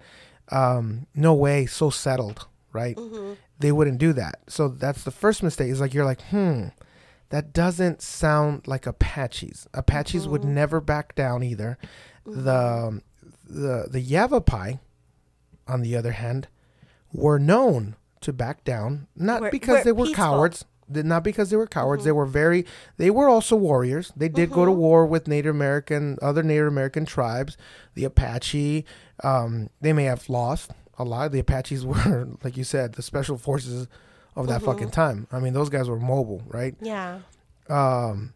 um, 0.52 1.08
no 1.16 1.34
way, 1.34 1.66
so 1.66 1.90
settled, 1.90 2.48
right? 2.78 2.96
Mm-hmm. 2.96 3.34
They 3.60 3.72
wouldn't 3.72 3.98
do 3.98 4.14
that. 4.14 4.36
So 4.48 4.68
that's 4.70 5.04
the 5.04 5.12
first 5.12 5.42
mistake. 5.44 5.70
Is 5.72 5.82
like 5.82 5.94
you're 5.96 6.06
like, 6.06 6.22
hmm, 6.30 6.68
that 7.30 7.52
doesn't 7.54 8.02
sound 8.02 8.68
like 8.68 8.86
Apaches. 8.86 9.68
Apaches 9.74 10.28
would 10.28 10.42
Mm-hmm. 10.42 10.54
never 10.54 10.80
back 10.80 11.16
down 11.16 11.44
either. 11.44 11.78
The 12.26 13.02
the 13.50 13.88
the 13.90 14.02
Yavapai, 14.02 14.80
on 15.68 15.82
the 15.82 15.96
other 15.96 16.12
hand, 16.12 16.48
were 17.14 17.40
known 17.40 17.96
to 18.22 18.34
back 18.34 18.64
down, 18.64 19.08
not 19.16 19.42
Were- 19.42 19.52
because 19.52 19.80
were 19.80 19.84
they 19.84 19.92
were 19.92 20.06
peaceful. 20.06 20.24
cowards. 20.26 20.66
Not 20.90 21.24
because 21.26 21.50
they 21.50 21.58
were 21.58 21.68
cowards. 21.68 22.06
They 22.06 22.14
were 22.14 22.26
very. 22.26 22.66
They 22.96 23.10
were 23.10 23.28
also 23.28 23.58
warriors. 23.58 24.14
They 24.16 24.30
did 24.30 24.50
go 24.52 24.64
to 24.64 24.72
war 24.72 25.06
with 25.06 25.28
Native 25.28 25.54
American, 25.54 26.18
other 26.22 26.42
Native 26.44 26.68
American 26.68 27.06
tribes, 27.06 27.58
the 27.96 28.06
Apache. 28.06 28.86
Um, 29.22 29.70
they 29.82 29.92
may 29.92 30.06
have 30.06 30.30
lost 30.30 30.72
a 30.98 31.04
lot. 31.04 31.28
Of 31.28 31.32
the 31.32 31.40
Apaches 31.40 31.86
were, 31.86 32.28
like 32.44 32.58
you 32.58 32.64
said, 32.64 32.94
the 32.94 33.02
special 33.02 33.38
forces 33.38 33.88
of 34.36 34.48
that 34.48 34.62
mm-hmm. 34.62 34.66
fucking 34.66 34.92
time. 34.92 35.28
I 35.32 35.40
mean, 35.40 35.54
those 35.54 35.70
guys 35.70 35.90
were 35.90 36.00
mobile, 36.00 36.44
right? 36.48 36.76
Yeah. 36.82 37.20
um, 37.70 38.34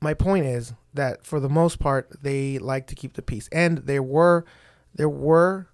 my 0.00 0.14
point 0.14 0.46
is 0.46 0.74
that 0.94 1.24
for 1.24 1.40
the 1.40 1.48
most 1.48 1.78
part 1.78 2.08
they 2.22 2.58
like 2.58 2.86
to 2.88 2.94
keep 2.94 3.14
the 3.14 3.22
peace 3.22 3.48
and 3.52 3.78
there 3.78 4.02
were 4.02 4.44
there 4.94 5.08
were 5.08 5.68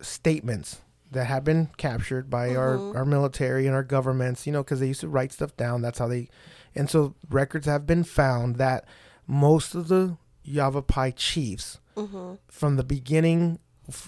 statements 0.00 0.82
that 1.12 1.24
have 1.26 1.44
been 1.44 1.70
captured 1.76 2.28
by 2.28 2.54
our, 2.54 2.76
mm-hmm. 2.76 2.96
our 2.96 3.04
military 3.04 3.66
and 3.66 3.74
our 3.74 3.82
governments 3.82 4.46
you 4.46 4.52
know 4.52 4.62
because 4.62 4.80
they 4.80 4.88
used 4.88 5.00
to 5.00 5.08
write 5.08 5.32
stuff 5.32 5.56
down 5.56 5.82
that's 5.82 5.98
how 5.98 6.08
they 6.08 6.28
and 6.74 6.90
so 6.90 7.14
records 7.30 7.66
have 7.66 7.86
been 7.86 8.04
found 8.04 8.56
that 8.56 8.84
most 9.26 9.74
of 9.74 9.88
the 9.88 10.16
yavapai 10.44 11.10
chiefs 11.10 11.78
mm-hmm. 11.96 12.34
from 12.48 12.76
the 12.76 12.84
beginning 12.84 13.58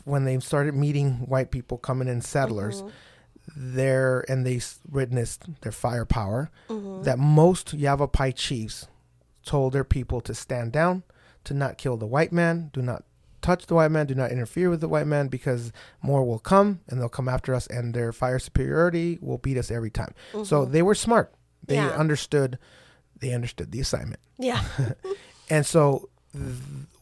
when 0.05 0.25
they 0.25 0.39
started 0.41 0.75
meeting 0.75 1.27
white 1.27 1.51
people 1.51 1.79
coming 1.79 2.09
in 2.09 2.21
settlers 2.21 2.83
mm-hmm. 2.83 3.77
there 3.77 4.25
and 4.29 4.47
they 4.47 4.61
witnessed 4.91 5.45
their 5.63 5.73
firepower 5.73 6.51
mm-hmm. 6.69 7.03
that 7.03 7.19
most 7.19 7.73
Yavapai 7.75 8.33
chiefs 8.33 8.89
told 9.45 9.73
their 9.73 9.85
people 9.85 10.21
to 10.21 10.35
stand 10.35 10.73
down, 10.73 11.03
to 11.45 11.55
not 11.55 11.79
kill 11.79 11.97
the 11.97 12.07
white 12.07 12.33
man, 12.33 12.71
do 12.73 12.83
not 12.83 13.05
touch 13.41 13.67
the 13.67 13.75
white 13.75 13.91
man, 13.91 14.07
do 14.07 14.15
not 14.15 14.33
interfere 14.33 14.69
with 14.69 14.81
the 14.81 14.89
white 14.89 15.07
man 15.07 15.29
because 15.29 15.73
more 16.03 16.25
will 16.25 16.41
come 16.41 16.81
and 16.89 17.01
they'll 17.01 17.09
come 17.09 17.29
after 17.29 17.55
us 17.55 17.67
and 17.69 17.95
their 17.95 18.13
fire 18.13 18.39
superiority 18.39 19.19
will 19.21 19.39
beat 19.39 19.57
us 19.57 19.71
every 19.71 19.91
time. 19.91 20.13
So 20.33 20.63
mm-hmm. 20.63 20.73
they 20.73 20.83
were 20.83 20.95
smart. 20.95 21.33
They 21.67 21.77
Yeah. 21.77 21.89
understood 21.91 22.59
they 23.21 23.33
understood 23.33 23.73
the 23.73 23.81
assignment. 23.81 24.21
Yeah. 24.39 24.63
And 25.51 25.65
so 25.65 26.09
th- 26.33 26.45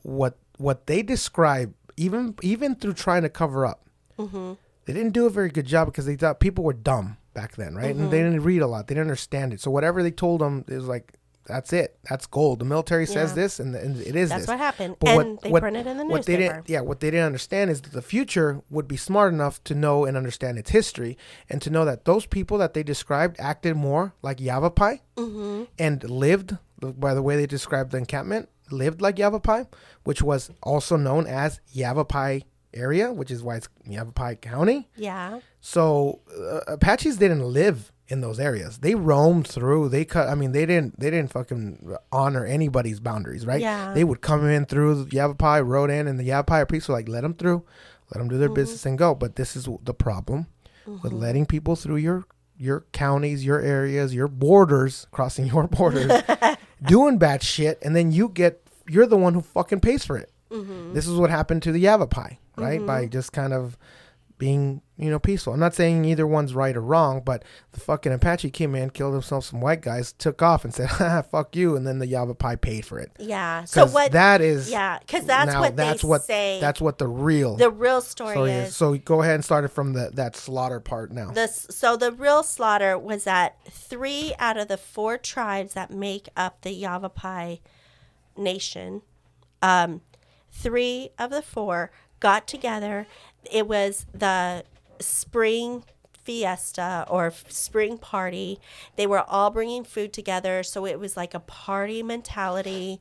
what 0.03 0.39
what 0.59 0.87
they 0.87 1.03
describe 1.03 1.75
even 1.97 2.35
even 2.43 2.75
through 2.75 2.93
trying 2.95 3.23
to 3.23 3.29
cover 3.29 3.67
up 3.67 3.83
Mm-hmm. 4.19 4.53
they 4.87 4.93
didn't 4.95 5.13
do 5.13 5.27
a 5.27 5.31
very 5.31 5.51
good 5.51 5.67
job 5.67 5.87
because 5.89 6.07
they 6.07 6.17
thought 6.17 6.41
people 6.41 6.65
were 6.65 6.73
dumb 6.73 7.19
back 7.35 7.55
then, 7.57 7.75
right? 7.75 7.93
Mm-hmm. 7.95 8.05
And 8.05 8.11
they 8.11 8.23
didn't 8.23 8.43
read 8.45 8.63
a 8.63 8.67
lot. 8.67 8.87
They 8.87 8.95
didn't 8.95 9.09
understand 9.11 9.53
it. 9.53 9.61
So 9.61 9.71
whatever 9.71 10.03
they 10.03 10.11
told 10.11 10.41
them 10.41 10.65
was 10.67 10.87
like 10.87 11.13
that's 11.45 11.73
it. 11.73 11.97
That's 12.09 12.27
gold. 12.27 12.59
The 12.61 12.65
military 12.65 13.05
says 13.07 13.31
Yeah. 13.31 13.35
this, 13.43 13.61
and, 13.61 13.75
and 13.77 14.01
it 14.01 14.17
is 14.17 14.31
That's 14.31 14.43
this. 14.43 14.49
what 14.49 14.59
happened. 14.59 14.97
But 14.99 15.19
and 15.27 15.39
they 15.43 15.51
printed 15.53 15.87
in 15.87 15.99
the 15.99 16.05
what 16.07 16.25
they 16.27 16.37
newspaper. 16.39 16.55
didn't, 16.55 16.69
yeah, 16.71 16.81
what 16.81 16.99
they 17.01 17.11
didn't 17.11 17.27
understand 17.27 17.71
is 17.71 17.83
that 17.83 17.93
the 17.93 18.03
future 18.03 18.63
would 18.71 18.89
be 18.89 18.97
smart 18.97 19.33
enough 19.33 19.63
to 19.65 19.75
know 19.75 20.05
and 20.07 20.17
understand 20.17 20.59
its 20.59 20.71
history, 20.71 21.17
and 21.51 21.61
to 21.63 21.71
know 21.71 21.85
that 21.85 22.05
those 22.07 22.25
people 22.27 22.57
that 22.59 22.73
they 22.75 22.83
described 22.83 23.37
acted 23.39 23.77
more 23.77 24.15
like 24.23 24.41
Yavapai 24.41 25.03
Mm-hmm. 25.17 25.65
and 25.79 26.03
lived 26.11 26.57
by 26.81 27.15
the 27.15 27.23
way 27.23 27.37
they 27.37 27.47
described 27.47 27.93
the 27.93 27.99
encampment, 27.99 28.49
lived 28.71 29.01
like 29.01 29.19
Yavapai, 29.19 29.65
which 30.05 30.23
was 30.23 30.51
also 30.63 30.97
known 30.97 31.27
as 31.27 31.61
Yavapai 31.73 32.43
area, 32.75 33.13
which 33.13 33.31
is 33.31 33.43
why 33.43 33.57
it's 33.57 33.69
Yavapai 33.87 34.37
County. 34.37 34.89
yeah. 34.97 35.41
So 35.61 36.21
uh, 36.39 36.61
Apaches 36.75 37.17
didn't 37.17 37.43
live 37.43 37.91
in 38.09 38.21
those 38.21 38.39
areas. 38.39 38.79
They 38.79 38.95
roamed 38.95 39.49
through. 39.49 39.89
They 39.89 40.05
cut. 40.05 40.29
I 40.29 40.37
mean, 40.37 40.53
they 40.53 40.65
didn't. 40.65 41.01
They 41.01 41.11
didn't 41.11 41.33
fucking 41.33 41.97
honor 42.13 42.45
anybody's 42.45 43.01
boundaries, 43.01 43.45
right? 43.45 43.61
Yeah. 43.61 43.93
They 43.93 44.05
would 44.05 44.21
come 44.21 44.49
in 44.49 44.67
through 44.67 45.09
Yavapai, 45.11 45.61
rode 45.63 45.91
in, 45.91 46.07
and 46.07 46.21
the 46.21 46.25
Yavapai 46.25 46.65
priests 46.67 46.89
were 46.89 46.95
like, 46.95 47.09
"Let 47.09 47.23
them 47.23 47.35
through, 47.35 47.65
let 48.15 48.19
them 48.21 48.29
do 48.29 48.39
their 48.39 48.49
business 48.49 48.87
and 48.87 48.97
go." 48.97 49.15
But 49.15 49.35
this 49.35 49.57
is 49.57 49.69
the 49.83 49.95
problem 49.95 50.47
with 51.03 51.13
letting 51.13 51.47
people 51.47 51.75
through 51.75 51.97
your 51.97 52.25
your 52.57 52.87
counties, 52.93 53.45
your 53.45 53.61
areas, 53.61 54.15
your 54.15 54.29
borders, 54.29 55.07
crossing 55.11 55.47
your 55.47 55.67
borders, 55.69 56.13
doing 56.83 57.19
bad 57.19 57.43
shit, 57.43 57.79
and 57.83 57.95
then 57.95 58.13
you 58.13 58.29
get 58.29 58.63
you're 58.89 59.07
the 59.07 59.17
one 59.17 59.35
who 59.35 59.41
fucking 59.41 59.81
pays 59.81 60.05
for 60.05 60.17
it. 60.17 60.31
Mm-hmm. 60.51 60.95
This 60.95 61.07
is 61.07 61.19
what 61.19 61.31
happened 61.31 61.63
to 61.65 61.73
the 61.73 61.81
Yavapai, 61.81 62.39
right? 62.57 62.79
Mm-hmm. 62.79 62.87
By 62.87 63.07
just 63.07 63.33
kind 63.33 63.53
of 63.53 63.77
being, 64.39 64.81
you 64.99 65.11
know, 65.11 65.19
peaceful. 65.19 65.53
I'm 65.53 65.61
not 65.61 65.75
saying 65.75 66.07
either 66.07 66.27
one's 66.27 66.55
right 66.55 66.75
or 66.75 66.81
wrong, 66.81 67.21
but 67.23 67.45
the 67.73 67.81
fucking 67.81 68.13
Apache 68.13 68.51
came 68.51 68.75
in, 68.75 68.89
killed 68.91 69.13
himself 69.13 69.45
some 69.45 69.61
white 69.61 69.83
guys, 69.83 70.13
took 70.13 70.41
off 70.41 70.65
and 70.65 70.73
said, 70.73 70.89
"Ha, 70.91 71.23
"Fuck 71.23 71.55
you," 71.55 71.77
and 71.77 71.87
then 71.87 71.99
the 71.99 72.07
Yavapai 72.07 72.57
paid 72.57 72.87
for 72.87 72.99
it. 72.99 73.13
Yeah. 73.19 73.65
So 73.65 73.87
what? 73.87 74.13
that 74.13 74.41
is 74.41 74.71
yeah, 74.71 74.99
because 74.99 75.27
that's 75.27 75.53
now 75.53 75.61
what 75.61 75.77
that's 75.77 76.01
they 76.01 76.09
what 76.09 76.25
say. 76.25 76.59
that's 76.61 76.81
what 76.81 76.97
the 76.97 77.09
real 77.09 77.57
the 77.57 77.71
real 77.71 78.01
story 78.01 78.35
story 78.35 78.53
is. 78.53 78.69
is. 78.69 78.77
So 78.77 78.97
go 78.97 79.21
ahead 79.21 79.35
and 79.35 79.45
start 79.45 79.65
it 79.67 79.69
from 79.69 79.93
the 79.93 80.11
that 80.15 80.35
slaughter 80.35 80.81
part 80.81 81.13
now. 81.13 81.31
This 81.31 81.67
so 81.69 81.97
the 81.99 82.13
real 82.13 82.43
slaughter 82.43 82.99
was 82.99 83.25
that 83.25 83.59
three 83.71 84.35
out 84.39 84.57
of 84.57 84.69
the 84.69 84.79
four 84.79 85.19
tribes 85.19 85.75
that 85.75 85.91
make 85.91 86.29
up 86.37 86.63
the 86.63 86.73
Yavapai 86.73 87.61
nation, 88.35 89.03
um, 89.61 90.01
three 90.51 91.11
of 91.19 91.31
the 91.31 91.43
four 91.43 91.91
got 92.19 92.47
together. 92.47 93.07
It 93.51 93.69
was 93.69 94.07
the 94.13 94.65
spring 95.01 95.85
fiesta 96.25 97.07
or 97.09 97.33
spring 97.49 97.99
party. 97.99 98.59
They 98.97 99.07
were 99.07 99.23
all 99.23 99.51
bringing 99.51 99.85
food 99.85 100.13
together, 100.13 100.63
so 100.63 100.87
it 100.87 100.99
was 100.99 101.17
like 101.17 101.35
a 101.35 101.41
party 101.41 102.03
mentality. 102.03 103.01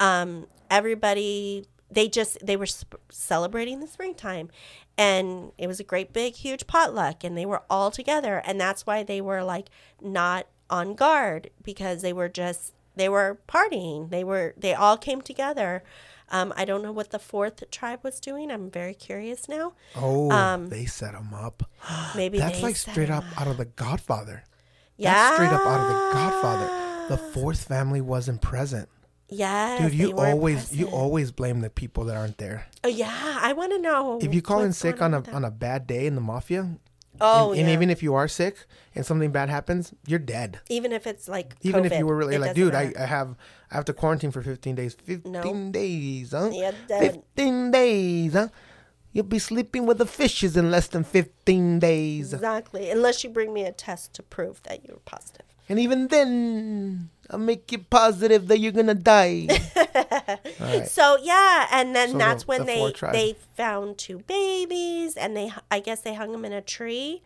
Um, 0.00 0.46
everybody 0.70 1.66
they 1.90 2.08
just 2.08 2.38
they 2.44 2.56
were 2.56 2.66
sp- 2.66 2.96
celebrating 3.10 3.80
the 3.80 3.86
springtime 3.86 4.48
and 4.96 5.52
it 5.58 5.66
was 5.66 5.78
a 5.78 5.84
great 5.84 6.12
big 6.12 6.34
huge 6.34 6.66
potluck 6.66 7.22
and 7.22 7.36
they 7.36 7.44
were 7.44 7.62
all 7.68 7.90
together 7.90 8.42
and 8.46 8.58
that's 8.58 8.86
why 8.86 9.02
they 9.02 9.20
were 9.20 9.44
like 9.44 9.68
not 10.00 10.46
on 10.70 10.94
guard 10.94 11.50
because 11.62 12.00
they 12.00 12.12
were 12.12 12.28
just 12.28 12.72
they 12.96 13.08
were 13.08 13.38
partying 13.46 14.08
they 14.10 14.24
were 14.24 14.54
they 14.56 14.72
all 14.72 14.96
came 14.96 15.20
together 15.20 15.82
um, 16.32 16.52
i 16.56 16.64
don't 16.64 16.82
know 16.82 16.92
what 16.92 17.10
the 17.10 17.18
fourth 17.18 17.62
tribe 17.70 18.00
was 18.02 18.18
doing 18.20 18.50
i'm 18.50 18.70
very 18.70 18.94
curious 18.94 19.48
now 19.48 19.72
oh, 19.96 20.30
um, 20.30 20.68
they 20.68 20.84
set 20.86 21.14
him 21.14 21.32
up. 21.32 21.62
maybe 22.16 22.38
That's 22.38 22.62
like 22.62 22.76
straight 22.76 23.08
him 23.08 23.16
up 23.18 23.24
out 23.40 23.46
of 23.48 23.56
The 23.56 23.66
Godfather. 23.66 24.42
yeah 24.96 25.12
That's 25.12 25.34
straight 25.36 25.52
up 25.52 25.66
out 25.66 25.80
of 25.80 25.88
The 25.88 26.12
Godfather. 26.18 26.68
The 27.08 27.18
fourth 27.18 27.64
family 27.64 28.00
wasn't 28.00 28.40
present. 28.40 28.88
Yeah, 29.28 29.78
Dude, 29.78 29.94
you 29.94 30.12
always 30.18 30.72
you 30.76 30.86
always 30.88 31.32
blame 31.32 31.60
the 31.60 31.70
people 31.70 32.04
that 32.04 32.16
aren't 32.16 32.38
there. 32.38 32.66
oh 32.84 32.88
yeah 32.88 33.38
i 33.40 33.52
want 33.54 33.72
to 33.72 33.78
know 33.78 34.18
If 34.22 34.34
you 34.34 34.42
call 34.42 34.60
in 34.60 34.72
sick 34.72 34.98
going 34.98 35.14
on 35.14 35.24
a 35.26 35.30
on 35.32 35.44
a 35.44 35.50
bad 35.50 35.86
day 35.86 36.06
in 36.06 36.14
the 36.14 36.20
mafia, 36.20 36.76
oh 37.22 37.52
and, 37.52 37.68
yeah. 37.68 37.72
even 37.72 37.88
if 37.90 38.02
you 38.02 38.14
are 38.14 38.28
sick 38.28 38.66
and 38.94 39.06
something 39.06 39.30
bad 39.32 39.48
happens, 39.48 39.94
you're 40.06 40.18
dead. 40.18 40.60
even 40.68 40.92
if 40.92 41.06
it's 41.06 41.28
like 41.28 41.54
Even 41.62 41.84
if 41.84 41.92
you 41.98 42.06
were 42.06 42.16
really 42.16 42.36
like, 42.38 42.54
dude, 42.54 42.74
I. 42.74 42.92
I 42.98 43.06
have 43.06 43.36
I 43.70 43.76
have 43.76 43.86
to 43.86 43.94
quarantine 43.94 44.30
for 44.30 44.42
15 44.42 44.74
days. 44.74 44.94
15 45.02 45.32
No. 45.32 45.70
days, 45.70 46.32
huh? 46.32 46.50
Yeah, 46.52 46.72
dead. 46.86 47.22
15 47.36 47.70
days, 47.70 48.32
huh? 48.34 48.48
You'll 49.12 49.24
be 49.24 49.38
sleeping 49.38 49.86
with 49.86 49.98
the 49.98 50.06
fishes 50.06 50.56
in 50.56 50.70
less 50.70 50.88
than 50.88 51.04
15 51.04 51.78
days. 51.78 52.32
Exactly. 52.34 52.90
Unless 52.90 53.24
you 53.24 53.30
bring 53.30 53.52
me 53.54 53.64
a 53.64 53.72
test 53.72 54.12
to 54.14 54.22
prove 54.22 54.62
that 54.64 54.84
you're 54.84 55.00
positive. 55.04 55.46
And 55.68 55.78
even 55.78 56.08
then, 56.08 57.08
I'll 57.32 57.38
make 57.38 57.72
you 57.72 57.78
positive 57.78 58.48
that 58.48 58.58
you're 58.58 58.72
gonna 58.72 58.94
die. 58.94 59.48
Right. 60.60 60.86
So 60.88 61.18
yeah, 61.20 61.66
and 61.72 61.94
then 61.94 62.12
So 62.12 62.18
that's 62.18 62.44
the- 62.44 62.46
when 62.48 62.60
the 62.60 62.66
they 62.66 62.92
they 63.12 63.36
found 63.56 63.98
two 63.98 64.18
babies, 64.20 65.16
and 65.16 65.36
they 65.36 65.50
I 65.70 65.80
guess 65.80 66.00
they 66.02 66.14
hung 66.14 66.30
them 66.32 66.44
in 66.44 66.52
a 66.52 66.60
tree, 66.60 67.22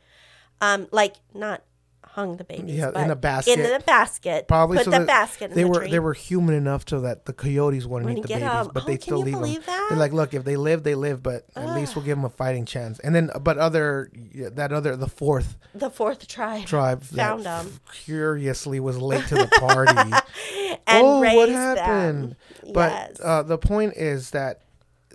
um, 0.60 0.88
like 0.90 1.16
not 1.34 1.62
hung 2.10 2.36
the 2.38 2.44
babies, 2.44 2.76
Yeah, 2.76 2.90
in 3.04 3.10
a 3.10 3.16
basket. 3.16 3.58
in 3.58 3.72
a 3.72 3.80
basket, 3.80 4.48
Probably 4.48 4.78
put 4.78 4.84
so 4.86 4.90
the 4.92 5.00
basket 5.00 5.50
in 5.50 5.56
they 5.56 5.62
the 5.64 5.68
were 5.68 5.80
tree. 5.80 5.90
they 5.90 5.98
were 5.98 6.14
human 6.14 6.54
enough 6.54 6.84
so 6.88 7.00
that 7.00 7.26
the 7.26 7.32
coyotes 7.32 7.84
wouldn't 7.84 8.10
eat 8.18 8.22
the 8.22 8.28
babies, 8.28 8.42
'em. 8.44 8.70
but 8.72 8.84
Oh, 8.84 8.86
they 8.86 8.96
still 8.98 9.18
leave 9.18 9.34
them. 9.40 9.62
that? 9.66 9.86
They're 9.90 9.98
like, 9.98 10.12
look, 10.12 10.32
if 10.32 10.44
they 10.44 10.56
live, 10.56 10.82
they 10.82 10.94
live, 10.94 11.22
but 11.22 11.44
at 11.54 11.74
least 11.74 11.94
we'll 11.94 12.04
give 12.04 12.16
them 12.16 12.24
a 12.24 12.30
fighting 12.30 12.64
chance. 12.64 12.98
And 13.00 13.14
then, 13.14 13.30
but 13.40 13.58
other 13.58 14.10
that 14.52 14.72
other 14.72 14.96
the 14.96 15.08
fourth 15.08 15.56
the 15.74 15.90
fourth 15.90 16.26
tribe 16.26 16.64
tribe 16.66 17.02
found 17.02 17.44
them 17.44 17.80
curiously 18.04 18.80
was 18.80 18.96
late 18.98 19.26
to 19.26 19.34
the 19.34 19.48
party. 19.58 19.92
and 20.86 21.06
oh, 21.06 21.20
what 21.20 21.48
happened? 21.50 22.36
them. 22.62 22.72
But 22.72 22.90
yes. 22.92 23.20
uh, 23.22 23.42
the 23.42 23.58
point 23.58 23.94
is 23.96 24.30
that 24.30 24.62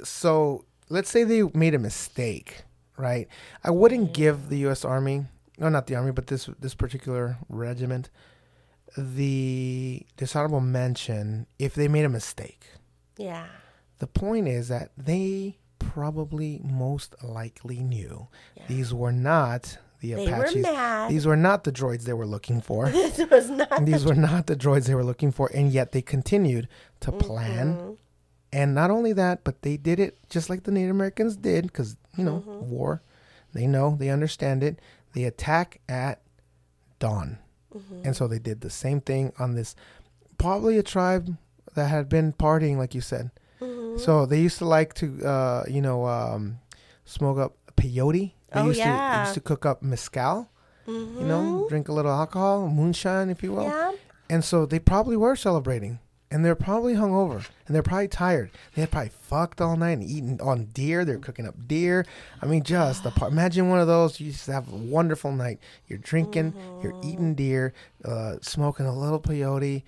so 0.03 0.65
let's 0.89 1.09
say 1.09 1.23
they 1.23 1.43
made 1.53 1.73
a 1.73 1.79
mistake, 1.79 2.63
right? 2.97 3.27
I 3.63 3.71
wouldn't 3.71 4.13
give 4.13 4.49
the 4.49 4.57
U.S. 4.59 4.83
Army, 4.85 5.25
no, 5.61 5.69
not 5.69 5.87
the 5.87 5.95
Army, 5.95 6.11
but 6.11 6.27
this 6.27 6.49
this 6.59 6.73
particular 6.75 7.37
regiment, 7.47 8.09
the 8.97 10.05
dishonorable 10.17 10.61
mention 10.61 11.47
if 11.59 11.73
they 11.75 11.87
made 11.87 12.05
a 12.05 12.09
mistake. 12.09 12.65
yeah, 13.17 13.45
The 13.99 14.07
point 14.07 14.47
is 14.47 14.67
that 14.67 14.91
they 14.97 15.57
probably 15.79 16.61
most 16.63 17.15
likely 17.23 17.79
knew 17.79 18.27
these 18.67 18.93
were 18.93 19.11
not 19.11 19.77
the 19.99 20.13
They 20.13 20.27
were 20.27 20.33
Apaches. 20.43 20.63
mad. 20.63 21.11
These 21.11 21.25
were 21.27 21.37
not 21.37 21.63
the 21.63 21.71
droids 21.71 22.03
they 22.03 22.13
were 22.13 22.25
looking 22.25 22.59
for. 22.61 22.89
this 22.89 23.19
was 23.29 23.49
not. 23.49 23.85
These 23.85 24.03
were 24.05 24.15
not 24.15 24.47
the 24.47 24.55
droids 24.55 24.87
they 24.87 24.95
were 24.95 25.03
looking 25.03 25.31
for, 25.31 25.49
and 25.53 25.71
yet 25.71 25.91
they 25.91 26.01
continued 26.01 26.67
to 27.01 27.11
plan. 27.11 27.75
Mm-hmm. 27.75 27.91
And 28.53 28.75
not 28.75 28.89
only 28.91 29.13
that, 29.13 29.43
but 29.43 29.61
they 29.61 29.77
did 29.77 29.99
it 29.99 30.17
just 30.29 30.49
like 30.49 30.63
the 30.63 30.71
Native 30.71 30.91
Americans 30.91 31.37
did, 31.37 31.63
because 31.65 31.95
you 32.17 32.23
know 32.23 32.43
Mm-hmm. 32.47 32.69
war. 32.69 33.01
They 33.53 33.67
know, 33.67 33.95
they 33.99 34.09
understand 34.09 34.63
it. 34.63 34.79
They 35.13 35.23
attack 35.25 35.81
at 35.89 36.21
dawn, 36.99 37.37
Mm-hmm. 37.75 38.01
and 38.05 38.15
so 38.15 38.27
they 38.27 38.39
did 38.39 38.59
the 38.61 38.69
same 38.69 38.99
thing 38.99 39.31
on 39.39 39.55
this, 39.55 39.75
probably 40.37 40.77
a 40.77 40.83
tribe 40.83 41.37
that 41.75 41.87
had 41.87 42.09
been 42.09 42.33
partying, 42.33 42.77
like 42.77 42.93
you 42.93 42.99
said. 43.01 43.31
Mm-hmm. 43.61 43.97
So 43.97 44.25
they 44.25 44.41
used 44.41 44.57
to 44.57 44.65
like 44.65 44.93
to, 44.95 45.25
uh, 45.25 45.63
you 45.69 45.81
know, 45.81 46.05
um, 46.05 46.59
smoke 47.05 47.37
up 47.37 47.55
peyote. 47.77 48.33
They 48.53 48.59
Oh, 48.59 48.65
used 48.67 48.79
to 48.81 48.85
yeah. 48.85 49.21
used 49.23 49.35
to 49.35 49.39
cook 49.39 49.65
up 49.65 49.81
mezcal. 49.81 50.49
You 50.87 51.23
know, 51.23 51.67
drink 51.69 51.87
a 51.87 51.93
little 51.93 52.11
alcohol, 52.11 52.67
moonshine, 52.67 53.29
if 53.29 53.41
you 53.41 53.53
will. 53.53 53.63
Mm-hmm. 53.71 53.91
Yeah. 53.95 54.35
And 54.35 54.43
so 54.43 54.65
they 54.65 54.79
probably 54.79 55.15
were 55.15 55.37
celebrating. 55.37 55.99
And 56.31 56.45
they're 56.45 56.55
probably 56.55 56.95
hungover. 56.95 57.45
And 57.67 57.75
they're 57.75 57.83
probably 57.83 58.07
tired. 58.07 58.51
They 58.73 58.81
had 58.81 58.91
probably 58.91 59.11
fucked 59.21 59.59
all 59.59 59.75
night 59.75 59.97
and 59.97 60.03
eaten 60.03 60.39
on 60.41 60.65
deer. 60.67 61.03
They're 61.03 61.17
cooking 61.17 61.45
up 61.45 61.67
deer. 61.67 62.05
I 62.41 62.45
mean, 62.45 62.63
just 62.63 63.03
the 63.03 63.11
part. 63.11 63.33
Imagine 63.33 63.69
one 63.69 63.79
of 63.79 63.87
those. 63.87 64.19
You 64.19 64.31
just 64.31 64.47
have 64.47 64.71
a 64.71 64.75
wonderful 64.75 65.33
night. 65.33 65.59
You're 65.87 65.99
drinking, 65.99 66.53
you're 66.81 66.97
eating 67.03 67.35
deer, 67.35 67.73
uh, 68.05 68.37
smoking 68.41 68.85
a 68.85 68.97
little 68.97 69.19
peyote, 69.19 69.83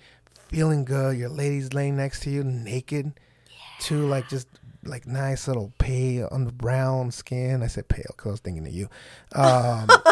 feeling 0.48 0.84
good. 0.84 1.16
Your 1.16 1.30
lady's 1.30 1.72
laying 1.72 1.96
next 1.96 2.20
to 2.24 2.30
you 2.30 2.44
naked. 2.44 3.12
Two, 3.80 4.06
like, 4.06 4.28
just 4.28 4.46
like 4.84 5.06
nice 5.06 5.48
little 5.48 5.72
pale 5.78 6.28
on 6.30 6.44
the 6.44 6.52
brown 6.52 7.10
skin. 7.10 7.62
I 7.62 7.68
said 7.68 7.88
pale 7.88 8.04
because 8.08 8.26
I 8.26 8.30
was 8.32 8.40
thinking 8.40 8.66
of 8.66 8.72
you. 8.72 8.88
Um, 9.32 9.88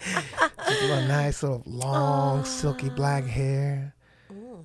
just 0.68 0.82
a 0.82 1.08
nice 1.08 1.42
little 1.42 1.62
long 1.66 2.44
silky 2.44 2.88
black 2.88 3.24
hair. 3.24 3.94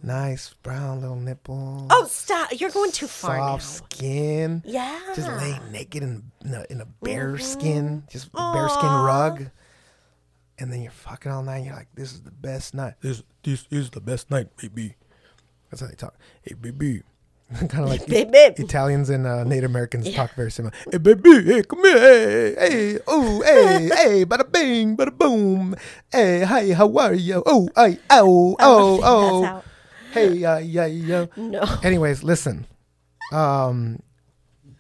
Nice 0.05 0.53
brown 0.61 1.01
little 1.01 1.15
nipple. 1.15 1.87
Oh, 1.89 2.05
stop! 2.05 2.49
You're 2.59 2.69
going 2.69 2.91
too 2.91 3.07
far 3.07 3.37
now. 3.37 3.57
soft 3.57 3.93
skin. 3.95 4.61
Yeah. 4.63 4.99
Just 5.15 5.27
lay 5.27 5.59
naked 5.71 6.03
in, 6.03 6.31
in 6.43 6.53
a, 6.53 6.65
in 6.69 6.81
a 6.81 6.85
bear 6.85 7.39
skin, 7.39 8.03
just 8.07 8.31
bear 8.31 8.69
skin 8.69 8.85
rug. 8.85 9.47
And 10.59 10.71
then 10.71 10.83
you're 10.83 10.91
fucking 10.91 11.31
all 11.31 11.41
night. 11.41 11.57
And 11.57 11.65
you're 11.65 11.75
like, 11.75 11.87
this 11.95 12.13
is 12.13 12.21
the 12.21 12.29
best 12.29 12.75
night. 12.75 12.93
This 13.01 13.23
this 13.41 13.65
is 13.71 13.89
the 13.89 13.99
best 13.99 14.29
night, 14.29 14.55
baby. 14.57 14.95
That's 15.71 15.81
how 15.81 15.87
they 15.87 15.95
talk. 15.95 16.13
Hey, 16.43 16.53
baby. 16.53 17.01
kind 17.69 17.83
of 17.83 17.89
like 17.89 18.05
Baby. 18.07 18.37
Italians 18.57 19.09
and 19.09 19.25
uh, 19.25 19.43
Native 19.43 19.71
Americans 19.71 20.11
talk 20.13 20.35
very 20.35 20.51
similar. 20.51 20.73
Hey, 20.91 20.99
baby, 20.99 21.43
hey, 21.45 21.63
come 21.63 21.83
here, 21.83 21.99
hey, 21.99 22.55
hey, 22.57 22.99
oh, 23.07 23.41
hey, 23.41 23.89
hey, 23.89 24.25
bada 24.25 24.51
bing, 24.51 24.97
bada 24.97 25.15
boom. 25.15 25.75
Hey, 26.11 26.41
hi, 26.41 26.73
how 26.73 26.95
are 26.97 27.13
you? 27.13 27.43
Oh, 27.45 27.69
I, 27.75 27.99
oh, 28.09 28.55
I 28.59 28.63
oh, 28.65 28.99
oh. 29.03 29.63
Hey, 30.15 30.33
yeah, 30.33 30.59
yeah, 30.59 30.85
yeah. 30.85 31.25
No. 31.35 31.65
Anyways, 31.83 32.23
listen. 32.23 32.65
Um, 33.33 33.99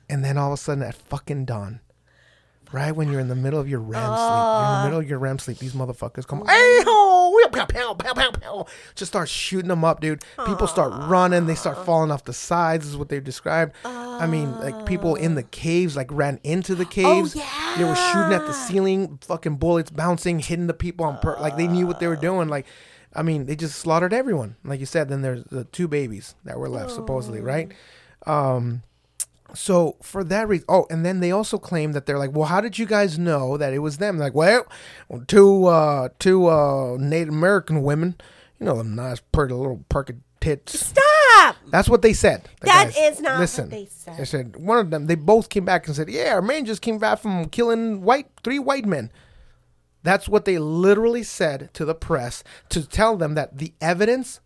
and 0.09 0.23
then 0.23 0.37
all 0.37 0.53
of 0.53 0.53
a 0.53 0.57
sudden 0.57 0.81
at 0.81 0.95
fucking 0.95 1.43
dawn, 1.43 1.81
right 2.71 2.95
when 2.95 3.11
you're 3.11 3.19
in 3.19 3.27
the 3.27 3.35
middle 3.35 3.59
of 3.59 3.67
your 3.67 3.81
REM 3.81 4.01
sleep, 4.01 4.17
you're 4.17 4.65
in 4.65 4.77
the 4.77 4.83
middle 4.85 4.99
of 4.99 5.09
your 5.09 5.19
REM 5.19 5.39
sleep, 5.39 5.57
these 5.57 5.73
motherfuckers 5.73 6.25
come, 6.25 6.39
hey 6.47 6.79
ho, 6.85 7.49
pow, 7.51 7.65
pow, 7.65 7.93
pow, 7.95 8.13
pow, 8.13 8.31
pow, 8.31 8.65
just 8.95 9.11
start 9.11 9.27
shooting 9.27 9.67
them 9.67 9.83
up, 9.83 9.99
dude. 9.99 10.23
People 10.45 10.67
start 10.67 10.93
running, 11.09 11.47
they 11.47 11.55
start 11.55 11.85
falling 11.85 12.11
off 12.11 12.23
the 12.23 12.33
sides, 12.33 12.87
is 12.87 12.95
what 12.95 13.09
they 13.09 13.19
described. 13.19 13.73
I 13.83 14.27
mean, 14.27 14.57
like 14.59 14.85
people 14.85 15.15
in 15.15 15.35
the 15.35 15.43
caves, 15.43 15.97
like 15.97 16.11
ran 16.11 16.39
into 16.43 16.75
the 16.75 16.85
caves. 16.85 17.33
They 17.33 17.83
were 17.83 17.95
shooting 17.95 18.31
at 18.33 18.45
the 18.47 18.53
ceiling, 18.53 19.19
fucking 19.21 19.57
bullets 19.57 19.91
bouncing, 19.91 20.39
hitting 20.39 20.67
the 20.67 20.73
people 20.73 21.05
on 21.05 21.17
per, 21.19 21.37
like 21.39 21.57
they 21.57 21.67
knew 21.67 21.87
what 21.87 21.99
they 21.99 22.07
were 22.07 22.15
doing, 22.15 22.47
like. 22.47 22.65
I 23.15 23.21
mean, 23.23 23.45
they 23.45 23.55
just 23.55 23.77
slaughtered 23.79 24.13
everyone. 24.13 24.55
Like 24.63 24.79
you 24.79 24.85
said, 24.85 25.09
then 25.09 25.21
there's 25.21 25.43
the 25.45 25.63
two 25.65 25.87
babies 25.87 26.35
that 26.43 26.59
were 26.59 26.69
left, 26.69 26.91
supposedly, 26.91 27.41
right? 27.41 27.71
Um, 28.25 28.81
so 29.53 29.95
for 30.01 30.23
that 30.25 30.47
reason, 30.47 30.65
oh, 30.67 30.85
and 30.89 31.05
then 31.05 31.19
they 31.21 31.31
also 31.31 31.57
claim 31.57 31.93
that 31.93 32.05
they're 32.05 32.19
like, 32.19 32.31
well, 32.33 32.47
how 32.47 32.59
did 32.61 32.77
you 32.77 32.85
guys 32.85 33.17
know 33.17 33.57
that 33.57 33.73
it 33.73 33.79
was 33.79 33.97
them? 33.97 34.17
Like, 34.17 34.33
well, 34.33 34.65
two 35.27 35.65
uh, 35.65 36.09
two 36.19 36.47
uh, 36.47 36.97
Native 36.99 37.33
American 37.33 37.83
women, 37.83 38.15
you 38.59 38.65
know, 38.65 38.77
them 38.77 38.95
nice, 38.95 39.19
pretty 39.31 39.53
little 39.53 39.85
perky 39.87 40.15
tits. 40.41 40.79
Stop! 40.79 41.55
That's 41.67 41.87
what 41.87 42.01
they 42.01 42.13
said. 42.13 42.49
The 42.61 42.65
That 42.67 42.85
guys. 42.93 42.97
is 42.97 43.21
not 43.21 43.33
what 43.33 43.39
Listen, 43.41 43.69
they 43.69 43.87
said. 43.89 44.17
They 44.17 44.25
said 44.25 44.55
one 44.57 44.77
of 44.79 44.89
them. 44.89 45.07
They 45.07 45.15
both 45.15 45.49
came 45.49 45.63
back 45.65 45.87
and 45.87 45.95
said, 45.95 46.09
"Yeah, 46.09 46.33
our 46.33 46.41
man 46.41 46.65
just 46.65 46.81
came 46.81 46.97
back 46.97 47.19
from 47.19 47.47
killing 47.49 48.01
white 48.01 48.27
three 48.43 48.59
white 48.59 48.85
men." 48.85 49.11
That's 50.05 50.29
what 50.29 50.45
they 50.45 50.59
literally 50.59 51.23
said 51.23 51.71
to 51.73 51.83
the 51.83 51.95
press 51.95 52.43
to 52.69 52.87
tell 52.87 53.17
them 53.17 53.33
that 53.33 53.57
the 53.57 53.73
evidence 53.81 54.39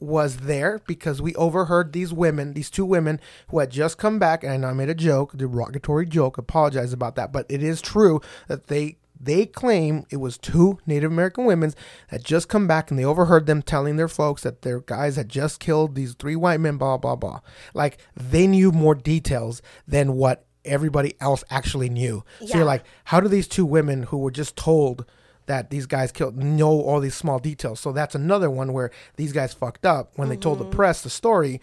was 0.00 0.38
there 0.38 0.80
because 0.88 1.22
we 1.22 1.36
overheard 1.36 1.92
these 1.92 2.12
women, 2.12 2.54
these 2.54 2.68
two 2.68 2.84
women 2.84 3.20
who 3.50 3.60
had 3.60 3.70
just 3.70 3.96
come 3.96 4.18
back, 4.18 4.42
and 4.42 4.52
I 4.52 4.56
know 4.56 4.66
I 4.66 4.72
made 4.72 4.88
a 4.88 4.94
joke, 4.96 5.36
derogatory 5.36 6.06
joke. 6.06 6.36
Apologize 6.36 6.92
about 6.92 7.14
that, 7.14 7.32
but 7.32 7.46
it 7.48 7.62
is 7.62 7.80
true 7.80 8.20
that 8.48 8.66
they 8.66 8.96
they 9.20 9.46
claim 9.46 10.04
it 10.10 10.16
was 10.16 10.36
two 10.36 10.80
Native 10.84 11.12
American 11.12 11.44
women 11.44 11.72
that 12.10 12.24
just 12.24 12.48
come 12.48 12.66
back 12.66 12.90
and 12.90 12.98
they 12.98 13.04
overheard 13.04 13.46
them 13.46 13.62
telling 13.62 13.94
their 13.94 14.08
folks 14.08 14.42
that 14.42 14.62
their 14.62 14.80
guys 14.80 15.14
had 15.14 15.28
just 15.28 15.60
killed 15.60 15.94
these 15.94 16.14
three 16.14 16.34
white 16.34 16.58
men, 16.58 16.76
blah 16.76 16.96
blah 16.96 17.14
blah. 17.14 17.38
Like 17.72 17.98
they 18.16 18.48
knew 18.48 18.72
more 18.72 18.96
details 18.96 19.62
than 19.86 20.14
what 20.14 20.44
everybody 20.64 21.14
else 21.20 21.44
actually 21.50 21.88
knew. 21.88 22.24
So 22.40 22.46
Yeah. 22.46 22.56
you're 22.58 22.64
like, 22.66 22.84
how 23.04 23.20
do 23.20 23.28
these 23.28 23.48
two 23.48 23.64
women 23.66 24.04
who 24.04 24.18
were 24.18 24.30
just 24.30 24.56
told 24.56 25.04
that 25.46 25.70
these 25.70 25.86
guys 25.86 26.12
killed 26.12 26.36
know 26.36 26.80
all 26.82 27.00
these 27.00 27.14
small 27.14 27.38
details? 27.38 27.80
So 27.80 27.92
that's 27.92 28.14
another 28.14 28.50
one 28.50 28.72
where 28.72 28.90
these 29.16 29.32
guys 29.32 29.52
fucked 29.52 29.84
up 29.86 30.12
when 30.16 30.28
they 30.28 30.36
told 30.36 30.58
the 30.58 30.64
Mm-hmm. 30.64 30.74
press 30.74 31.02
the 31.02 31.10
story. 31.10 31.60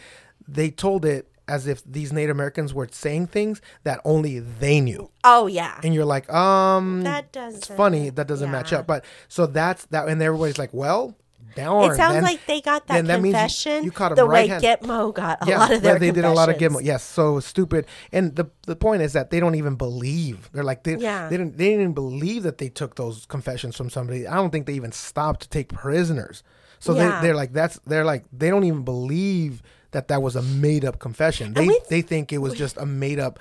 They 0.47 0.69
told 0.69 1.05
it 1.05 1.27
as 1.47 1.65
if 1.65 1.81
these 1.83 2.13
Native 2.13 2.35
Americans 2.35 2.75
were 2.75 2.87
saying 2.91 3.25
things 3.27 3.59
that 3.83 3.99
only 4.05 4.39
they 4.39 4.79
knew 4.79 5.09
Oh 5.23 5.47
yeah. 5.47 5.79
and 5.83 5.95
you're 5.95 6.05
like, 6.05 6.31
um, 6.31 7.01
That 7.03 7.31
doesn't- 7.31 7.65
funny 7.75 8.11
that 8.11 8.27
doesn't 8.27 8.51
match 8.51 8.71
up, 8.71 8.85
but 8.85 9.03
so 9.27 9.47
that's 9.47 9.85
that, 9.87 10.07
and 10.07 10.21
everybody's 10.21 10.59
like, 10.59 10.73
well, 10.73 11.15
darn. 11.55 11.91
It 11.91 11.95
sounds 11.95 12.13
then- 12.15 12.23
like 12.23 12.45
they 12.45 12.61
got 12.61 12.87
that 12.87 12.93
then 12.95 13.05
that 13.05 13.17
you- 13.19 13.23
confession 13.33 13.83
you 13.83 13.91
caught 13.91 14.15
the 14.15 14.25
way 14.25 14.49
right-hand- 14.49 14.63
Gitmo 14.63 15.13
got 15.13 15.41
a 15.45 15.49
yeah, 15.49 15.59
lot 15.59 15.71
of 15.71 15.81
their 15.81 15.93
yeah, 15.93 15.99
they 15.99 16.11
did 16.11 16.25
a 16.25 16.31
lot 16.31 16.49
of. 16.49 16.55
Gitmo. 16.57 16.79
Yes, 16.83 17.03
so 17.03 17.39
stupid. 17.39 17.85
And 18.11 18.35
the 18.35 18.49
the 18.67 18.75
point 18.75 19.01
is 19.01 19.13
that 19.13 19.29
they 19.29 19.39
don't 19.39 19.55
even 19.55 19.75
believe. 19.75 20.49
They're 20.53 20.63
like 20.63 20.83
they 20.83 20.95
Yeah. 20.95 21.27
they 21.29 21.37
didn't 21.37 21.57
they 21.57 21.65
didn't 21.65 21.81
even 21.81 21.93
believe 21.93 22.43
that 22.43 22.57
they 22.57 22.69
took 22.69 22.95
those 22.95 23.25
confessions 23.25 23.75
from 23.75 23.89
somebody. 23.89 24.27
I 24.27 24.35
don't 24.35 24.51
think 24.51 24.65
they 24.67 24.73
even 24.73 24.91
stopped 24.91 25.41
to 25.41 25.49
take 25.49 25.69
prisoners. 25.69 26.43
So 26.79 26.93
Yeah. 26.95 27.19
they 27.21 27.27
they're 27.27 27.35
like 27.35 27.53
that's 27.53 27.79
they're 27.85 28.05
like 28.05 28.25
they 28.31 28.49
don't 28.49 28.63
even 28.63 28.83
believe 28.83 29.61
that 29.91 30.07
that 30.09 30.21
was 30.21 30.35
a 30.35 30.41
made 30.41 30.85
up 30.85 30.99
confession. 30.99 31.53
They 31.53 31.69
they 31.89 32.01
think 32.01 32.31
it 32.31 32.37
was 32.37 32.53
just 32.53 32.77
a 32.77 32.85
made 32.85 33.19
up 33.19 33.39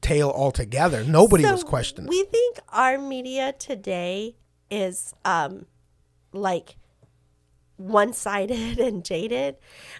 tale 0.00 0.30
altogether. 0.30 1.04
Nobody 1.04 1.44
So 1.44 1.52
was 1.52 1.64
questioning. 1.64 2.08
We 2.08 2.24
think 2.24 2.58
our 2.70 2.98
media 2.98 3.52
today 3.58 4.34
is 4.70 5.14
um 5.24 5.66
like 6.32 6.76
one 7.76 8.12
sided 8.12 8.78
and 8.86 9.04
jaded. 9.04 9.56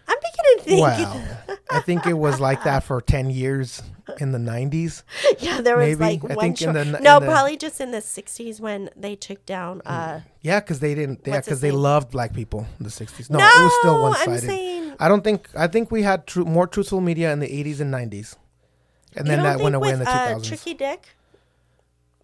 I'm 0.06 0.16
beginning 0.18 0.58
to 0.58 0.64
think 0.64 0.80
Wow. 1.08 1.56
I 1.70 1.80
think 1.80 2.06
it 2.06 2.12
was 2.18 2.38
like 2.40 2.62
that 2.64 2.84
for 2.84 3.00
10 3.00 3.30
years 3.30 3.82
in 4.20 4.32
the 4.32 4.38
90s. 4.38 5.02
yeah, 5.40 5.60
there 5.60 5.76
was 5.76 5.98
Maybe. 5.98 6.20
like 6.20 6.30
I 6.30 6.34
one 6.34 6.54
short- 6.54 6.74
the- 6.74 6.84
No, 7.00 7.18
the- 7.20 7.26
probably 7.26 7.56
just 7.56 7.80
in 7.80 7.90
the 7.90 8.00
sixties 8.00 8.60
when 8.60 8.90
they 8.96 9.16
took 9.16 9.44
down 9.46 9.80
uh 9.86 10.20
Yeah, 10.42 10.60
because 10.60 10.80
they 10.80 10.94
didn't. 10.94 11.20
Yeah, 11.24 11.40
because 11.40 11.60
they 11.60 11.70
loved 11.72 12.10
black 12.10 12.32
people 12.32 12.66
in 12.78 12.84
the 12.84 12.90
60s. 12.90 13.28
No, 13.30 13.38
it 13.38 13.42
was 13.42 13.72
still 13.80 13.94
No, 13.96 14.02
one 14.02 14.14
sided. 14.14 14.40
saying- 14.42 14.94
I 15.00 15.08
don't 15.08 15.24
think. 15.24 15.48
I 15.56 15.66
think 15.66 15.90
we 15.90 16.02
had 16.02 16.26
tru- 16.28 16.44
more 16.44 16.68
truthful 16.68 17.00
media 17.00 17.32
in 17.32 17.40
the 17.40 17.48
80s 17.48 17.80
and 17.80 17.92
90s. 17.92 18.36
And 19.16 19.26
then 19.26 19.42
that 19.42 19.58
went 19.60 19.74
away 19.74 19.88
with, 19.92 20.00
in 20.00 20.04
the 20.04 20.10
uh, 20.10 20.34
2000s. 20.36 20.44
Tricky 20.44 20.74
Dick 20.74 21.08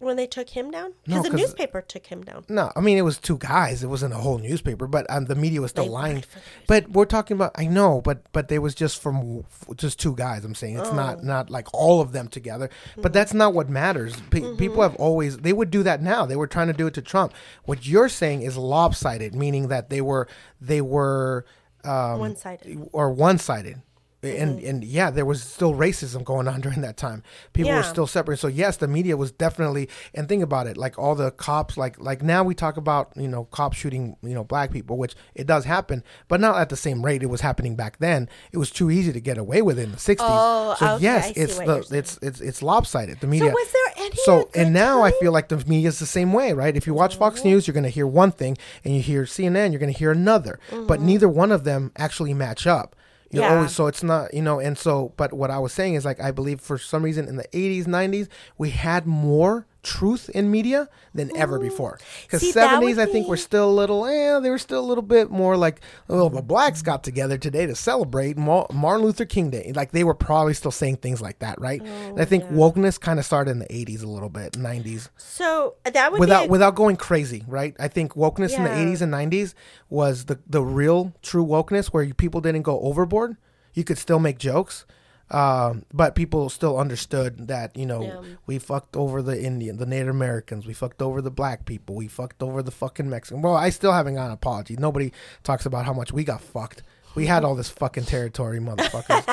when 0.01 0.17
they 0.17 0.27
took 0.27 0.49
him 0.49 0.71
down? 0.71 0.91
No, 1.07 1.17
Because 1.17 1.23
the 1.23 1.29
'cause- 1.31 1.39
newspaper 1.39 1.81
took 1.81 2.07
him 2.07 2.23
down. 2.23 2.43
No, 2.49 2.71
I 2.75 2.81
mean 2.81 2.97
it 2.97 3.03
was 3.03 3.17
two 3.17 3.37
guys. 3.37 3.83
It 3.83 3.87
wasn't 3.87 4.13
a 4.13 4.17
whole 4.17 4.37
newspaper, 4.37 4.87
but 4.87 5.05
um, 5.09 5.25
the 5.25 5.35
media 5.35 5.61
was 5.61 5.71
still 5.71 5.85
They 5.85 5.89
lying. 5.89 6.15
the 6.21 6.25
But 6.67 6.89
we're 6.91 7.05
talking 7.05 7.35
about. 7.35 7.51
I 7.55 7.65
know, 7.67 8.01
but 8.01 8.23
but 8.33 8.47
they 8.49 8.59
was 8.59 8.75
just 8.75 9.01
from 9.01 9.45
just 9.75 9.99
two 9.99 10.15
guys. 10.15 10.43
I'm 10.43 10.55
saying 10.55 10.77
it's 10.79 10.89
Oh. 10.89 10.95
not 10.95 11.23
not 11.23 11.49
like 11.49 11.67
all 11.73 12.01
of 12.01 12.11
them 12.11 12.27
together. 12.27 12.67
Mm-hmm. 12.91 13.01
But 13.01 13.13
that's 13.13 13.33
not 13.33 13.53
what 13.53 13.69
matters. 13.69 14.15
Pe- 14.29 14.55
People 14.57 14.81
have 14.81 14.95
always 14.95 15.37
they 15.37 15.53
would 15.53 15.71
do 15.71 15.83
that 15.83 16.01
now. 16.01 16.25
They 16.25 16.35
were 16.35 16.47
trying 16.47 16.67
to 16.67 16.73
do 16.73 16.87
it 16.87 16.93
to 16.95 17.01
Trump. 17.01 17.33
What 17.65 17.85
you're 17.87 18.09
saying 18.09 18.41
is 18.41 18.57
lopsided, 18.57 19.35
meaning 19.35 19.67
that 19.69 19.89
they 19.89 20.01
were 20.01 20.27
they 20.59 20.81
were 20.81 21.45
um, 21.83 22.19
One 22.19 22.35
sided. 22.35 22.89
or 22.91 23.11
one 23.11 23.37
sided. 23.39 23.81
And 24.23 24.59
and 24.59 24.83
yeah, 24.83 25.09
there 25.09 25.25
was 25.25 25.41
still 25.41 25.73
racism 25.73 26.23
going 26.23 26.47
on 26.47 26.61
during 26.65 26.81
that 26.81 26.97
time. 26.97 27.23
People 27.53 27.71
were 27.71 27.81
Mm-hmm. 27.81 27.91
Still 27.91 28.07
separate. 28.07 28.37
So 28.37 28.47
yes, 28.47 28.77
the 28.77 28.87
media 28.87 29.17
was 29.17 29.31
definitely. 29.31 29.89
And 30.13 30.29
think 30.29 30.43
about 30.43 30.67
it, 30.67 30.77
like 30.77 30.97
all 30.99 31.15
the 31.15 31.31
cops, 31.31 31.75
like 31.77 31.99
like 31.99 32.21
now 32.21 32.43
we 32.43 32.53
talk 32.53 32.77
about 32.77 33.11
you 33.15 33.27
know 33.27 33.45
cops 33.45 33.77
shooting 33.77 34.15
you 34.21 34.33
know 34.33 34.43
black 34.43 34.71
people, 34.71 34.97
which 34.97 35.15
it 35.33 35.47
does 35.47 35.65
happen, 35.65 36.03
but 36.27 36.39
not 36.39 36.57
at 36.57 36.69
the 36.69 36.75
same 36.77 37.03
rate 37.03 37.23
it 37.23 37.27
was 37.27 37.41
happening 37.41 37.75
back 37.75 37.97
then. 37.97 38.29
It 38.51 38.57
was 38.57 38.69
too 38.69 38.91
easy 38.91 39.11
to 39.11 39.19
get 39.19 39.37
away 39.37 39.61
with 39.61 39.79
in 39.79 39.91
the 39.91 39.97
'60s. 39.97 40.17
Oh, 40.19 40.75
so 40.77 40.93
okay, 40.95 41.03
yes, 41.03 41.31
it's 41.35 41.57
the 41.57 41.85
it's 41.91 42.19
it's 42.21 42.39
it's 42.41 42.61
lopsided. 42.61 43.19
The 43.19 43.27
media. 43.27 43.49
so 43.49 43.53
was 43.53 43.71
there 43.71 44.05
any 44.05 44.15
So 44.17 44.49
and 44.53 44.73
now 44.73 45.01
I 45.01 45.11
feel 45.13 45.31
like 45.31 45.49
the 45.49 45.57
media 45.57 45.89
is 45.89 45.99
the 45.99 46.05
same 46.05 46.31
way, 46.33 46.53
right? 46.53 46.75
If 46.75 46.85
you 46.85 46.93
watch 46.93 47.15
Fox 47.17 47.43
News, 47.43 47.65
you're 47.67 47.73
going 47.73 47.83
to 47.83 47.89
hear 47.89 48.07
one 48.07 48.31
thing, 48.31 48.57
and 48.83 48.95
you 48.95 49.01
hear 49.01 49.23
CNN, 49.23 49.71
you're 49.71 49.79
going 49.79 49.91
to 49.91 49.97
hear 49.97 50.11
another. 50.11 50.59
But 50.87 51.01
neither 51.01 51.27
one 51.27 51.51
of 51.51 51.63
them 51.63 51.91
actually 51.97 52.33
match 52.33 52.67
up. 52.67 52.95
You 53.31 53.41
Yeah. 53.41 53.55
always 53.55 53.73
so 53.73 53.87
it's 53.87 54.03
not 54.03 54.33
you 54.33 54.41
know, 54.41 54.59
and 54.59 54.77
so 54.77 55.13
but 55.17 55.33
what 55.33 55.49
I 55.51 55.59
was 55.59 55.71
saying 55.73 55.95
is 55.95 56.03
like 56.05 56.19
I 56.21 56.31
believe 56.31 56.59
for 56.61 56.77
some 56.77 57.01
reason 57.03 57.27
in 57.27 57.37
the 57.37 57.47
80s, 57.53 57.85
90s 57.87 58.27
we 58.57 58.71
had 58.71 59.05
more 59.07 59.65
truth 59.83 60.29
in 60.29 60.51
media 60.51 60.87
than 61.13 61.35
ever 61.35 61.57
before. 61.59 61.99
Because 62.23 62.41
70s, 62.43 62.81
would 62.81 62.99
I 62.99 63.05
think 63.05 63.25
be- 63.25 63.29
we're 63.29 63.37
still 63.37 63.69
a 63.69 63.73
little, 63.73 64.05
eh, 64.05 64.39
they 64.39 64.49
were 64.49 64.57
still 64.57 64.79
a 64.79 64.85
little 64.85 65.01
bit 65.01 65.31
more 65.31 65.57
like, 65.57 65.81
oh, 66.09 66.29
the 66.29 66.41
blacks 66.41 66.81
got 66.81 67.03
together 67.03 67.37
today 67.37 67.65
to 67.65 67.75
celebrate 67.75 68.37
Ma- 68.37 68.67
Martin 68.71 69.05
Luther 69.05 69.25
King 69.25 69.49
Day. 69.49 69.71
Like 69.75 69.91
they 69.91 70.03
were 70.03 70.13
probably 70.13 70.53
still 70.53 70.71
saying 70.71 70.97
things 70.97 71.21
like 71.21 71.39
that, 71.39 71.59
right? 71.59 71.81
and 71.81 72.19
I 72.21 72.25
think 72.25 72.43
wokeness 72.45 72.99
kind 72.99 73.19
of 73.19 73.25
started 73.25 73.51
in 73.51 73.59
the 73.59 73.65
80s 73.67 74.03
a 74.03 74.07
little 74.07 74.29
bit, 74.29 74.53
90s 74.53 75.09
So 75.17 75.75
that 75.83 76.11
would 76.11 76.19
without 76.19 76.41
be 76.43 76.47
a, 76.47 76.51
without 76.51 76.75
going 76.75 76.95
crazy, 76.97 77.43
right? 77.47 77.75
I 77.79 77.87
think 77.87 78.13
wokeness 78.13 78.55
in 78.57 78.63
the 78.63 78.69
80s 78.69 79.01
and 79.01 79.11
90s 79.13 79.53
was 79.89 80.25
the 80.25 80.39
the 80.47 80.61
real 80.63 81.13
true 81.21 81.45
wokeness 81.45 81.87
where 81.87 82.05
people 82.13 82.41
didn't 82.41 82.61
go 82.63 82.79
overboard. 82.81 83.37
You 83.73 83.83
could 83.83 83.97
still 83.97 84.19
make 84.19 84.37
jokes, 84.37 84.85
um, 85.31 85.85
but 85.93 86.13
people 86.15 86.49
still 86.49 86.77
understood 86.77 87.47
that 87.47 87.75
you 87.75 87.85
know 87.85 88.01
Yeah. 88.03 88.21
we 88.45 88.59
fucked 88.59 88.95
over 88.95 89.21
the 89.21 89.41
Indian, 89.41 89.77
the 89.77 89.85
Native 89.85 90.09
Americans, 90.09 90.65
we 90.65 90.73
fucked 90.73 91.01
over 91.01 91.21
the 91.21 91.31
black 91.31 91.65
people, 91.65 91.95
we 91.95 92.07
fucked 92.07 92.43
over 92.43 92.61
the 92.61 92.71
fucking 92.71 93.09
Mexican. 93.09 93.41
Well, 93.41 93.55
I 93.55 93.69
still 93.69 93.93
haven't 93.93 94.15
got 94.15 94.25
an 94.27 94.31
apology. 94.33 94.75
Nobody 94.77 95.11
talks 95.43 95.65
about 95.65 95.85
how 95.85 95.93
much 95.93 96.11
we 96.11 96.23
got 96.23 96.41
fucked 96.41 96.83
We 97.15 97.25
had 97.27 97.43
all 97.43 97.55
this 97.55 97.69
fucking 97.69 98.05
territory, 98.05 98.59
motherfuckers. 98.59 99.25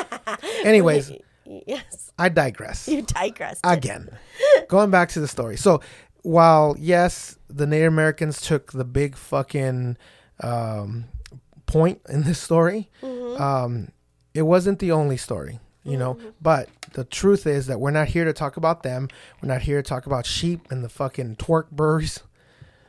Anyways, 0.65 1.13
yes, 1.45 2.13
I 2.19 2.29
digress. 2.29 2.89
you 2.89 3.03
digress 3.03 3.61
Again, 3.65 4.09
going 4.69 4.91
back 4.91 5.09
to 5.11 5.21
the 5.21 5.29
story. 5.29 5.57
So, 5.57 5.81
while 6.23 6.75
yes, 6.79 7.39
the 7.49 7.67
Native 7.67 7.93
Americans 7.93 8.41
took 8.41 8.73
the 8.73 8.85
big 8.85 9.17
fucking 9.17 9.97
um, 10.43 11.05
point 11.67 12.01
in 12.09 12.23
this 12.25 12.39
story, 12.39 12.89
um, 13.39 13.89
it 14.35 14.43
wasn't 14.43 14.79
the 14.81 14.93
only 14.93 15.17
story, 15.17 15.59
you 15.89 15.97
know. 15.97 16.18
But 16.41 16.68
the 16.93 17.05
truth 17.05 17.47
is 17.47 17.66
that 17.66 17.80
we're 17.80 17.91
not 17.91 18.09
here 18.09 18.24
to 18.24 18.32
talk 18.32 18.57
about 18.57 18.82
them. 18.82 19.09
We're 19.43 19.49
not 19.49 19.62
here 19.62 19.80
to 19.82 19.89
talk 19.89 20.07
about 20.07 20.26
sheep 20.26 20.70
and 20.70 20.84
the 20.84 20.89
fucking 20.89 21.36
Tewksburys 21.36 22.22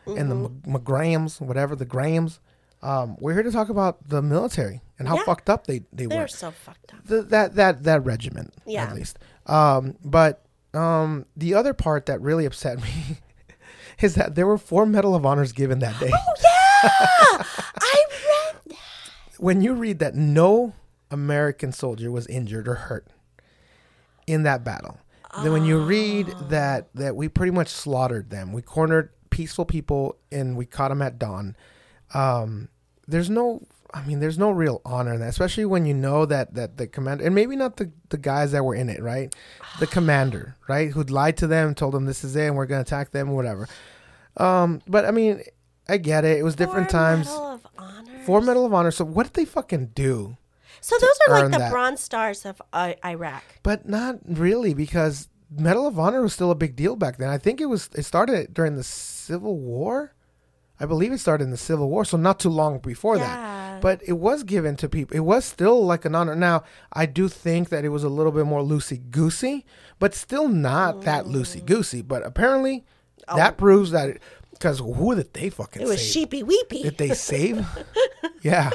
and 0.06 0.32
the 0.32 0.36
M- 0.36 0.62
McGrams, 0.66 1.40
whatever 1.42 1.76
the 1.76 1.86
Grahams. 1.86 2.40
Um, 2.82 3.18
we're 3.20 3.34
here 3.34 3.44
to 3.44 3.52
talk 3.52 3.70
about 3.70 4.08
the 4.08 4.22
military 4.22 4.82
and 4.98 5.08
how 5.08 5.18
Yeah. 5.18 5.24
fucked 5.24 5.50
up 5.50 5.68
they, 5.68 5.82
they 5.92 6.08
were. 6.08 6.10
They're 6.12 6.22
were 6.22 6.28
so 6.28 6.52
fucked 6.52 6.94
up. 6.94 7.04
the, 7.06 7.22
that 7.24 7.56
that 7.56 7.84
that 7.84 8.06
regiment 8.06 8.54
Yeah. 8.66 8.86
at 8.86 8.96
least 8.96 9.20
um 9.48 9.96
but 10.04 10.46
um 10.74 11.26
the 11.36 11.54
other 11.56 11.74
part 11.74 12.06
that 12.06 12.22
really 12.22 12.46
upset 12.46 12.82
me 12.82 13.18
is 14.00 14.16
that 14.16 14.36
there 14.36 14.48
were 14.48 14.58
four 14.58 14.86
medal 14.86 15.14
of 15.16 15.26
honors 15.26 15.52
given 15.52 15.80
that 15.80 16.00
day 16.00 16.10
Oh 16.14 16.34
yeah, 16.42 17.44
I 17.82 18.06
read. 18.10 18.56
that. 18.68 18.78
when 19.40 19.62
you 19.62 19.74
read 19.74 20.00
that 20.00 20.16
no 20.16 20.74
american 21.12 21.72
soldier 21.72 22.12
was 22.12 22.28
injured 22.28 22.68
or 22.68 22.76
hurt 22.76 23.08
in 24.28 24.44
that 24.44 24.64
battle 24.64 25.00
then 25.44 25.52
when 25.52 25.64
you 25.64 25.80
read 25.80 26.28
that 26.50 26.90
that 26.96 27.16
we 27.16 27.30
pretty 27.30 27.52
much 27.52 27.68
slaughtered 27.68 28.30
them 28.30 28.52
we 28.52 28.62
cornered 28.62 29.12
peaceful 29.30 29.66
people 29.66 30.16
and 30.32 30.58
we 30.58 30.66
caught 30.66 30.90
them 30.90 31.02
at 31.02 31.20
dawn 31.20 31.56
um 32.14 32.68
there's 33.08 33.30
no 33.30 33.62
I 33.94 34.06
mean, 34.06 34.20
there's 34.20 34.38
no 34.38 34.52
real 34.52 34.82
honor 34.86 35.14
in 35.16 35.20
that, 35.22 35.30
especially 35.30 35.66
when 35.66 35.86
you 35.86 35.94
know 35.94 36.26
that 36.26 36.54
that 36.54 36.78
the 36.78 36.88
commander, 36.88 37.26
and 37.26 37.34
maybe 37.34 37.56
not 37.56 37.78
the 37.78 37.92
the 38.10 38.18
guys 38.18 38.52
that 38.52 38.64
were 38.64 38.76
in 38.76 38.90
it, 38.90 39.02
right? 39.02 39.34
The 39.80 39.88
commander, 39.88 40.56
right, 40.68 40.92
who'd 40.92 41.10
lied 41.10 41.38
to 41.38 41.48
them, 41.48 41.74
told 41.74 41.94
them 41.94 42.06
this 42.06 42.24
is 42.24 42.36
it, 42.36 42.46
and 42.46 42.56
we're 42.56 42.68
gonna 42.68 42.82
attack 42.82 43.12
them, 43.12 43.32
whatever. 43.32 43.68
Um, 44.38 44.82
but 44.88 45.06
I 45.06 45.12
mean, 45.12 45.42
I 45.88 45.98
get 45.98 46.24
it. 46.24 46.38
It 46.38 46.44
was 46.44 46.56
different 46.56 46.90
times. 46.90 47.28
Medal 47.28 47.46
of 47.46 47.68
Honor. 47.78 48.20
Four 48.26 48.42
Medal 48.42 48.66
of 48.66 48.74
Honor. 48.74 48.92
So 48.92 49.06
what 49.06 49.24
did 49.24 49.34
they 49.34 49.46
fucking 49.46 49.88
do? 49.96 50.38
So 50.82 50.96
those 51.00 51.20
are 51.28 51.42
like 51.42 51.52
the 51.52 51.58
that. 51.60 51.72
Bronze 51.72 52.00
Stars 52.02 52.46
of 52.46 52.62
uh, 52.74 52.94
Iraq. 53.06 53.44
But 53.64 53.88
not 53.88 54.20
really, 54.26 54.74
because 54.74 55.28
Medal 55.52 55.88
of 55.88 55.98
Honor 56.00 56.22
was 56.22 56.34
still 56.34 56.52
a 56.52 56.56
big 56.56 56.76
deal 56.76 56.96
back 56.96 57.18
then. 57.18 57.30
I 57.30 57.38
think 57.38 57.60
it 57.62 57.66
was. 57.66 57.90
It 57.96 58.04
started 58.04 58.54
during 58.54 58.76
the 58.76 58.84
Civil 58.84 59.58
War. 59.58 60.14
I 60.82 60.86
believe 60.86 61.12
it 61.12 61.18
started 61.18 61.44
in 61.44 61.52
the 61.52 61.58
Civil 61.58 61.90
War, 61.90 62.06
so 62.06 62.16
not 62.16 62.40
too 62.40 62.50
long 62.50 62.80
before 62.80 63.18
Yeah. 63.18 63.24
that. 63.24 63.82
But 63.82 64.02
it 64.08 64.14
was 64.14 64.44
given 64.44 64.76
to 64.78 64.88
people. 64.90 65.16
It 65.16 65.22
was 65.22 65.44
still 65.46 65.86
like 65.86 66.06
an 66.06 66.16
honor. 66.16 66.36
Now, 66.36 66.64
I 66.94 67.06
do 67.06 67.28
think 67.28 67.68
that 67.70 67.84
it 67.84 67.90
was 67.90 68.04
a 68.06 68.10
little 68.10 68.32
bit 68.32 68.46
more 68.46 68.62
loosey 68.62 69.10
goosey, 69.12 69.66
but 70.00 70.14
still 70.16 70.48
not 70.48 71.02
that 71.02 71.26
Mm. 71.26 71.34
loosey 71.36 71.66
goosey. 71.66 72.02
But 72.02 72.26
apparently, 72.26 72.86
that 73.36 73.58
proves 73.58 73.92
that 73.92 74.18
because 74.52 74.80
who 74.80 75.16
did 75.16 75.34
they 75.34 75.50
fucking 75.50 75.82
Oh. 75.82 75.86
It 75.86 75.88
was 75.90 76.00
save? 76.02 76.12
sheepy 76.12 76.44
weepy 76.44 76.84
Did 76.84 76.98
they 76.98 77.14
save? 77.14 77.66
yeah, 78.42 78.70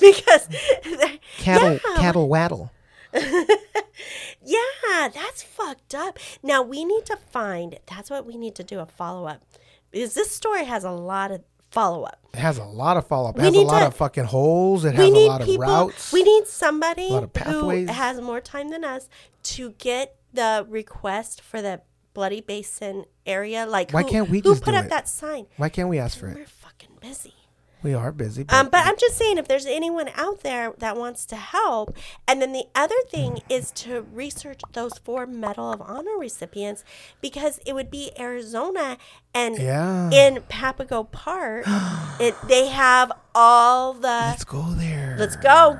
because 0.00 0.48
cattle, 1.36 1.72
Yeah. 1.72 1.96
cattle, 2.00 2.28
waddle. 2.28 2.70
yeah, 3.14 5.08
that's 5.12 5.42
fucked 5.42 5.94
up. 5.94 6.18
Now 6.42 6.62
we 6.62 6.84
need 6.84 7.06
to 7.06 7.16
find. 7.16 7.78
That's 7.86 8.10
what 8.10 8.26
we 8.26 8.36
need 8.36 8.54
to 8.56 8.64
do 8.64 8.80
a 8.80 8.86
follow 8.86 9.26
up 9.26 9.42
because 9.90 10.14
this 10.14 10.30
story 10.30 10.64
has 10.64 10.84
a 10.84 10.90
lot 10.90 11.30
of 11.30 11.42
follow 11.70 12.04
up. 12.04 12.18
It 12.34 12.40
has 12.40 12.58
a 12.58 12.64
lot 12.64 12.96
of 12.96 13.06
follow 13.06 13.30
up. 13.30 13.38
It 13.38 13.42
has 13.42 13.54
a 13.54 13.60
lot 13.60 13.80
to- 13.80 13.86
of 13.86 13.94
fucking 13.94 14.24
holes. 14.24 14.84
It 14.84 14.94
has 14.94 15.08
a 15.08 15.26
lot 15.28 15.40
of 15.40 15.46
people. 15.46 15.64
routes. 15.64 16.12
We 16.12 16.22
need 16.22 16.46
somebody 16.46 17.08
A 17.08 17.12
lot 17.12 17.24
of 17.24 17.36
who 17.46 17.86
has 17.86 18.20
more 18.20 18.40
time 18.40 18.68
than 18.70 18.84
us 18.84 19.08
to 19.44 19.70
get 19.78 20.16
the 20.32 20.66
request 20.68 21.40
for 21.40 21.62
the 21.62 21.80
Bloody 22.12 22.40
Basin 22.40 23.04
area. 23.26 23.66
Like, 23.66 23.90
Why 23.92 24.02
who, 24.02 24.08
can't 24.10 24.28
we 24.30 24.38
who 24.38 24.50
just 24.50 24.62
put 24.62 24.74
up 24.74 24.86
it? 24.86 24.90
that 24.90 25.08
sign? 25.08 25.46
Why 25.56 25.68
can't 25.68 25.88
we 25.88 25.98
ask 25.98 26.18
for 26.18 26.28
it? 26.28 26.36
We're 26.36 26.46
fucking 26.46 26.90
busy. 27.00 27.34
We 27.82 27.94
are 27.94 28.10
busy. 28.10 28.42
But 28.42 28.54
Um, 28.54 28.68
but 28.70 28.84
I'm 28.86 28.96
just 28.98 29.16
saying, 29.16 29.38
if 29.38 29.46
there's 29.46 29.66
anyone 29.66 30.08
out 30.16 30.40
there 30.42 30.72
that 30.78 30.96
wants 30.96 31.24
to 31.26 31.36
help, 31.36 31.94
and 32.26 32.42
then 32.42 32.52
the 32.52 32.64
other 32.74 32.96
thing 33.10 33.40
is 33.48 33.70
to 33.72 34.02
research 34.12 34.60
those 34.72 34.98
four 34.98 35.26
Medal 35.26 35.72
of 35.72 35.80
Honor 35.82 36.16
recipients 36.18 36.82
because 37.20 37.60
it 37.66 37.74
would 37.74 37.90
be 37.90 38.10
Arizona 38.18 38.96
and 39.34 39.58
Yeah. 39.58 40.10
in 40.10 40.42
Papago 40.48 41.04
Park, 41.04 41.64
it 42.20 42.34
they 42.48 42.68
have 42.68 43.12
all 43.34 43.92
the. 43.92 44.08
let's 44.08 44.44
go 44.44 44.62
there. 44.74 45.16
Let's 45.18 45.36
go. 45.36 45.78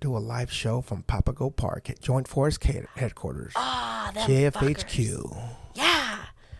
do 0.00 0.16
a 0.16 0.18
live 0.18 0.52
show 0.52 0.80
from 0.80 1.02
Papago 1.02 1.50
Park 1.54 1.90
at 1.90 2.00
Joint 2.00 2.28
Force 2.28 2.58
Headquarters. 2.96 3.52
Ah, 3.56 4.12
fuckers. 4.14 4.50
JFHQ. 4.52 5.36
Yeah. 5.74 6.18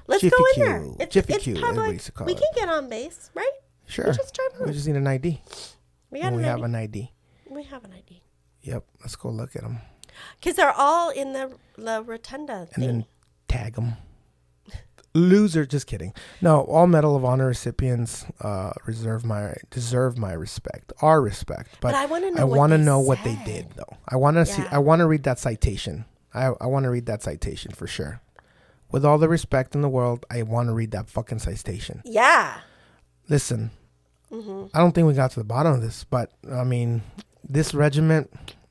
Let's 0.08 0.22
Jiffy 0.22 0.36
go 0.36 0.44
in 0.46 0.54
Q. 0.54 0.64
there. 0.64 0.86
It's, 1.06 1.14
Jiffy 1.14 1.32
it's 1.34 1.44
Q, 1.44 1.54
public. 1.54 1.68
everybody 1.70 1.92
used 1.94 2.06
to 2.06 2.12
call 2.12 2.26
We 2.26 2.34
can 2.34 2.48
get 2.54 2.68
on 2.68 2.88
base, 2.88 3.30
right? 3.34 3.50
Sure. 3.86 4.12
just 4.12 4.34
drive 4.34 4.66
we 4.66 4.72
just 4.72 4.86
need 4.86 4.96
an 4.96 5.06
ID. 5.06 5.40
We 6.10 6.20
got 6.20 6.32
an 6.32 6.36
we 6.38 6.42
have 6.44 6.62
an 6.62 6.74
ID. 6.74 7.12
we 7.50 7.62
have 7.64 7.84
an 7.84 7.92
ID. 7.92 8.22
Yep. 8.62 8.84
Let's 9.00 9.16
go 9.16 9.28
look 9.30 9.54
at 9.56 9.62
them 9.62 9.78
Because 10.40 10.56
they're 10.56 10.72
all 10.72 11.10
in 11.10 11.32
the, 11.32 11.52
the 11.78 12.02
rotunda 12.02 12.52
and 12.60 12.70
thing. 12.70 12.86
then 12.86 13.04
tag 13.48 13.74
them. 13.76 13.94
Loser. 15.14 15.64
Just 15.64 15.86
kidding. 15.86 16.12
No, 16.42 16.60
all 16.64 16.86
Medal 16.86 17.16
of 17.16 17.24
Honor 17.24 17.46
recipients 17.46 18.26
uh, 18.42 18.72
reserve 18.84 19.24
my 19.24 19.54
deserve 19.70 20.18
my 20.18 20.32
respect, 20.34 20.92
our 21.00 21.22
respect. 21.22 21.70
But, 21.80 21.92
But 21.92 22.12
I 22.12 22.18
know 22.18 22.32
I 22.36 22.44
want 22.44 22.72
to 22.72 22.76
they 22.78 22.84
know 22.84 23.00
what 23.00 23.18
they 23.24 23.38
did, 23.46 23.70
though. 23.76 23.96
I 24.06 24.16
want 24.16 24.36
to 24.36 24.44
see. 24.44 24.62
I 24.70 24.76
want 24.78 25.00
to 25.00 25.06
read 25.06 25.22
that 25.22 25.38
citation. 25.38 26.04
I 26.34 26.52
I 26.60 26.66
want 26.66 26.84
to 26.84 26.90
read 26.90 27.06
that 27.06 27.22
citation 27.22 27.72
for 27.72 27.86
sure. 27.86 28.20
With 28.90 29.06
all 29.06 29.16
the 29.16 29.28
respect 29.28 29.74
in 29.74 29.80
the 29.80 29.88
world, 29.88 30.26
I 30.30 30.42
want 30.42 30.68
to 30.68 30.74
read 30.74 30.90
that 30.90 31.08
fucking 31.08 31.38
citation. 31.38 32.02
yeah. 32.04 32.58
Listen, 33.28 33.70
Mm-hmm. 34.32 34.76
I 34.76 34.80
don't 34.80 34.92
think 34.92 35.06
we 35.06 35.14
got 35.14 35.30
to 35.30 35.40
the 35.40 35.44
bottom 35.44 35.72
of 35.72 35.80
this, 35.80 36.02
but 36.02 36.32
I 36.50 36.64
mean, 36.64 37.02
this 37.48 37.72
regiment, 37.74 38.28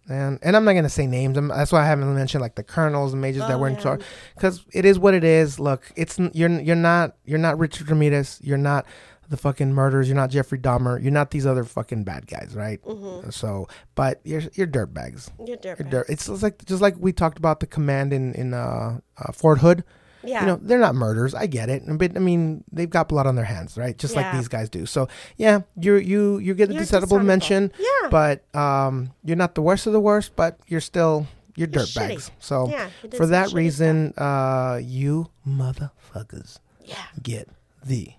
and 0.09 0.37
and 0.41 0.55
I'm 0.55 0.65
not 0.65 0.73
gonna 0.73 0.89
say 0.89 1.07
names. 1.07 1.37
I'm, 1.37 1.47
that's 1.47 1.71
why 1.71 1.81
I 1.81 1.85
haven't 1.85 2.13
mentioned 2.13 2.41
like 2.41 2.55
the 2.55 2.63
colonels 2.63 3.13
and 3.13 3.21
majors 3.21 3.39
that 3.43 3.53
Oh, 3.53 3.59
were 3.59 3.69
in 3.69 3.77
charge, 3.77 4.01
because 4.35 4.65
it 4.73 4.83
is 4.83 4.99
what 4.99 5.13
it 5.13 5.23
is. 5.23 5.57
Look, 5.57 5.89
it's 5.95 6.19
you're 6.33 6.49
you're 6.59 6.75
not 6.75 7.15
you're 7.23 7.39
not 7.39 7.57
Richard 7.57 7.89
Ramirez. 7.89 8.39
You're 8.43 8.57
not 8.57 8.85
the 9.29 9.37
fucking 9.37 9.73
murderers. 9.73 10.09
You're 10.09 10.17
not 10.17 10.29
Jeffrey 10.29 10.59
Dahmer. 10.59 11.01
You're 11.01 11.13
not 11.13 11.31
these 11.31 11.45
other 11.45 11.63
fucking 11.63 12.03
bad 12.03 12.27
guys, 12.27 12.51
right? 12.53 12.83
Mm-hmm. 12.83 13.29
So, 13.29 13.69
but 13.95 14.19
you're 14.25 14.43
you're 14.55 14.67
dirtbags. 14.67 15.31
You're 15.47 15.57
You're 15.63 15.75
dirt. 15.89 16.07
It's 16.09 16.27
just 16.27 16.43
like 16.43 16.65
just 16.65 16.81
like 16.81 16.95
we 16.99 17.13
talked 17.13 17.37
about 17.37 17.61
the 17.61 17.65
command 17.67 18.11
in 18.11 18.33
in 18.33 18.53
uh, 18.53 18.99
uh, 19.17 19.31
Fort 19.31 19.59
Hood. 19.59 19.85
Yeah. 20.25 20.41
You 20.41 20.45
know, 20.47 20.59
they're 20.61 20.79
not 20.79 20.95
murders. 20.95 21.33
I 21.33 21.47
get 21.47 21.69
it, 21.69 21.83
but 21.85 22.15
I 22.15 22.19
mean, 22.19 22.63
they've 22.71 22.89
got 22.89 23.07
blood 23.09 23.27
on 23.27 23.35
their 23.35 23.45
hands, 23.45 23.77
right? 23.77 23.97
Just 23.97 24.15
like 24.15 24.31
these 24.33 24.47
guys 24.47 24.69
do. 24.69 24.85
So 24.85 25.07
yeah, 25.37 25.61
you 25.79 25.95
you 25.95 26.37
you 26.39 26.53
get 26.53 26.69
a 26.69 26.73
dishonorable 26.73 27.19
mention. 27.19 27.71
Yeah. 27.79 28.09
But 28.09 28.43
um, 28.55 29.11
you're 29.23 29.37
not 29.37 29.55
the 29.55 29.61
worst 29.61 29.87
of 29.87 29.93
the 29.93 29.99
worst, 29.99 30.35
but 30.35 30.59
you're 30.67 30.81
still 30.81 31.27
you're 31.55 31.69
You're 31.69 31.83
dirtbags. 31.83 32.31
So 32.39 32.69
Yeah, 32.69 32.89
for 33.15 33.25
that 33.27 33.53
reason, 33.53 34.13
uh, 34.17 34.79
you 34.83 35.29
motherfuckers 35.47 36.59
yeah. 36.83 37.05
get 37.23 37.47
the 37.85 38.09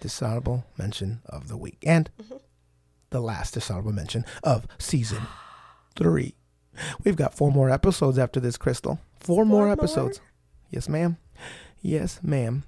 dishonorable 0.00 0.64
mention 0.78 1.20
of 1.26 1.48
the 1.48 1.56
week 1.56 1.78
and 1.86 2.10
Mm-hmm. 2.22 2.36
the 3.10 3.20
last 3.20 3.54
dishonorable 3.54 3.92
mention 3.92 4.24
of 4.42 4.66
season 4.78 5.22
three. 5.96 6.34
We've 7.04 7.16
got 7.16 7.34
four 7.34 7.50
more 7.52 7.70
episodes 7.70 8.18
after 8.18 8.40
this, 8.40 8.56
Crystal. 8.56 8.98
Four, 9.20 9.44
more 9.44 9.64
more? 9.66 9.72
episodes. 9.72 10.20
Yes, 10.70 10.88
ma'am. 10.88 11.16
Yes, 11.80 12.20
ma'am. 12.22 12.64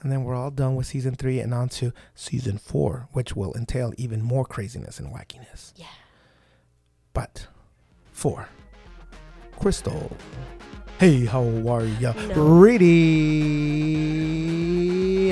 And 0.00 0.10
then 0.10 0.24
we're 0.24 0.34
all 0.34 0.50
done 0.50 0.74
with 0.74 0.86
season 0.86 1.14
three 1.14 1.38
and 1.38 1.54
on 1.54 1.68
to 1.70 1.92
season 2.14 2.58
four, 2.58 3.08
which 3.12 3.36
will 3.36 3.54
entail 3.54 3.92
even 3.96 4.20
more 4.20 4.44
craziness 4.44 4.98
and 4.98 5.12
wackiness. 5.14 5.72
Yeah. 5.76 5.86
But 7.12 7.46
for 8.10 8.48
Crystal. 9.60 10.16
Hey, 10.98 11.24
how 11.24 11.44
are 11.68 11.84
ya? 11.84 12.12
No. 12.12 12.34
Reedy. 12.34 12.82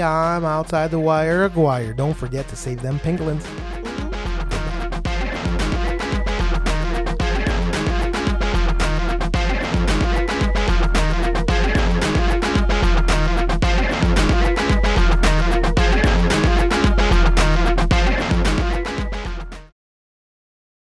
I'm 0.02 0.44
outside 0.44 0.90
the 0.90 0.98
wire, 0.98 1.44
Aguirre. 1.44 1.94
Don't 1.94 2.14
forget 2.16 2.48
to 2.48 2.56
save 2.56 2.80
them 2.82 2.98
pingolins. 3.00 3.44